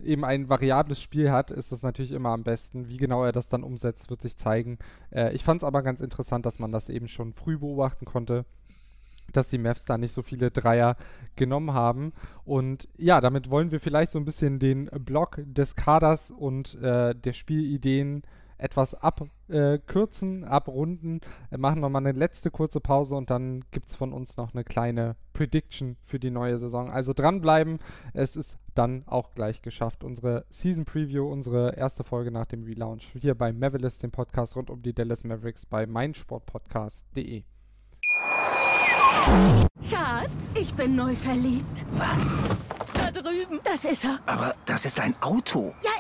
eben 0.04 0.26
ein 0.26 0.50
variables 0.50 1.02
Spiel 1.02 1.32
hat, 1.32 1.52
ist 1.52 1.72
das 1.72 1.84
natürlich 1.84 2.12
immer 2.12 2.30
am 2.30 2.44
besten. 2.44 2.90
Wie 2.90 2.98
genau 2.98 3.24
er 3.24 3.32
das 3.32 3.50
dann 3.50 3.64
umsetzt, 3.64 4.10
wird 4.10 4.22
sich 4.22 4.38
zeigen. 4.38 4.80
Äh, 5.12 5.34
ich 5.34 5.44
fand 5.44 5.62
es 5.62 5.68
aber 5.68 5.82
ganz 5.82 6.02
interessant, 6.02 6.46
dass 6.46 6.60
man 6.60 6.72
das 6.72 6.90
eben 6.90 7.08
schon 7.08 7.34
früh 7.34 7.58
beobachten 7.58 8.06
konnte 8.06 8.46
dass 9.34 9.48
die 9.48 9.58
Mavs 9.58 9.86
da 9.86 9.98
nicht 9.98 10.12
so 10.12 10.22
viele 10.22 10.52
Dreier 10.52 10.96
genommen 11.36 11.74
haben. 11.74 12.14
Und 12.46 12.88
ja, 12.98 13.22
damit 13.22 13.50
wollen 13.50 13.72
wir 13.72 13.80
vielleicht 13.80 14.12
so 14.12 14.20
ein 14.20 14.26
bisschen 14.26 14.60
den 14.60 14.86
Block 14.86 15.42
des 15.46 15.76
Kaders 15.76 16.32
und 16.32 16.76
äh, 16.82 17.14
der 17.14 17.34
Spielideen 17.34 18.24
etwas 18.60 18.94
abkürzen, 18.94 20.44
äh, 20.44 20.48
abrunden, 20.48 21.22
äh, 21.50 21.58
machen 21.58 21.82
nochmal 21.82 22.06
eine 22.06 22.18
letzte 22.18 22.52
kurze 22.52 22.80
Pause 22.80 23.16
und 23.16 23.30
dann 23.30 23.64
gibt 23.72 23.90
es 23.90 23.96
von 23.96 24.14
uns 24.14 24.38
noch 24.38 24.54
eine 24.54 24.64
kleine 24.64 25.16
Prediction 25.34 25.98
für 26.04 26.20
die 26.20 26.32
neue 26.32 26.60
Saison. 26.60 26.92
Also 26.92 27.14
dranbleiben, 27.14 27.80
es 28.14 28.36
ist 28.36 28.58
dann 28.76 29.04
auch 29.08 29.34
gleich 29.34 29.62
geschafft. 29.62 30.04
Unsere 30.04 30.46
Season 30.50 30.86
Preview, 30.86 31.28
unsere 31.28 31.76
erste 31.76 32.04
Folge 32.04 32.32
nach 32.32 32.46
dem 32.46 32.64
Relaunch 32.64 33.12
hier 33.20 33.36
bei 33.36 33.52
Mavericks, 33.52 34.00
dem 34.00 34.12
Podcast 34.12 34.56
rund 34.56 34.70
um 34.70 34.82
die 34.82 34.94
Dallas 34.94 35.24
Mavericks 35.24 35.66
bei 35.66 35.88
meinsportpodcast.de. 35.88 37.44
Schatz, 39.90 40.54
ich 40.56 40.74
bin 40.74 40.96
neu 40.96 41.16
verliebt. 41.16 41.86
Was? 41.94 42.38
Da 42.94 43.12
drüben. 43.12 43.60
Das 43.64 43.86
ist 43.86 44.06
er. 44.06 44.20
Aber 44.26 44.56
das 44.66 44.86
ist 44.86 45.00
ein 45.00 45.16
Auto. 45.22 45.74
Ja, 45.84 45.92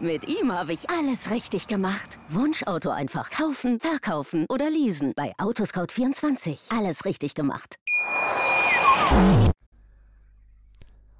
Mit 0.00 0.26
ihm 0.26 0.52
habe 0.52 0.72
ich 0.72 0.90
alles 0.90 1.30
richtig 1.30 1.68
gemacht. 1.68 2.18
Wunschauto 2.28 2.90
einfach 2.90 3.30
kaufen, 3.30 3.78
verkaufen 3.78 4.44
oder 4.48 4.68
leasen. 4.68 5.12
Bei 5.14 5.32
Autoscout24. 5.38 6.76
Alles 6.76 7.04
richtig 7.04 7.34
gemacht. 7.34 7.76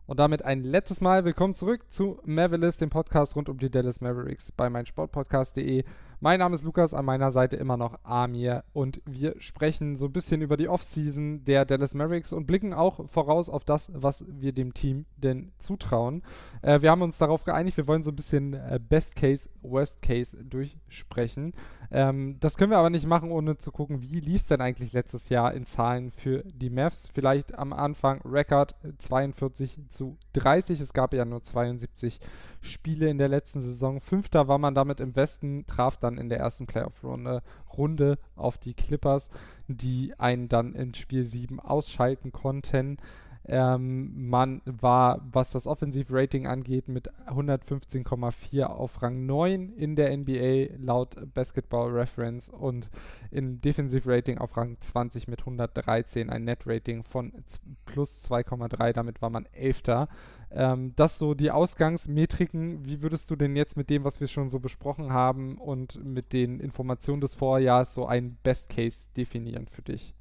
Und 0.06 0.20
damit 0.20 0.44
ein 0.44 0.64
letztes 0.64 1.00
Mal 1.00 1.24
willkommen 1.24 1.54
zurück 1.54 1.92
zu 1.92 2.20
Mavericks, 2.24 2.78
dem 2.78 2.90
Podcast 2.90 3.36
rund 3.36 3.48
um 3.48 3.58
die 3.58 3.70
Dallas 3.70 4.00
Mavericks 4.00 4.50
bei 4.52 4.68
meinsportpodcast.de. 4.68 5.84
Mein 6.18 6.38
Name 6.38 6.54
ist 6.54 6.64
Lukas, 6.64 6.94
an 6.94 7.04
meiner 7.04 7.30
Seite 7.30 7.56
immer 7.56 7.76
noch 7.76 7.98
Amir 8.02 8.64
und 8.72 9.02
wir 9.04 9.34
sprechen 9.38 9.96
so 9.96 10.06
ein 10.06 10.12
bisschen 10.12 10.40
über 10.40 10.56
die 10.56 10.66
Offseason 10.66 11.44
der 11.44 11.66
Dallas 11.66 11.92
Mavericks 11.92 12.32
und 12.32 12.46
blicken 12.46 12.72
auch 12.72 13.06
voraus 13.10 13.50
auf 13.50 13.64
das, 13.64 13.90
was 13.92 14.24
wir 14.26 14.52
dem 14.52 14.72
Team 14.72 15.04
denn 15.18 15.52
zutrauen. 15.58 16.22
Äh, 16.62 16.80
wir 16.80 16.90
haben 16.90 17.02
uns 17.02 17.18
darauf 17.18 17.44
geeinigt, 17.44 17.76
wir 17.76 17.86
wollen 17.86 18.02
so 18.02 18.10
ein 18.10 18.16
bisschen 18.16 18.54
äh, 18.54 18.80
Best 18.82 19.14
Case, 19.14 19.50
Worst 19.60 20.00
Case 20.00 20.42
durchsprechen. 20.42 21.52
Ähm, 21.90 22.38
das 22.40 22.56
können 22.56 22.70
wir 22.70 22.78
aber 22.78 22.90
nicht 22.90 23.06
machen, 23.06 23.30
ohne 23.30 23.58
zu 23.58 23.70
gucken, 23.70 24.00
wie 24.00 24.20
lief 24.20 24.40
es 24.40 24.46
denn 24.46 24.62
eigentlich 24.62 24.94
letztes 24.94 25.28
Jahr 25.28 25.52
in 25.52 25.66
Zahlen 25.66 26.10
für 26.10 26.42
die 26.44 26.70
Mavs. 26.70 27.10
Vielleicht 27.12 27.54
am 27.54 27.74
Anfang 27.74 28.22
Rekord 28.24 28.74
42 28.96 29.80
zu 29.90 30.16
30. 30.32 30.80
Es 30.80 30.94
gab 30.94 31.12
ja 31.12 31.26
nur 31.26 31.42
72 31.42 32.20
Spiele 32.66 33.08
in 33.08 33.18
der 33.18 33.28
letzten 33.28 33.60
Saison. 33.60 34.00
Fünfter 34.00 34.48
war 34.48 34.58
man 34.58 34.74
damit 34.74 35.00
im 35.00 35.16
Westen, 35.16 35.66
traf 35.66 35.96
dann 35.96 36.18
in 36.18 36.28
der 36.28 36.38
ersten 36.38 36.66
Playoff-Runde 36.66 37.42
Runde 37.76 38.18
auf 38.36 38.58
die 38.58 38.74
Clippers, 38.74 39.30
die 39.68 40.14
einen 40.18 40.48
dann 40.48 40.74
in 40.74 40.94
Spiel 40.94 41.24
7 41.24 41.60
ausschalten 41.60 42.32
konnten. 42.32 42.98
Ähm, 43.48 44.28
man 44.28 44.60
war, 44.64 45.20
was 45.30 45.52
das 45.52 45.68
Offensiv-Rating 45.68 46.48
angeht, 46.48 46.88
mit 46.88 47.12
115,4 47.28 48.64
auf 48.64 49.02
Rang 49.02 49.24
9 49.24 49.72
in 49.76 49.94
der 49.94 50.16
NBA 50.16 50.74
laut 50.78 51.16
Basketball 51.32 51.90
Reference 51.90 52.48
und 52.48 52.90
im 53.30 53.60
Defensiv-Rating 53.60 54.38
auf 54.38 54.56
Rang 54.56 54.76
20 54.80 55.28
mit 55.28 55.40
113, 55.40 56.28
ein 56.28 56.42
Net-Rating 56.42 57.04
von 57.04 57.32
plus 57.84 58.28
2,3, 58.28 58.92
damit 58.92 59.22
war 59.22 59.30
man 59.30 59.46
Elfter. 59.52 60.08
Ähm, 60.51 60.92
das 60.97 61.18
so 61.18 61.34
die 61.34 61.51
Ausgangsmetriken. 61.51 62.84
Wie 62.84 63.03
würdest 63.03 63.30
du 63.30 63.36
denn 63.36 63.57
jetzt 63.57 63.76
mit 63.76 63.90
dem, 63.90 64.05
was 64.05 64.20
wir 64.20 64.28
schon 64.28 64.49
so 64.49 64.59
besprochen 64.59 65.12
haben 65.12 65.59
und 65.59 66.03
mit 66.05 66.32
den 66.32 66.61
Informationen 66.61 67.20
des 67.20 67.34
Vorjahrs 67.34 67.94
so 67.94 68.07
ein 68.07 68.36
Best 68.42 68.68
Case 68.68 69.09
definieren 69.16 69.66
für 69.68 69.82
dich? 69.82 70.14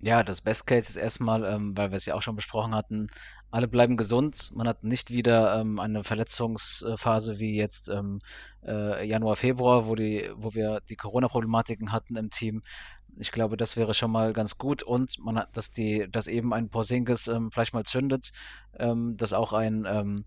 Ja, 0.00 0.22
das 0.22 0.42
Best 0.42 0.66
Case 0.66 0.88
ist 0.88 0.96
erstmal, 0.96 1.44
ähm, 1.44 1.76
weil 1.76 1.90
wir 1.90 1.96
es 1.96 2.04
ja 2.04 2.14
auch 2.14 2.20
schon 2.20 2.36
besprochen 2.36 2.74
hatten, 2.74 3.08
alle 3.50 3.68
bleiben 3.68 3.96
gesund. 3.96 4.50
Man 4.52 4.66
hat 4.66 4.82
nicht 4.82 5.10
wieder 5.10 5.60
ähm, 5.60 5.78
eine 5.78 6.02
Verletzungsphase 6.04 7.38
wie 7.38 7.56
jetzt 7.56 7.88
ähm, 7.88 8.18
äh, 8.66 9.06
Januar, 9.06 9.36
Februar, 9.36 9.86
wo 9.86 9.94
die, 9.94 10.28
wo 10.34 10.54
wir 10.54 10.80
die 10.90 10.96
Corona-Problematiken 10.96 11.92
hatten 11.92 12.16
im 12.16 12.30
Team. 12.30 12.62
Ich 13.18 13.32
glaube, 13.32 13.56
das 13.56 13.76
wäre 13.76 13.94
schon 13.94 14.10
mal 14.10 14.32
ganz 14.32 14.58
gut 14.58 14.82
und 14.82 15.18
man 15.18 15.38
hat, 15.38 15.56
dass 15.56 15.72
die, 15.72 16.08
dass 16.10 16.26
eben 16.26 16.52
ein 16.52 16.68
Porzingis 16.68 17.28
ähm, 17.28 17.50
vielleicht 17.52 17.74
mal 17.74 17.84
zündet, 17.84 18.32
ähm, 18.78 19.16
dass 19.16 19.32
auch 19.32 19.52
ein 19.52 19.86
ähm, 19.86 20.24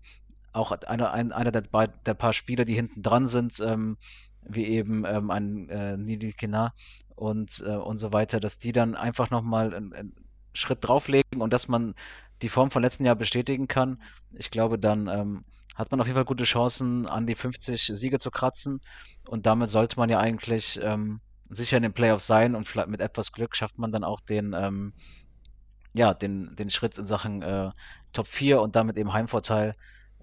auch 0.52 0.72
einer, 0.72 1.12
ein, 1.12 1.32
einer 1.32 1.52
der, 1.52 1.62
der 1.62 2.14
paar 2.14 2.32
Spieler, 2.32 2.64
die 2.64 2.74
hinten 2.74 3.02
dran 3.02 3.26
sind, 3.26 3.60
ähm, 3.60 3.96
wie 4.42 4.64
eben 4.64 5.04
ähm, 5.04 5.30
ein 5.30 5.68
äh, 5.68 5.96
Nili 5.96 6.32
Kinar 6.32 6.74
und, 7.14 7.62
äh, 7.66 7.76
und 7.76 7.98
so 7.98 8.12
weiter, 8.12 8.40
dass 8.40 8.58
die 8.58 8.72
dann 8.72 8.94
einfach 8.94 9.30
nochmal 9.30 9.74
einen, 9.74 9.92
einen 9.92 10.12
Schritt 10.54 10.78
drauflegen 10.80 11.40
und 11.40 11.52
dass 11.52 11.68
man 11.68 11.94
die 12.42 12.48
Form 12.48 12.70
von 12.70 12.82
letzten 12.82 13.04
Jahr 13.04 13.16
bestätigen 13.16 13.68
kann. 13.68 14.02
Ich 14.32 14.50
glaube, 14.50 14.78
dann 14.78 15.08
ähm, 15.08 15.44
hat 15.74 15.90
man 15.90 16.00
auf 16.00 16.06
jeden 16.06 16.16
Fall 16.16 16.24
gute 16.24 16.44
Chancen, 16.44 17.06
an 17.06 17.26
die 17.26 17.34
50 17.34 17.92
Siege 17.94 18.18
zu 18.18 18.30
kratzen. 18.30 18.80
Und 19.26 19.46
damit 19.46 19.68
sollte 19.68 19.98
man 19.98 20.08
ja 20.08 20.18
eigentlich 20.18 20.78
ähm, 20.82 21.20
sicher 21.50 21.76
in 21.76 21.82
den 21.82 21.92
Playoffs 21.92 22.26
sein 22.26 22.54
und 22.54 22.66
vielleicht 22.66 22.88
mit 22.88 23.00
etwas 23.00 23.32
Glück 23.32 23.56
schafft 23.56 23.78
man 23.78 23.92
dann 23.92 24.04
auch 24.04 24.20
den, 24.20 24.52
ähm, 24.52 24.92
ja, 25.92 26.14
den, 26.14 26.54
den 26.56 26.70
Schritt 26.70 26.98
in 26.98 27.06
Sachen 27.06 27.42
äh, 27.42 27.70
Top 28.12 28.26
4 28.26 28.60
und 28.60 28.76
damit 28.76 28.96
eben 28.96 29.12
Heimvorteil 29.12 29.74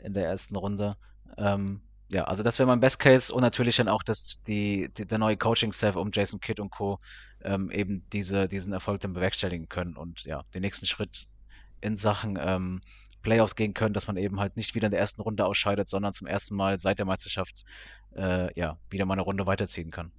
in 0.04 0.14
der 0.14 0.26
ersten 0.26 0.56
Runde. 0.56 0.96
Ähm, 1.38 1.82
ja, 2.10 2.26
also 2.26 2.44
das 2.44 2.60
wäre 2.60 2.68
mein 2.68 2.80
Best 2.80 3.00
Case 3.00 3.34
und 3.34 3.42
natürlich 3.42 3.78
dann 3.78 3.90
auch, 3.90 4.04
dass 4.04 4.44
die, 4.44 4.90
die 4.96 5.06
der 5.06 5.18
neue 5.18 5.38
Coaching-Staff 5.38 5.96
um 5.96 6.12
Jason 6.14 6.40
Kidd 6.40 6.62
und 6.62 6.70
Co. 6.70 7.00
Ähm, 7.44 7.72
eben 7.72 8.08
diese, 8.12 8.48
diesen 8.48 8.74
Erfolg 8.74 9.02
dann 9.02 9.14
bewerkstelligen 9.14 9.70
können 9.70 9.96
und 9.96 10.24
ja, 10.24 10.44
den 10.54 10.62
nächsten 10.62 10.86
Schritt 10.86 11.28
in 11.82 11.98
Sachen 11.98 12.38
ähm, 12.40 12.82
Playoffs 13.26 13.56
gehen 13.56 13.74
können, 13.74 13.94
dass 13.94 14.08
man 14.08 14.16
eben 14.16 14.40
halt 14.40 14.56
nicht 14.56 14.76
wieder 14.76 14.88
in 14.88 14.92
der 14.92 15.00
ersten 15.00 15.22
Runde 15.22 15.46
ausscheidet, 15.46 15.90
sondern 15.90 16.14
zum 16.14 16.28
ersten 16.28 16.56
Mal 16.56 16.80
seit 16.80 17.00
der 17.00 17.06
Meisterschaft 17.06 17.66
äh, 18.16 18.58
ja, 18.58 18.78
wieder 18.90 19.06
mal 19.06 19.16
eine 19.16 19.24
Runde 19.24 19.46
weiterziehen 19.46 19.92
kann. 19.92 20.12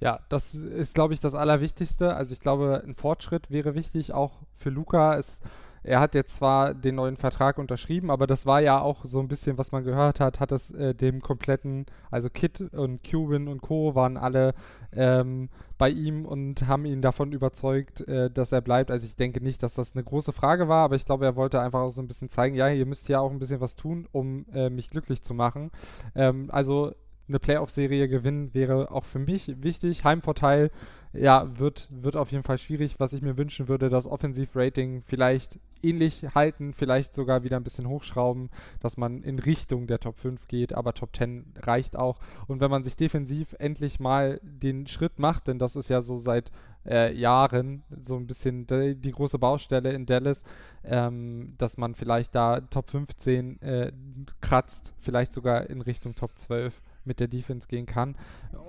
Ja, 0.00 0.20
das 0.28 0.54
ist, 0.54 0.94
glaube 0.94 1.14
ich, 1.14 1.20
das 1.20 1.34
Allerwichtigste. 1.34 2.14
Also 2.14 2.32
ich 2.32 2.40
glaube, 2.40 2.82
ein 2.84 2.94
Fortschritt 2.94 3.50
wäre 3.50 3.74
wichtig, 3.74 4.12
auch 4.12 4.40
für 4.56 4.70
Luca. 4.70 5.16
Es 5.16 5.40
er 5.88 6.00
hat 6.00 6.14
jetzt 6.14 6.36
zwar 6.36 6.74
den 6.74 6.96
neuen 6.96 7.16
Vertrag 7.16 7.58
unterschrieben, 7.58 8.10
aber 8.10 8.26
das 8.26 8.44
war 8.44 8.60
ja 8.60 8.80
auch 8.80 9.06
so 9.06 9.20
ein 9.20 9.28
bisschen, 9.28 9.56
was 9.56 9.72
man 9.72 9.84
gehört 9.84 10.20
hat, 10.20 10.38
hat 10.38 10.52
es 10.52 10.70
äh, 10.70 10.94
dem 10.94 11.22
kompletten, 11.22 11.86
also 12.10 12.28
Kit 12.28 12.60
und 12.60 13.02
Cuban 13.02 13.48
und 13.48 13.62
Co. 13.62 13.94
waren 13.94 14.18
alle 14.18 14.54
ähm, 14.92 15.48
bei 15.78 15.88
ihm 15.88 16.26
und 16.26 16.66
haben 16.66 16.84
ihn 16.84 17.00
davon 17.00 17.32
überzeugt, 17.32 18.06
äh, 18.06 18.30
dass 18.30 18.52
er 18.52 18.60
bleibt. 18.60 18.90
Also 18.90 19.06
ich 19.06 19.16
denke 19.16 19.40
nicht, 19.42 19.62
dass 19.62 19.74
das 19.74 19.94
eine 19.94 20.04
große 20.04 20.32
Frage 20.32 20.68
war, 20.68 20.84
aber 20.84 20.96
ich 20.96 21.06
glaube, 21.06 21.24
er 21.24 21.36
wollte 21.36 21.60
einfach 21.60 21.80
auch 21.80 21.90
so 21.90 22.02
ein 22.02 22.08
bisschen 22.08 22.28
zeigen, 22.28 22.54
ja, 22.54 22.68
ihr 22.68 22.86
müsst 22.86 23.08
ja 23.08 23.20
auch 23.20 23.30
ein 23.30 23.38
bisschen 23.38 23.60
was 23.60 23.74
tun, 23.74 24.06
um 24.12 24.44
äh, 24.52 24.68
mich 24.68 24.90
glücklich 24.90 25.22
zu 25.22 25.32
machen. 25.32 25.70
Ähm, 26.14 26.50
also 26.52 26.92
eine 27.28 27.38
Playoff-Serie 27.38 28.08
gewinnen 28.08 28.52
wäre 28.54 28.90
auch 28.90 29.04
für 29.04 29.18
mich 29.18 29.62
wichtig. 29.62 30.04
Heimvorteil, 30.04 30.70
ja, 31.12 31.58
wird, 31.58 31.88
wird 31.90 32.16
auf 32.16 32.32
jeden 32.32 32.44
Fall 32.44 32.58
schwierig. 32.58 33.00
Was 33.00 33.12
ich 33.12 33.22
mir 33.22 33.36
wünschen 33.36 33.68
würde, 33.68 33.88
das 33.88 34.06
Offensiv-Rating 34.06 35.02
vielleicht 35.06 35.58
ähnlich 35.82 36.26
halten, 36.34 36.72
vielleicht 36.72 37.14
sogar 37.14 37.44
wieder 37.44 37.56
ein 37.56 37.64
bisschen 37.64 37.88
hochschrauben, 37.88 38.50
dass 38.80 38.96
man 38.96 39.22
in 39.22 39.38
Richtung 39.38 39.86
der 39.86 40.00
Top 40.00 40.18
5 40.18 40.48
geht, 40.48 40.72
aber 40.72 40.92
Top 40.92 41.14
10 41.16 41.44
reicht 41.60 41.96
auch. 41.96 42.18
Und 42.46 42.60
wenn 42.60 42.70
man 42.70 42.84
sich 42.84 42.96
defensiv 42.96 43.54
endlich 43.58 44.00
mal 44.00 44.40
den 44.42 44.86
Schritt 44.86 45.18
macht, 45.18 45.48
denn 45.48 45.58
das 45.58 45.76
ist 45.76 45.88
ja 45.88 46.02
so 46.02 46.18
seit 46.18 46.50
äh, 46.84 47.14
Jahren 47.14 47.82
so 48.00 48.16
ein 48.16 48.26
bisschen 48.26 48.66
die, 48.66 48.96
die 48.96 49.12
große 49.12 49.38
Baustelle 49.38 49.92
in 49.92 50.06
Dallas, 50.06 50.42
ähm, 50.84 51.54
dass 51.58 51.78
man 51.78 51.94
vielleicht 51.94 52.34
da 52.34 52.60
Top 52.60 52.90
15 52.90 53.62
äh, 53.62 53.92
kratzt, 54.40 54.94
vielleicht 55.00 55.32
sogar 55.32 55.68
in 55.70 55.80
Richtung 55.80 56.14
Top 56.14 56.36
12 56.36 56.82
mit 57.04 57.20
der 57.20 57.28
Defense 57.28 57.68
gehen 57.68 57.86
kann. 57.86 58.16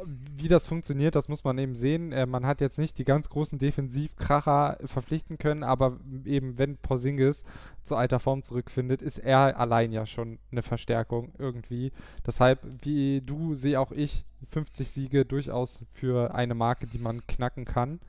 Wie 0.05 0.47
das 0.47 0.67
funktioniert, 0.67 1.15
das 1.15 1.27
muss 1.27 1.43
man 1.43 1.57
eben 1.57 1.75
sehen. 1.75 2.11
Äh, 2.11 2.25
man 2.25 2.45
hat 2.45 2.61
jetzt 2.61 2.79
nicht 2.79 2.97
die 2.97 3.03
ganz 3.03 3.29
großen 3.29 3.59
Defensivkracher 3.59 4.77
verpflichten 4.85 5.37
können, 5.37 5.63
aber 5.63 5.97
eben 6.25 6.57
wenn 6.57 6.77
Porzingis 6.77 7.43
zu 7.83 7.95
alter 7.95 8.19
Form 8.19 8.43
zurückfindet, 8.43 9.01
ist 9.01 9.17
er 9.17 9.59
allein 9.59 9.91
ja 9.91 10.05
schon 10.05 10.39
eine 10.51 10.61
Verstärkung 10.61 11.33
irgendwie. 11.37 11.91
Deshalb, 12.25 12.59
wie 12.81 13.21
du, 13.21 13.55
sehe 13.55 13.79
auch 13.79 13.91
ich 13.91 14.25
50 14.51 14.89
Siege 14.89 15.25
durchaus 15.25 15.83
für 15.93 16.33
eine 16.33 16.55
Marke, 16.55 16.87
die 16.87 16.99
man 16.99 17.25
knacken 17.27 17.65
kann. 17.65 17.99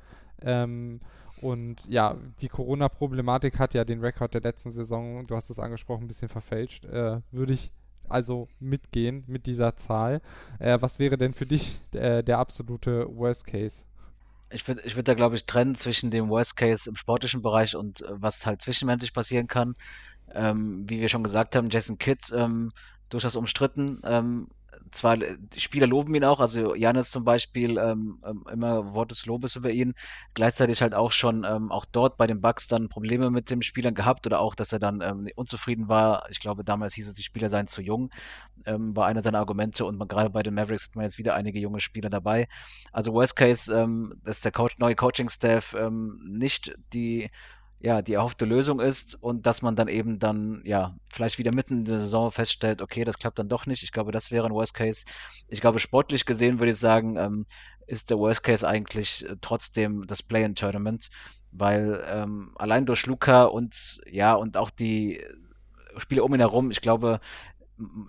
Ähm, 0.43 1.01
und 1.41 1.87
ja, 1.87 2.17
die 2.41 2.49
Corona-Problematik 2.49 3.59
hat 3.59 3.73
ja 3.75 3.85
den 3.85 4.01
Rekord 4.01 4.35
der 4.35 4.43
letzten 4.43 4.71
Saison, 4.71 5.27
du 5.27 5.35
hast 5.35 5.49
es 5.49 5.59
angesprochen, 5.59 6.05
ein 6.05 6.09
bisschen 6.09 6.29
verfälscht. 6.29 6.85
Äh, 6.85 7.21
würde 7.31 7.55
ich 7.55 7.73
also 8.11 8.49
mitgehen 8.59 9.25
mit 9.27 9.47
dieser 9.47 9.77
Zahl. 9.77 10.21
Äh, 10.59 10.79
was 10.81 10.99
wäre 10.99 11.17
denn 11.17 11.35
für 11.35 11.47
dich 11.47 11.81
äh, 11.93 12.23
der 12.23 12.39
absolute 12.39 13.07
Worst 13.17 13.47
Case? 13.47 13.85
Ich 14.51 14.67
würde 14.67 14.83
ich 14.85 14.97
würd 14.97 15.07
da, 15.07 15.15
glaube 15.15 15.37
ich, 15.37 15.47
trennen 15.47 15.75
zwischen 15.77 16.11
dem 16.11 16.29
Worst 16.29 16.57
Case 16.57 16.89
im 16.89 16.97
sportlichen 16.97 17.43
Bereich 17.43 17.77
und 17.77 18.03
äh, 18.03 18.07
was 18.11 18.47
halt 18.47 18.63
zwischenmenschlich 18.63 19.13
passieren 19.13 19.47
kann. 19.47 19.77
Ähm, 20.33 20.85
wie 20.89 21.01
wir 21.01 21.09
schon 21.09 21.23
gesagt 21.23 21.57
haben, 21.57 21.71
Jason 21.71 21.99
Kidd 21.99 22.33
ähm, 22.35 22.73
durchaus 23.09 23.37
umstritten. 23.37 24.01
Ähm, 24.05 24.49
zwar, 24.93 25.17
die 25.17 25.61
Spieler 25.61 25.87
loben 25.87 26.15
ihn 26.15 26.25
auch, 26.25 26.41
also 26.41 26.75
Janis 26.75 27.11
zum 27.11 27.25
Beispiel, 27.25 27.79
ähm, 27.79 28.23
ähm, 28.27 28.45
immer 28.53 28.95
Wort 28.95 29.11
des 29.11 29.27
Lobes 29.27 29.57
über 29.57 29.71
ihn, 29.71 29.95
gleichzeitig 30.35 30.83
halt 30.83 30.95
auch 30.95 31.13
schon 31.13 31.45
ähm, 31.45 31.71
auch 31.71 31.85
dort 31.85 32.17
bei 32.17 32.27
den 32.27 32.41
Bucks 32.41 32.69
dann 32.69 32.89
Probleme 32.89 33.31
mit 33.31 33.51
dem 33.51 33.63
Spielern 33.63 33.95
gehabt 33.95 34.27
oder 34.27 34.41
auch, 34.41 34.55
dass 34.55 34.73
er 34.73 34.79
dann 34.79 35.01
ähm, 35.01 35.29
unzufrieden 35.37 35.89
war. 35.89 36.29
Ich 36.31 36.41
glaube, 36.41 36.65
damals 36.65 36.95
hieß 36.95 37.09
es, 37.09 37.15
die 37.15 37.23
Spieler 37.23 37.49
seien 37.49 37.67
zu 37.67 37.83
jung, 37.83 38.11
ähm, 38.65 38.97
war 38.97 39.07
einer 39.07 39.23
seiner 39.23 39.39
Argumente 39.39 39.85
und 39.85 39.97
man, 39.97 40.09
gerade 40.09 40.31
bei 40.31 40.43
den 40.43 40.55
Mavericks 40.55 40.89
hat 40.89 40.97
man 40.97 41.05
jetzt 41.05 41.19
wieder 41.19 41.35
einige 41.35 41.59
junge 41.59 41.81
Spieler 41.81 42.11
dabei. 42.11 42.49
Also 42.93 43.13
Worst 43.13 43.37
Case, 43.37 43.75
ähm, 43.75 44.21
dass 44.25 44.41
der 44.41 44.53
Coach, 44.53 44.79
neue 44.79 44.97
Coaching-Staff 44.97 45.77
nicht 45.91 46.75
die 46.93 47.31
ja, 47.83 48.03
die 48.03 48.13
erhoffte 48.13 48.45
Lösung 48.45 48.79
ist 48.79 49.15
und 49.15 49.47
dass 49.47 49.63
man 49.63 49.75
dann 49.75 49.89
eben 49.89 50.19
dann, 50.19 50.61
ja, 50.65 50.95
vielleicht 51.09 51.39
wieder 51.39 51.55
mitten 51.55 51.79
in 51.79 51.85
der 51.87 51.99
Saison 51.99 52.31
feststellt, 52.31 52.83
okay, 52.83 53.05
das 53.05 53.19
klappt 53.19 53.39
dann 53.39 53.49
doch 53.49 53.65
nicht. 53.65 53.83
Ich 53.83 53.91
glaube, 53.91 54.13
das 54.13 54.31
wäre 54.31 54.47
ein 54.47 54.53
Worst 54.53 54.75
Case. 54.75 55.07
Ich 55.49 55.63
glaube, 55.63 55.79
sportlich 55.79 56.27
gesehen 56.27 56.59
würde 56.59 56.73
ich 56.73 56.79
sagen, 56.79 57.17
ähm, 57.17 57.47
ist 57.87 58.11
der 58.11 58.19
Worst 58.19 58.43
Case 58.43 58.69
eigentlich 58.69 59.25
äh, 59.27 59.37
trotzdem 59.41 60.07
das 60.07 60.23
Play-in-Tournament, 60.23 61.09
weil 61.53 62.05
ähm, 62.07 62.53
allein 62.57 62.85
durch 62.85 63.07
Luca 63.07 63.45
und 63.45 64.03
ja, 64.07 64.35
und 64.35 64.59
auch 64.59 64.71
die 64.71 65.25
Spiele 65.97 66.23
um 66.23 66.35
ihn 66.35 66.41
herum, 66.41 66.71
ich 66.71 66.83
glaube, 66.83 67.19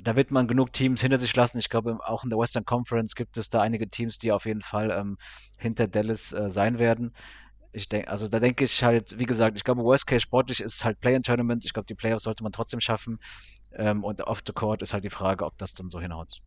da 0.04 0.18
wird 0.18 0.32
man 0.32 0.50
genug 0.50 0.74
Teams 0.74 1.02
hinter 1.02 1.18
sich 1.18 1.34
lassen. 1.34 1.60
Ich 1.60 1.70
glaube, 1.70 1.98
auch 2.06 2.26
in 2.26 2.30
der 2.30 2.38
Western 2.38 2.66
Conference 2.66 3.16
gibt 3.16 3.38
es 3.38 3.50
da 3.50 3.62
einige 3.62 3.90
Teams, 3.90 4.18
die 4.18 4.34
auf 4.34 4.46
jeden 4.46 4.62
Fall 4.62 4.92
ähm, 4.92 5.18
hinter 5.56 5.88
Dallas 5.88 6.34
äh, 6.34 6.50
sein 6.50 6.78
werden 6.78 7.14
ich 7.74 7.88
denke, 7.90 8.10
also 8.10 8.28
da 8.28 8.40
denke 8.40 8.66
ich 8.66 8.84
halt, 8.84 9.18
wie 9.18 9.26
gesagt, 9.26 9.58
ich 9.58 9.64
glaube, 9.64 9.84
Worst 9.84 10.08
Case 10.08 10.22
sportlich 10.22 10.60
ist 10.62 10.84
halt 10.84 11.00
Play-in-Tournament. 11.00 11.66
Ich 11.66 11.74
glaube, 11.74 11.88
die 11.88 11.96
Playoffs 11.96 12.24
sollte 12.24 12.44
man 12.44 12.52
trotzdem 12.52 12.80
schaffen. 12.82 13.20
Ähm, 13.74 14.04
und 14.04 14.22
off 14.24 14.42
the 14.46 14.54
court 14.54 14.82
ist 14.82 14.94
halt 14.94 15.04
die 15.06 15.10
Frage, 15.10 15.46
ob 15.46 15.58
das 15.58 15.74
dann 15.74 15.90
so 15.90 16.00
hinhaut. 16.00 16.42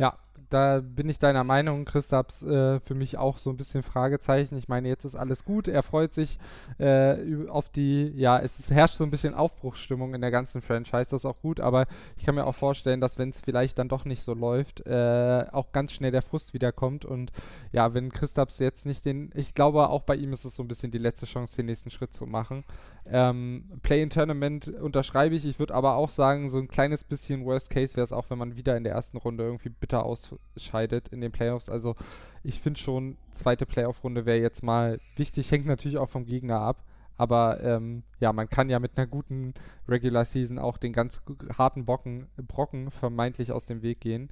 Ja, 0.00 0.16
da 0.50 0.80
bin 0.80 1.08
ich 1.08 1.18
deiner 1.18 1.44
Meinung. 1.44 1.84
Christaps 1.84 2.42
äh, 2.42 2.80
für 2.80 2.94
mich 2.94 3.18
auch 3.18 3.38
so 3.38 3.50
ein 3.50 3.56
bisschen 3.56 3.82
Fragezeichen. 3.82 4.56
Ich 4.56 4.66
meine, 4.66 4.88
jetzt 4.88 5.04
ist 5.04 5.14
alles 5.14 5.44
gut. 5.44 5.68
Er 5.68 5.82
freut 5.82 6.12
sich 6.12 6.38
äh, 6.78 7.46
auf 7.48 7.68
die, 7.68 8.08
ja, 8.16 8.38
es 8.38 8.70
herrscht 8.70 8.96
so 8.96 9.04
ein 9.04 9.10
bisschen 9.10 9.34
Aufbruchsstimmung 9.34 10.12
in 10.14 10.20
der 10.20 10.30
ganzen 10.30 10.60
Franchise. 10.60 11.10
Das 11.10 11.22
ist 11.22 11.26
auch 11.26 11.40
gut, 11.40 11.60
aber 11.60 11.86
ich 12.16 12.24
kann 12.24 12.34
mir 12.34 12.46
auch 12.46 12.54
vorstellen, 12.54 13.00
dass 13.00 13.16
wenn 13.16 13.30
es 13.30 13.40
vielleicht 13.40 13.78
dann 13.78 13.88
doch 13.88 14.04
nicht 14.04 14.22
so 14.22 14.34
läuft, 14.34 14.84
äh, 14.86 15.44
auch 15.52 15.70
ganz 15.70 15.92
schnell 15.92 16.10
der 16.10 16.22
Frust 16.22 16.52
wiederkommt. 16.52 17.04
Und 17.04 17.30
ja, 17.70 17.94
wenn 17.94 18.10
Christaps 18.10 18.58
jetzt 18.58 18.86
nicht 18.86 19.04
den, 19.04 19.30
ich 19.34 19.54
glaube, 19.54 19.88
auch 19.88 20.02
bei 20.02 20.16
ihm 20.16 20.32
ist 20.32 20.44
es 20.44 20.56
so 20.56 20.64
ein 20.64 20.68
bisschen 20.68 20.90
die 20.90 20.98
letzte 20.98 21.26
Chance, 21.26 21.56
den 21.56 21.66
nächsten 21.66 21.90
Schritt 21.90 22.12
zu 22.12 22.26
machen. 22.26 22.64
Ähm, 23.06 23.64
Play-in-Tournament 23.82 24.68
unterschreibe 24.68 25.34
ich. 25.34 25.44
Ich 25.44 25.58
würde 25.58 25.74
aber 25.74 25.94
auch 25.94 26.10
sagen, 26.10 26.48
so 26.48 26.58
ein 26.58 26.68
kleines 26.68 27.04
bisschen 27.04 27.44
Worst 27.44 27.70
Case 27.70 27.96
wäre 27.96 28.04
es 28.04 28.12
auch, 28.12 28.30
wenn 28.30 28.38
man 28.38 28.56
wieder 28.56 28.76
in 28.76 28.84
der 28.84 28.94
ersten 28.94 29.16
Runde 29.16 29.44
irgendwie 29.44 29.70
bitter 29.90 30.04
ausscheidet 30.04 31.08
in 31.08 31.20
den 31.20 31.32
Playoffs. 31.32 31.68
Also 31.68 31.96
ich 32.44 32.60
finde 32.60 32.80
schon, 32.80 33.16
zweite 33.32 33.66
Playoff-Runde 33.66 34.24
wäre 34.24 34.38
jetzt 34.38 34.62
mal 34.62 35.00
wichtig. 35.16 35.50
Hängt 35.50 35.66
natürlich 35.66 35.98
auch 35.98 36.08
vom 36.08 36.24
Gegner 36.24 36.60
ab. 36.60 36.84
Aber 37.16 37.62
ähm, 37.62 38.02
ja, 38.18 38.32
man 38.32 38.48
kann 38.48 38.70
ja 38.70 38.78
mit 38.78 38.96
einer 38.96 39.06
guten 39.06 39.52
Regular 39.86 40.24
Season 40.24 40.58
auch 40.58 40.78
den 40.78 40.94
ganz 40.94 41.20
harten 41.58 41.84
Bocken, 41.84 42.28
Brocken 42.36 42.90
vermeintlich 42.90 43.52
aus 43.52 43.66
dem 43.66 43.82
Weg 43.82 44.00
gehen. 44.00 44.30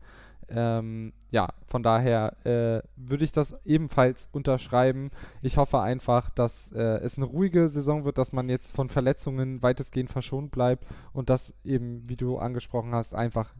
Ähm, 0.48 1.12
ja, 1.30 1.48
von 1.66 1.82
daher 1.82 2.34
äh, 2.46 2.80
würde 2.96 3.24
ich 3.24 3.32
das 3.32 3.54
ebenfalls 3.66 4.30
unterschreiben. 4.32 5.10
Ich 5.42 5.58
hoffe 5.58 5.80
einfach, 5.80 6.30
dass 6.30 6.72
äh, 6.72 7.00
es 7.02 7.18
eine 7.18 7.26
ruhige 7.26 7.68
Saison 7.68 8.06
wird, 8.06 8.16
dass 8.16 8.32
man 8.32 8.48
jetzt 8.48 8.74
von 8.74 8.88
Verletzungen 8.88 9.62
weitestgehend 9.62 10.10
verschont 10.10 10.50
bleibt 10.50 10.86
und 11.12 11.28
dass 11.28 11.52
eben, 11.64 12.08
wie 12.08 12.16
du 12.16 12.38
angesprochen 12.38 12.94
hast, 12.94 13.14
einfach 13.14 13.52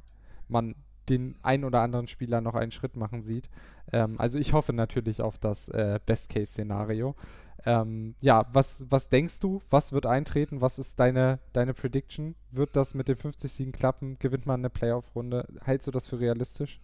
man 0.49 0.75
den 1.09 1.37
ein 1.43 1.65
oder 1.65 1.81
anderen 1.81 2.09
Spieler 2.09 2.41
noch 2.41 2.55
einen 2.55 2.73
Schritt 2.73 2.97
machen 2.97 3.23
sieht. 3.23 3.49
Ähm, 3.93 4.19
also 4.19 4.39
ich 4.39 4.53
hoffe 4.53 4.73
natürlich 4.73 5.23
auf 5.23 5.39
das 5.39 5.69
äh, 5.69 5.99
Best-Case-Szenario. 6.05 7.15
Ähm, 7.65 8.15
ja, 8.21 8.47
was, 8.53 8.85
was 8.89 9.09
denkst 9.09 9.41
du? 9.41 9.63
Was 9.71 9.93
wird 9.93 10.07
eintreten? 10.07 10.61
Was 10.61 10.79
ist 10.79 10.99
deine, 11.01 11.41
deine 11.53 11.75
Prediction? 11.75 12.35
Wird 12.51 12.77
das 12.77 12.95
mit 12.95 13.09
den 13.09 13.17
50 13.17 13.53
Siegen 13.53 13.73
klappen? 13.73 14.19
Gewinnt 14.19 14.47
man 14.47 14.61
eine 14.61 14.71
Playoff-Runde? 14.71 15.47
Hältst 15.65 15.87
du 15.87 15.91
das 15.91 16.07
für 16.07 16.21
realistisch? 16.21 16.81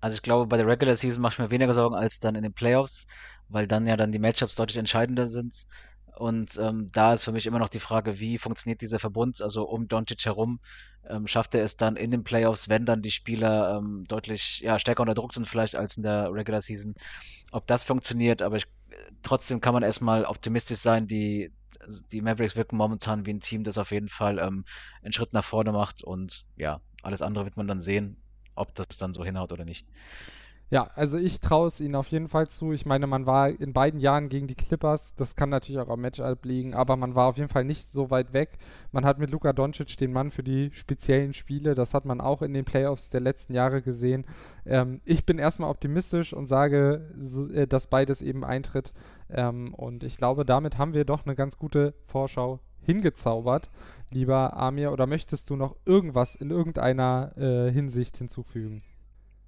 Also 0.00 0.16
ich 0.16 0.22
glaube, 0.22 0.46
bei 0.46 0.56
der 0.58 0.66
Regular 0.66 0.94
Season 0.94 1.22
mache 1.22 1.34
ich 1.34 1.38
mir 1.38 1.50
weniger 1.50 1.74
Sorgen 1.74 1.94
als 1.94 2.20
dann 2.20 2.34
in 2.34 2.42
den 2.42 2.52
Playoffs, 2.52 3.06
weil 3.48 3.66
dann 3.66 3.86
ja 3.86 3.96
dann 3.96 4.12
die 4.12 4.18
Matchups 4.18 4.54
deutlich 4.54 4.76
entscheidender 4.76 5.26
sind. 5.26 5.66
Und 6.16 6.56
ähm, 6.58 6.90
da 6.92 7.12
ist 7.12 7.24
für 7.24 7.32
mich 7.32 7.46
immer 7.46 7.58
noch 7.58 7.68
die 7.68 7.80
Frage, 7.80 8.20
wie 8.20 8.38
funktioniert 8.38 8.80
dieser 8.82 9.00
Verbund, 9.00 9.42
also 9.42 9.64
um 9.64 9.88
Doncic 9.88 10.24
herum, 10.24 10.60
ähm, 11.08 11.26
schafft 11.26 11.54
er 11.54 11.64
es 11.64 11.76
dann 11.76 11.96
in 11.96 12.10
den 12.10 12.22
Playoffs, 12.22 12.68
wenn 12.68 12.86
dann 12.86 13.02
die 13.02 13.10
Spieler 13.10 13.76
ähm, 13.76 14.04
deutlich 14.06 14.60
ja, 14.60 14.78
stärker 14.78 15.02
unter 15.02 15.14
Druck 15.14 15.34
sind 15.34 15.48
vielleicht 15.48 15.74
als 15.74 15.96
in 15.96 16.04
der 16.04 16.32
Regular 16.32 16.60
Season, 16.60 16.94
ob 17.50 17.66
das 17.66 17.82
funktioniert, 17.82 18.42
aber 18.42 18.56
ich, 18.56 18.66
trotzdem 19.22 19.60
kann 19.60 19.74
man 19.74 19.82
erstmal 19.82 20.24
optimistisch 20.24 20.78
sein, 20.78 21.08
die, 21.08 21.52
die 22.12 22.22
Mavericks 22.22 22.56
wirken 22.56 22.76
momentan 22.76 23.26
wie 23.26 23.32
ein 23.32 23.40
Team, 23.40 23.64
das 23.64 23.78
auf 23.78 23.90
jeden 23.90 24.08
Fall 24.08 24.38
ähm, 24.38 24.64
einen 25.02 25.12
Schritt 25.12 25.32
nach 25.32 25.44
vorne 25.44 25.72
macht. 25.72 26.02
Und 26.02 26.46
ja, 26.56 26.80
alles 27.02 27.22
andere 27.22 27.44
wird 27.44 27.56
man 27.56 27.66
dann 27.66 27.80
sehen, 27.80 28.16
ob 28.54 28.74
das 28.74 28.88
dann 28.96 29.14
so 29.14 29.24
hinhaut 29.24 29.52
oder 29.52 29.64
nicht. 29.64 29.86
Ja, 30.70 30.88
also 30.94 31.18
ich 31.18 31.40
traue 31.40 31.68
es 31.68 31.80
ihnen 31.80 31.94
auf 31.94 32.08
jeden 32.08 32.28
Fall 32.28 32.48
zu. 32.48 32.72
Ich 32.72 32.86
meine, 32.86 33.06
man 33.06 33.26
war 33.26 33.48
in 33.48 33.72
beiden 33.72 34.00
Jahren 34.00 34.28
gegen 34.28 34.46
die 34.46 34.54
Clippers. 34.54 35.14
Das 35.14 35.36
kann 35.36 35.50
natürlich 35.50 35.80
auch 35.80 35.90
am 35.90 36.00
Matchup 36.00 36.44
liegen, 36.44 36.74
aber 36.74 36.96
man 36.96 37.14
war 37.14 37.28
auf 37.28 37.36
jeden 37.36 37.50
Fall 37.50 37.64
nicht 37.64 37.86
so 37.92 38.10
weit 38.10 38.32
weg. 38.32 38.58
Man 38.90 39.04
hat 39.04 39.18
mit 39.18 39.30
Luka 39.30 39.52
Doncic 39.52 39.96
den 39.98 40.12
Mann 40.12 40.30
für 40.30 40.42
die 40.42 40.70
speziellen 40.72 41.34
Spiele. 41.34 41.74
Das 41.74 41.92
hat 41.92 42.06
man 42.06 42.20
auch 42.20 42.40
in 42.42 42.54
den 42.54 42.64
Playoffs 42.64 43.10
der 43.10 43.20
letzten 43.20 43.52
Jahre 43.52 43.82
gesehen. 43.82 44.24
Ähm, 44.64 45.00
ich 45.04 45.26
bin 45.26 45.38
erstmal 45.38 45.70
optimistisch 45.70 46.32
und 46.32 46.46
sage, 46.46 47.10
so, 47.20 47.48
äh, 47.50 47.66
dass 47.66 47.86
beides 47.86 48.22
eben 48.22 48.42
eintritt. 48.42 48.94
Ähm, 49.30 49.74
und 49.74 50.02
ich 50.02 50.16
glaube, 50.16 50.44
damit 50.46 50.78
haben 50.78 50.94
wir 50.94 51.04
doch 51.04 51.26
eine 51.26 51.34
ganz 51.34 51.58
gute 51.58 51.94
Vorschau 52.06 52.60
hingezaubert, 52.80 53.70
lieber 54.10 54.56
Amir. 54.56 54.92
Oder 54.92 55.06
möchtest 55.06 55.50
du 55.50 55.56
noch 55.56 55.76
irgendwas 55.84 56.34
in 56.34 56.50
irgendeiner 56.50 57.36
äh, 57.36 57.70
Hinsicht 57.70 58.16
hinzufügen? 58.16 58.82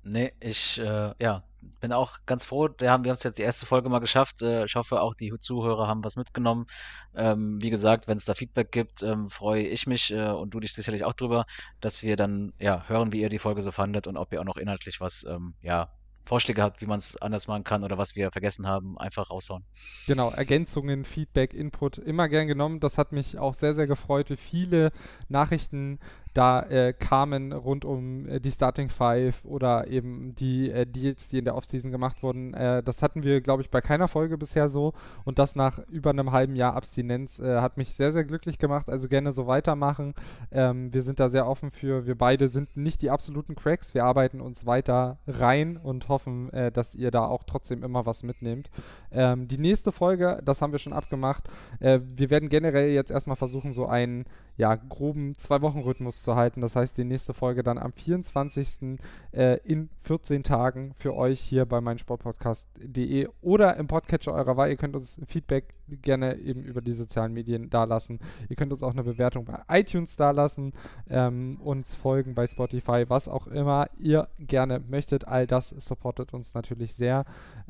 Nee, 0.08 0.32
ich 0.38 0.78
äh, 0.78 1.14
ja, 1.18 1.42
bin 1.80 1.92
auch 1.92 2.18
ganz 2.26 2.44
froh. 2.44 2.68
Wir 2.78 2.92
haben 2.92 3.04
es 3.04 3.24
jetzt 3.24 3.38
die 3.38 3.42
erste 3.42 3.66
Folge 3.66 3.88
mal 3.88 3.98
geschafft. 3.98 4.40
Äh, 4.40 4.64
ich 4.64 4.76
hoffe, 4.76 5.00
auch 5.02 5.14
die 5.14 5.32
Zuhörer 5.38 5.88
haben 5.88 6.04
was 6.04 6.14
mitgenommen. 6.14 6.66
Ähm, 7.14 7.60
wie 7.60 7.70
gesagt, 7.70 8.06
wenn 8.06 8.16
es 8.16 8.24
da 8.24 8.34
Feedback 8.34 8.70
gibt, 8.70 9.02
ähm, 9.02 9.28
freue 9.30 9.66
ich 9.66 9.88
mich 9.88 10.12
äh, 10.12 10.28
und 10.28 10.50
du 10.50 10.60
dich 10.60 10.74
sicherlich 10.74 11.04
auch 11.04 11.14
drüber, 11.14 11.44
dass 11.80 12.04
wir 12.04 12.16
dann 12.16 12.52
ja 12.60 12.84
hören, 12.86 13.12
wie 13.12 13.20
ihr 13.20 13.28
die 13.28 13.40
Folge 13.40 13.62
so 13.62 13.72
fandet 13.72 14.06
und 14.06 14.16
ob 14.16 14.32
ihr 14.32 14.40
auch 14.40 14.44
noch 14.44 14.58
inhaltlich 14.58 15.00
was 15.00 15.24
ähm, 15.28 15.54
ja 15.60 15.90
Vorschläge 16.24 16.62
habt, 16.62 16.80
wie 16.80 16.86
man 16.86 16.98
es 16.98 17.16
anders 17.22 17.46
machen 17.46 17.64
kann 17.64 17.84
oder 17.84 17.98
was 17.98 18.16
wir 18.16 18.30
vergessen 18.32 18.66
haben, 18.66 18.98
einfach 18.98 19.30
raushauen. 19.30 19.64
Genau, 20.06 20.30
Ergänzungen, 20.30 21.04
Feedback, 21.04 21.54
Input, 21.54 21.98
immer 21.98 22.28
gern 22.28 22.48
genommen. 22.48 22.80
Das 22.80 22.98
hat 22.98 23.12
mich 23.12 23.38
auch 23.38 23.54
sehr, 23.54 23.74
sehr 23.74 23.86
gefreut, 23.86 24.30
wie 24.30 24.36
viele 24.36 24.92
Nachrichten 25.28 26.00
da 26.36 26.62
äh, 26.62 26.92
kamen 26.92 27.52
rund 27.52 27.84
um 27.84 28.28
äh, 28.28 28.40
die 28.40 28.50
Starting 28.50 28.90
Five 28.90 29.44
oder 29.44 29.86
eben 29.88 30.34
die 30.34 30.70
äh, 30.70 30.86
Deals, 30.86 31.28
die 31.28 31.38
in 31.38 31.44
der 31.44 31.54
Offseason 31.54 31.90
gemacht 31.90 32.22
wurden. 32.22 32.52
Äh, 32.54 32.82
das 32.82 33.02
hatten 33.02 33.22
wir, 33.22 33.40
glaube 33.40 33.62
ich, 33.62 33.70
bei 33.70 33.80
keiner 33.80 34.08
Folge 34.08 34.36
bisher 34.36 34.68
so. 34.68 34.92
Und 35.24 35.38
das 35.38 35.56
nach 35.56 35.78
über 35.88 36.10
einem 36.10 36.32
halben 36.32 36.54
Jahr 36.54 36.74
Abstinenz 36.74 37.38
äh, 37.38 37.60
hat 37.60 37.76
mich 37.76 37.94
sehr, 37.94 38.12
sehr 38.12 38.24
glücklich 38.24 38.58
gemacht. 38.58 38.90
Also 38.90 39.08
gerne 39.08 39.32
so 39.32 39.46
weitermachen. 39.46 40.14
Ähm, 40.50 40.92
wir 40.92 41.02
sind 41.02 41.20
da 41.20 41.28
sehr 41.28 41.46
offen 41.46 41.70
für. 41.70 42.06
Wir 42.06 42.16
beide 42.16 42.48
sind 42.48 42.76
nicht 42.76 43.02
die 43.02 43.10
absoluten 43.10 43.54
Cracks. 43.54 43.94
Wir 43.94 44.04
arbeiten 44.04 44.40
uns 44.40 44.66
weiter 44.66 45.18
rein 45.26 45.76
und 45.76 46.08
hoffen, 46.08 46.52
äh, 46.52 46.70
dass 46.70 46.94
ihr 46.94 47.10
da 47.10 47.26
auch 47.26 47.44
trotzdem 47.44 47.82
immer 47.82 48.04
was 48.04 48.22
mitnehmt. 48.22 48.70
Ähm, 49.16 49.48
die 49.48 49.58
nächste 49.58 49.90
Folge, 49.90 50.40
das 50.44 50.62
haben 50.62 50.72
wir 50.72 50.78
schon 50.78 50.92
abgemacht. 50.92 51.48
wir 51.80 52.30
werden 52.30 52.48
generell 52.48 52.90
jetzt 52.90 53.10
erstmal 53.10 53.36
versuchen, 53.36 53.72
so 53.72 53.86
einen 53.86 54.24
ja, 54.56 54.74
groben 54.74 55.36
Zwei-Wochen-Rhythmus 55.36 56.22
zu 56.22 56.34
halten. 56.34 56.60
Das 56.60 56.76
heißt, 56.76 56.96
die 56.96 57.04
nächste 57.04 57.34
Folge 57.34 57.62
dann 57.62 57.78
am 57.78 57.92
24. 57.92 58.98
Äh, 59.32 59.58
in 59.64 59.90
14 60.02 60.42
Tagen 60.42 60.94
für 60.94 61.14
euch 61.14 61.40
hier 61.40 61.66
bei 61.66 61.80
meinsportpodcast.de 61.80 63.28
oder 63.42 63.76
im 63.76 63.86
Podcatcher 63.86 64.32
eurer 64.32 64.56
Wahl. 64.56 64.70
Ihr 64.70 64.76
könnt 64.76 64.96
uns 64.96 65.20
Feedback 65.26 65.74
gerne 66.02 66.36
eben 66.38 66.62
über 66.62 66.80
die 66.80 66.92
sozialen 66.92 67.32
Medien 67.32 67.70
dalassen. 67.70 68.18
Ihr 68.48 68.56
könnt 68.56 68.72
uns 68.72 68.82
auch 68.82 68.92
eine 68.92 69.04
Bewertung 69.04 69.44
bei 69.44 69.60
iTunes 69.68 70.16
dalassen, 70.16 70.72
ähm, 71.08 71.60
uns 71.60 71.94
folgen 71.94 72.34
bei 72.34 72.46
Spotify, 72.46 73.04
was 73.08 73.28
auch 73.28 73.46
immer 73.46 73.88
ihr 73.98 74.28
gerne 74.38 74.80
möchtet. 74.80 75.26
All 75.26 75.46
das 75.46 75.70
supportet 75.70 76.34
uns 76.34 76.54
natürlich 76.54 76.94
sehr. 76.94 77.24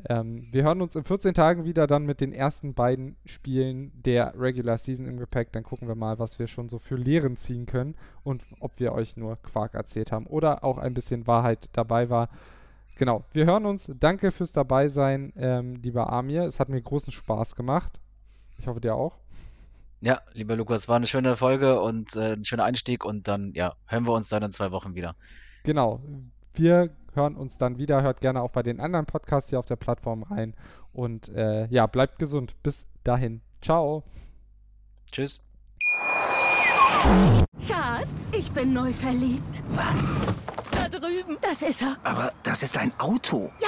Ähm, 0.07 0.47
wir 0.51 0.63
hören 0.63 0.81
uns 0.81 0.95
in 0.95 1.03
14 1.03 1.33
Tagen 1.33 1.65
wieder 1.65 1.87
dann 1.87 2.05
mit 2.05 2.21
den 2.21 2.33
ersten 2.33 2.73
beiden 2.73 3.15
Spielen 3.25 3.91
der 3.93 4.33
Regular 4.39 4.77
Season 4.77 5.05
im 5.05 5.17
Gepäck. 5.17 5.51
Dann 5.51 5.63
gucken 5.63 5.87
wir 5.87 5.95
mal, 5.95 6.19
was 6.19 6.39
wir 6.39 6.47
schon 6.47 6.69
so 6.69 6.79
für 6.79 6.95
Lehren 6.95 7.37
ziehen 7.37 7.65
können 7.65 7.95
und 8.23 8.43
ob 8.59 8.79
wir 8.79 8.93
euch 8.93 9.17
nur 9.17 9.37
Quark 9.37 9.73
erzählt 9.73 10.11
haben 10.11 10.27
oder 10.27 10.63
auch 10.63 10.77
ein 10.77 10.93
bisschen 10.93 11.27
Wahrheit 11.27 11.69
dabei 11.73 12.09
war. 12.09 12.29
Genau, 12.97 13.23
wir 13.31 13.45
hören 13.45 13.65
uns. 13.67 13.91
Danke 13.99 14.31
fürs 14.31 14.51
Dabeisein, 14.51 15.31
ähm, 15.37 15.75
lieber 15.75 16.11
Amir. 16.11 16.43
Es 16.43 16.59
hat 16.59 16.69
mir 16.69 16.81
großen 16.81 17.13
Spaß 17.13 17.55
gemacht. 17.55 17.99
Ich 18.57 18.67
hoffe, 18.67 18.81
dir 18.81 18.95
auch. 18.95 19.17
Ja, 19.99 20.21
lieber 20.33 20.55
Lukas, 20.55 20.87
war 20.87 20.97
eine 20.97 21.07
schöne 21.07 21.35
Folge 21.35 21.81
und 21.81 22.15
äh, 22.15 22.33
ein 22.33 22.45
schöner 22.45 22.65
Einstieg 22.65 23.03
und 23.03 23.27
dann, 23.27 23.53
ja, 23.53 23.75
hören 23.87 24.05
wir 24.05 24.13
uns 24.13 24.29
dann 24.29 24.43
in 24.43 24.51
zwei 24.51 24.71
Wochen 24.71 24.93
wieder. 24.93 25.15
Genau. 25.63 26.01
Wir 26.53 26.91
hören 27.13 27.35
uns 27.35 27.57
dann 27.57 27.77
wieder. 27.77 28.01
Hört 28.03 28.21
gerne 28.21 28.41
auch 28.41 28.51
bei 28.51 28.63
den 28.63 28.79
anderen 28.79 29.05
Podcasts 29.05 29.49
hier 29.49 29.59
auf 29.59 29.65
der 29.65 29.75
Plattform 29.75 30.23
rein. 30.23 30.55
Und 30.93 31.29
äh, 31.29 31.67
ja, 31.67 31.87
bleibt 31.87 32.19
gesund. 32.19 32.55
Bis 32.63 32.85
dahin. 33.03 33.41
Ciao. 33.61 34.03
Tschüss. 35.11 35.41
Schatz, 37.59 38.31
ich 38.33 38.51
bin 38.51 38.73
neu 38.73 38.93
verliebt. 38.93 39.63
Was? 39.71 40.15
Da 40.89 40.99
drüben. 40.99 41.37
Das 41.41 41.61
ist 41.61 41.81
er. 41.81 41.97
Aber 42.03 42.31
das 42.43 42.63
ist 42.63 42.77
ein 42.77 42.93
Auto. 42.97 43.51
Ja, 43.61 43.67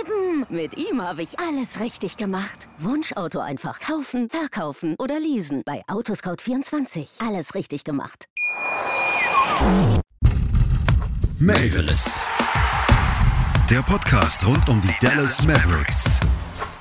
eben. 0.00 0.46
Mit 0.48 0.76
ihm 0.76 1.00
habe 1.00 1.22
ich 1.22 1.38
alles 1.38 1.78
richtig 1.80 2.16
gemacht. 2.16 2.66
Wunschauto 2.78 3.38
einfach 3.38 3.78
kaufen, 3.78 4.28
verkaufen 4.28 4.96
oder 4.98 5.20
leasen. 5.20 5.62
Bei 5.64 5.82
Autoscout24. 5.86 7.24
Alles 7.24 7.54
richtig 7.54 7.84
gemacht. 7.84 8.26
Mavis. 11.38 12.20
Der 13.70 13.82
Podcast 13.82 14.44
rund 14.44 14.68
um 14.68 14.80
die 14.80 14.94
Dallas 15.00 15.42
Mavericks. 15.42 16.10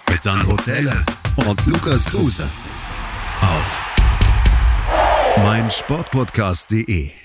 Mit 0.09 0.23
Sandro 0.23 0.55
Zähler 0.57 1.03
und 1.47 1.63
Lukas 1.65 2.05
Kruse. 2.05 2.47
Auf 3.41 3.81
meinsportpodcast.de. 5.37 7.24